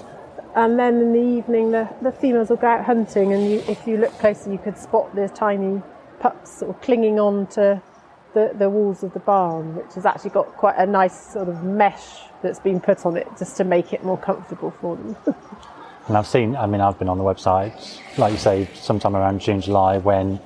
and 0.58 0.78
then 0.78 1.00
in 1.00 1.14
the 1.14 1.38
evening 1.38 1.72
the, 1.72 1.88
the 2.02 2.12
females 2.12 2.50
will 2.50 2.58
go 2.58 2.68
out 2.68 2.84
hunting, 2.84 3.32
and 3.32 3.50
you, 3.50 3.64
if 3.68 3.88
you 3.88 3.98
look 3.98 4.12
closer, 4.20 4.52
you 4.52 4.58
could 4.58 4.78
spot 4.78 5.16
the 5.16 5.30
tiny 5.30 5.82
pups 6.20 6.60
sort 6.60 6.76
of 6.76 6.82
clinging 6.82 7.20
on 7.20 7.48
to 7.48 7.82
the, 8.34 8.52
the 8.58 8.70
walls 8.70 9.04
of 9.04 9.14
the 9.14 9.20
barn, 9.20 9.76
which 9.76 9.94
has 9.94 10.06
actually 10.06 10.32
got 10.32 10.48
quite 10.58 10.76
a 10.78 10.86
nice 10.86 11.34
sort 11.34 11.48
of 11.48 11.64
mesh 11.64 12.22
that's 12.42 12.60
been 12.60 12.80
put 12.80 13.06
on 13.06 13.18
it 13.18 13.28
just 13.38 13.56
to 13.58 13.64
make 13.64 13.94
it 13.94 14.04
more 14.04 14.18
comfortable 14.18 14.72
for 14.72 14.96
them. 14.96 15.16
And 16.08 16.18
I've 16.18 16.28
seen, 16.28 16.56
I 16.56 16.66
mean, 16.68 16.82
I've 16.82 16.98
been 16.98 17.10
on 17.10 17.18
the 17.18 17.24
website, 17.24 18.00
like 18.18 18.32
you 18.32 18.40
say, 18.40 18.70
sometime 18.74 19.16
around 19.16 19.42
June, 19.42 19.62
July, 19.62 19.98
when 19.98 20.40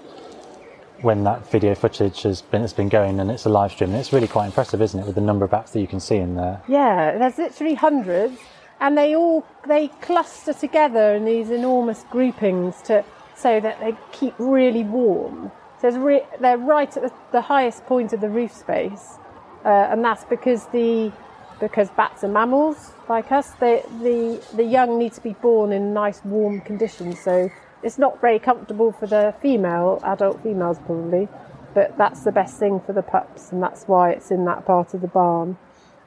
when 1.02 1.24
that 1.24 1.50
video 1.50 1.74
footage 1.74 2.22
has 2.22 2.44
been 2.44 2.62
has 2.62 2.74
been 2.74 2.88
going 2.88 3.20
and 3.20 3.32
it's 3.32 3.46
a 3.46 3.50
live 3.50 3.72
stream. 3.72 3.92
And 3.92 4.00
it's 4.00 4.14
really 4.14 4.28
quite 4.28 4.46
impressive, 4.46 4.82
isn't 4.82 5.00
it, 5.00 5.06
with 5.06 5.16
the 5.16 5.22
number 5.22 5.46
of 5.46 5.52
bats 5.52 5.72
that 5.72 5.80
you 5.80 5.88
can 5.88 6.00
see 6.00 6.18
in 6.18 6.36
there? 6.36 6.62
Yeah, 6.68 7.18
there's 7.18 7.38
literally 7.38 7.76
hundreds, 7.76 8.40
and 8.82 8.98
they 8.98 9.16
all 9.16 9.46
they 9.68 9.88
cluster 10.02 10.54
together 10.54 11.14
in 11.14 11.24
these 11.24 11.52
enormous 11.52 12.04
groupings 12.10 12.82
to 12.82 13.06
so 13.36 13.60
that 13.60 13.80
they 13.80 13.96
keep 14.12 14.34
really 14.38 14.84
warm. 14.84 15.52
So 15.80 15.90
re- 15.98 16.26
they're 16.40 16.58
right 16.58 16.96
at 16.96 17.04
the, 17.04 17.14
the, 17.32 17.42
highest 17.42 17.86
point 17.86 18.14
of 18.14 18.22
the 18.22 18.30
roof 18.30 18.54
space, 18.54 19.18
uh, 19.66 19.88
and 19.90 20.04
that's 20.04 20.26
because 20.26 20.68
the 20.68 21.12
because 21.60 21.90
bats 21.92 22.24
are 22.24 22.28
mammals 22.28 22.92
like 23.08 23.32
us. 23.32 23.52
They, 23.52 23.84
the 24.02 24.44
the 24.56 24.64
young 24.64 25.00
need 25.00 25.14
to 25.14 25.22
be 25.22 25.34
born 25.34 25.72
in 25.72 25.94
nice 25.94 26.24
warm 26.26 26.62
conditions, 26.62 27.20
so 27.20 27.50
it's 27.84 27.98
not 27.98 28.20
very 28.20 28.40
comfortable 28.40 28.92
for 28.92 29.08
the 29.08 29.34
female 29.42 30.00
adult 30.04 30.42
females 30.44 30.78
probably, 30.86 31.28
but 31.74 31.98
that's 31.98 32.22
the 32.22 32.32
best 32.32 32.58
thing 32.58 32.80
for 32.80 32.94
the 32.94 33.04
pups, 33.04 33.52
and 33.52 33.62
that's 33.62 33.86
why 33.86 34.12
it's 34.12 34.32
in 34.32 34.46
that 34.46 34.66
part 34.66 34.94
of 34.94 35.02
the 35.02 35.08
barn. 35.08 35.58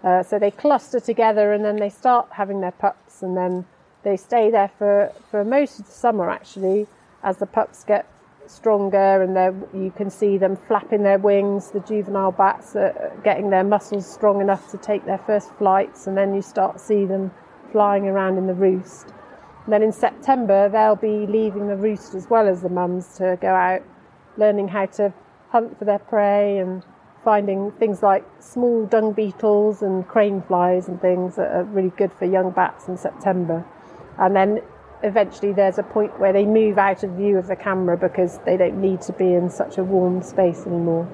Uh, 0.05 0.22
so 0.22 0.38
they 0.38 0.50
cluster 0.50 1.00
together, 1.00 1.52
and 1.52 1.64
then 1.64 1.76
they 1.76 1.88
start 1.88 2.28
having 2.32 2.61
their 2.61 2.72
pups, 2.72 3.22
and 3.22 3.36
then 3.36 3.64
they 4.02 4.16
stay 4.16 4.50
there 4.50 4.70
for, 4.78 5.11
for 5.30 5.44
most 5.44 5.80
of 5.80 5.86
the 5.86 5.92
summer 5.92 6.30
actually, 6.30 6.86
as 7.22 7.38
the 7.38 7.46
pups 7.46 7.84
get 7.84 8.07
stronger 8.46 9.22
and 9.22 9.64
you 9.72 9.90
can 9.90 10.11
see 10.11 10.36
them 10.36 10.57
flapping 10.68 11.02
their 11.02 11.18
wings. 11.18 11.70
The 11.70 11.80
juvenile 11.80 12.32
bats 12.32 12.76
are 12.76 13.12
getting 13.24 13.50
their 13.50 13.64
muscles 13.64 14.07
strong 14.07 14.40
enough 14.40 14.70
to 14.70 14.76
take 14.76 15.07
their 15.07 15.18
first 15.18 15.55
flights, 15.55 16.07
and 16.07 16.16
then 16.16 16.34
you 16.34 16.42
start 16.42 16.80
see 16.80 17.05
them 17.05 17.30
flying 17.72 18.07
around 18.07 18.38
in 18.38 18.46
the 18.46 18.55
roost. 18.55 19.07
And 19.64 19.72
then 19.72 19.82
in 19.82 19.92
September, 19.92 20.68
they'll 20.68 20.96
be 20.96 21.26
leaving 21.26 21.68
the 21.68 21.76
roost 21.76 22.14
as 22.14 22.28
well 22.28 22.46
as 22.46 22.61
the 22.61 22.68
mums 22.68 23.16
to 23.16 23.38
go 23.40 23.55
out, 23.55 23.82
learning 24.36 24.68
how 24.68 24.86
to 24.86 25.12
hunt 25.48 25.78
for 25.78 25.86
their 25.86 25.98
prey 25.98 26.59
and 26.59 26.82
finding 27.25 27.72
things 27.72 28.03
like 28.03 28.25
small 28.39 28.87
dung 28.87 29.12
beetles 29.12 29.83
and 29.83 30.07
crane 30.07 30.43
flies 30.43 30.89
and 30.89 31.01
things 31.01 31.37
that 31.37 31.51
are 31.51 31.64
really 31.64 31.91
good 31.97 32.12
for 32.12 32.27
young 32.27 32.51
bats 32.51 32.87
in 32.87 32.97
September. 32.97 33.64
And 34.18 34.37
then 34.37 34.61
eventually 35.03 35.53
there's 35.53 35.79
a 35.79 35.83
point 35.83 36.18
where 36.20 36.33
they 36.33 36.45
move 36.45 36.79
out 36.79 37.03
of 37.03 37.11
view 37.12 37.39
of 37.39 37.47
the 37.47 37.57
camera 37.57 37.97
because 37.97 38.39
they 38.47 38.57
don't 38.57 38.81
need 38.81 39.01
to 39.03 39.12
be 39.12 39.33
in 39.33 39.51
such 39.51 39.79
a 39.79 39.85
warm 39.85 40.22
space 40.22 40.66
anymore. 40.66 41.09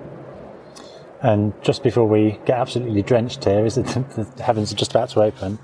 And 1.22 1.52
just 1.62 1.82
before 1.82 2.06
we 2.06 2.38
get 2.46 2.58
absolutely 2.58 3.02
drenched 3.02 3.44
here, 3.44 3.64
is 3.64 3.78
it 3.78 3.86
the 4.16 4.42
heavens 4.42 4.72
are 4.72 4.76
just 4.76 4.90
about 4.90 5.10
to 5.10 5.22
open? 5.22 5.58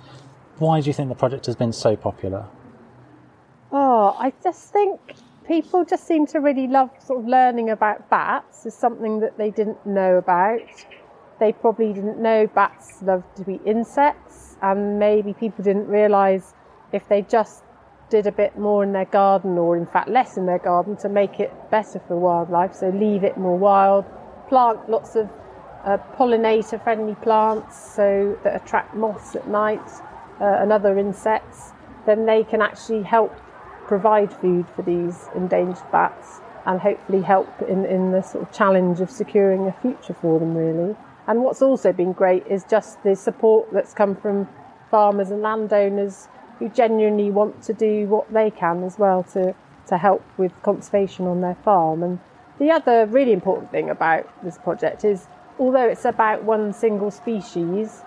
Why 0.58 0.80
do 0.80 0.86
you 0.86 0.92
think 0.94 1.08
the 1.08 1.14
project 1.14 1.46
has 1.46 1.56
been 1.56 1.72
so 1.72 1.96
popular? 1.96 2.46
Oh, 3.72 4.16
I 4.18 4.32
just 4.42 4.72
think 4.72 5.00
people 5.46 5.84
just 5.84 6.06
seem 6.06 6.26
to 6.26 6.40
really 6.40 6.66
love 6.66 6.90
sort 6.98 7.20
of 7.20 7.28
learning 7.28 7.70
about 7.70 8.08
bats. 8.10 8.66
Is 8.66 8.74
something 8.74 9.20
that 9.20 9.38
they 9.38 9.50
didn't 9.50 9.84
know 9.86 10.16
about. 10.16 10.60
They 11.38 11.52
probably 11.52 11.92
didn't 11.92 12.18
know 12.18 12.46
bats 12.46 13.02
love 13.02 13.22
to 13.36 13.50
eat 13.50 13.60
insects, 13.66 14.56
and 14.62 14.98
maybe 14.98 15.34
people 15.34 15.62
didn't 15.62 15.86
realise 15.86 16.54
if 16.92 17.08
they 17.08 17.22
just 17.22 17.62
did 18.08 18.26
a 18.26 18.32
bit 18.32 18.56
more 18.58 18.82
in 18.82 18.92
their 18.92 19.04
garden, 19.04 19.58
or 19.58 19.76
in 19.76 19.86
fact 19.86 20.08
less 20.08 20.36
in 20.36 20.46
their 20.46 20.58
garden, 20.58 20.96
to 20.96 21.08
make 21.08 21.40
it 21.40 21.52
better 21.70 22.00
for 22.06 22.16
wildlife. 22.16 22.74
So 22.74 22.88
leave 22.88 23.24
it 23.24 23.36
more 23.36 23.58
wild, 23.58 24.04
plant 24.48 24.88
lots 24.88 25.16
of 25.16 25.28
uh, 25.84 25.98
pollinator 26.16 26.82
friendly 26.82 27.14
plants 27.16 27.76
so 27.94 28.38
that 28.42 28.60
attract 28.60 28.94
moths 28.94 29.36
at 29.36 29.46
night 29.48 29.88
uh, 30.40 30.44
and 30.60 30.72
other 30.72 30.98
insects, 30.98 31.72
then 32.06 32.26
they 32.26 32.44
can 32.44 32.62
actually 32.62 33.02
help 33.02 33.32
provide 33.86 34.32
food 34.32 34.66
for 34.74 34.82
these 34.82 35.28
endangered 35.34 35.90
bats 35.90 36.40
and 36.66 36.80
hopefully 36.80 37.22
help 37.22 37.48
in, 37.62 37.84
in 37.84 38.12
the 38.12 38.22
sort 38.22 38.42
of 38.42 38.52
challenge 38.52 39.00
of 39.00 39.10
securing 39.10 39.66
a 39.66 39.72
future 39.80 40.14
for 40.14 40.40
them, 40.40 40.56
really. 40.56 40.96
And 41.26 41.42
what's 41.42 41.62
also 41.62 41.92
been 41.92 42.12
great 42.12 42.46
is 42.46 42.64
just 42.64 43.02
the 43.02 43.14
support 43.14 43.72
that's 43.72 43.94
come 43.94 44.16
from 44.16 44.48
farmers 44.90 45.30
and 45.30 45.42
landowners 45.42 46.28
who 46.58 46.68
genuinely 46.68 47.30
want 47.30 47.62
to 47.62 47.72
do 47.72 48.06
what 48.06 48.32
they 48.32 48.50
can 48.50 48.82
as 48.82 48.98
well 48.98 49.22
to, 49.24 49.54
to 49.86 49.98
help 49.98 50.24
with 50.36 50.52
conservation 50.62 51.26
on 51.26 51.40
their 51.40 51.56
farm. 51.56 52.02
And 52.02 52.18
the 52.58 52.70
other 52.70 53.06
really 53.06 53.32
important 53.32 53.70
thing 53.70 53.90
about 53.90 54.28
this 54.44 54.58
project 54.58 55.04
is 55.04 55.26
although 55.58 55.86
it's 55.88 56.04
about 56.04 56.44
one 56.44 56.72
single 56.72 57.10
species, 57.10 58.02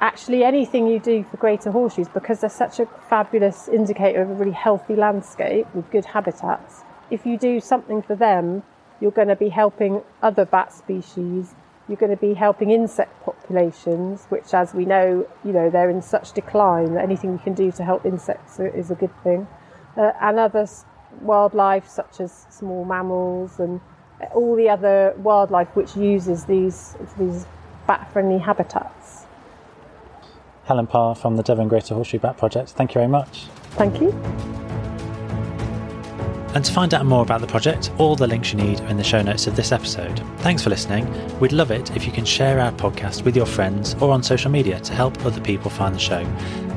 actually 0.00 0.44
anything 0.44 0.86
you 0.86 0.98
do 0.98 1.24
for 1.24 1.36
greater 1.36 1.70
horseshoes, 1.70 2.08
because 2.08 2.40
they're 2.40 2.50
such 2.50 2.80
a 2.80 2.86
fabulous 3.08 3.68
indicator 3.68 4.22
of 4.22 4.30
a 4.30 4.34
really 4.34 4.52
healthy 4.52 4.96
landscape 4.96 5.66
with 5.74 5.90
good 5.90 6.04
habitats, 6.04 6.82
if 7.10 7.26
you 7.26 7.36
do 7.38 7.60
something 7.60 8.02
for 8.02 8.16
them, 8.16 8.62
you're 9.00 9.10
going 9.10 9.28
to 9.28 9.36
be 9.36 9.50
helping 9.50 10.02
other 10.22 10.44
bat 10.44 10.72
species. 10.72 11.54
You're 11.88 11.98
going 11.98 12.16
to 12.18 12.26
be 12.28 12.34
helping 12.34 12.70
insect 12.70 13.12
populations, 13.24 14.24
which, 14.30 14.54
as 14.54 14.72
we 14.72 14.84
know, 14.86 15.26
you 15.44 15.52
know 15.52 15.68
they're 15.68 15.90
in 15.90 16.00
such 16.00 16.32
decline 16.32 16.94
that 16.94 17.02
anything 17.02 17.32
we 17.32 17.38
can 17.38 17.52
do 17.52 17.70
to 17.72 17.84
help 17.84 18.06
insects 18.06 18.58
is 18.58 18.90
a 18.90 18.94
good 18.94 19.14
thing, 19.22 19.46
uh, 19.98 20.12
and 20.20 20.38
other 20.38 20.66
wildlife 21.20 21.86
such 21.86 22.20
as 22.20 22.46
small 22.50 22.84
mammals 22.84 23.60
and 23.60 23.80
all 24.34 24.56
the 24.56 24.68
other 24.68 25.14
wildlife 25.18 25.70
which 25.76 25.94
uses 25.94 26.46
these 26.46 26.96
these 27.18 27.46
bat-friendly 27.86 28.38
habitats. 28.38 29.03
Helen 30.64 30.86
Parr 30.86 31.14
from 31.14 31.36
the 31.36 31.42
Devon 31.42 31.68
Greater 31.68 31.94
Horseshoe 31.94 32.18
Bat 32.18 32.38
Project. 32.38 32.70
Thank 32.70 32.92
you 32.92 33.00
very 33.00 33.08
much. 33.08 33.46
Thank 33.72 34.00
you. 34.00 34.10
And 36.54 36.64
to 36.64 36.72
find 36.72 36.94
out 36.94 37.04
more 37.04 37.22
about 37.22 37.40
the 37.40 37.48
project, 37.48 37.90
all 37.98 38.14
the 38.14 38.28
links 38.28 38.52
you 38.52 38.58
need 38.58 38.80
are 38.82 38.86
in 38.86 38.96
the 38.96 39.02
show 39.02 39.20
notes 39.20 39.48
of 39.48 39.56
this 39.56 39.72
episode. 39.72 40.22
Thanks 40.38 40.62
for 40.62 40.70
listening. 40.70 41.04
We'd 41.40 41.50
love 41.50 41.72
it 41.72 41.96
if 41.96 42.06
you 42.06 42.12
can 42.12 42.24
share 42.24 42.60
our 42.60 42.70
podcast 42.70 43.24
with 43.24 43.34
your 43.34 43.44
friends 43.44 43.94
or 43.94 44.12
on 44.12 44.22
social 44.22 44.52
media 44.52 44.78
to 44.78 44.92
help 44.92 45.26
other 45.26 45.40
people 45.40 45.68
find 45.68 45.96
the 45.96 45.98
show. 45.98 46.24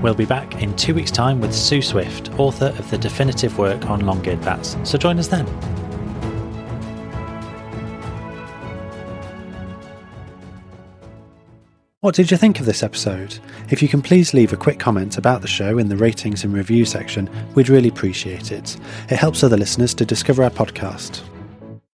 We'll 0.02 0.16
be 0.16 0.26
back 0.26 0.64
in 0.64 0.76
two 0.76 0.96
weeks' 0.96 1.12
time 1.12 1.40
with 1.40 1.54
Sue 1.54 1.84
Swift, 1.84 2.32
author 2.40 2.74
of 2.80 2.90
the 2.90 2.98
definitive 2.98 3.60
work 3.60 3.88
on 3.88 4.00
long-eared 4.00 4.42
bats. 4.42 4.78
So 4.84 4.98
join 4.98 5.20
us 5.20 5.28
then. 5.28 5.46
What 12.02 12.14
did 12.14 12.30
you 12.30 12.38
think 12.38 12.60
of 12.60 12.68
this 12.68 12.84
episode? 12.84 13.40
If 13.72 13.82
you 13.82 13.88
can 13.88 14.04
please 14.04 14.32
leave 14.32 14.54
a 14.54 14.56
quick 14.56 14.78
comment 14.78 15.18
about 15.18 15.42
the 15.42 15.48
show 15.48 15.80
in 15.80 15.90
the 15.90 15.98
ratings 15.98 16.44
and 16.44 16.54
review 16.54 16.86
section, 16.86 17.28
we'd 17.56 17.70
really 17.70 17.90
appreciate 17.90 18.52
it. 18.52 18.78
It 19.10 19.18
helps 19.18 19.44
other 19.44 19.58
listeners 19.58 19.96
to 19.96 20.06
discover 20.06 20.44
our 20.44 20.52
podcast. 20.52 21.24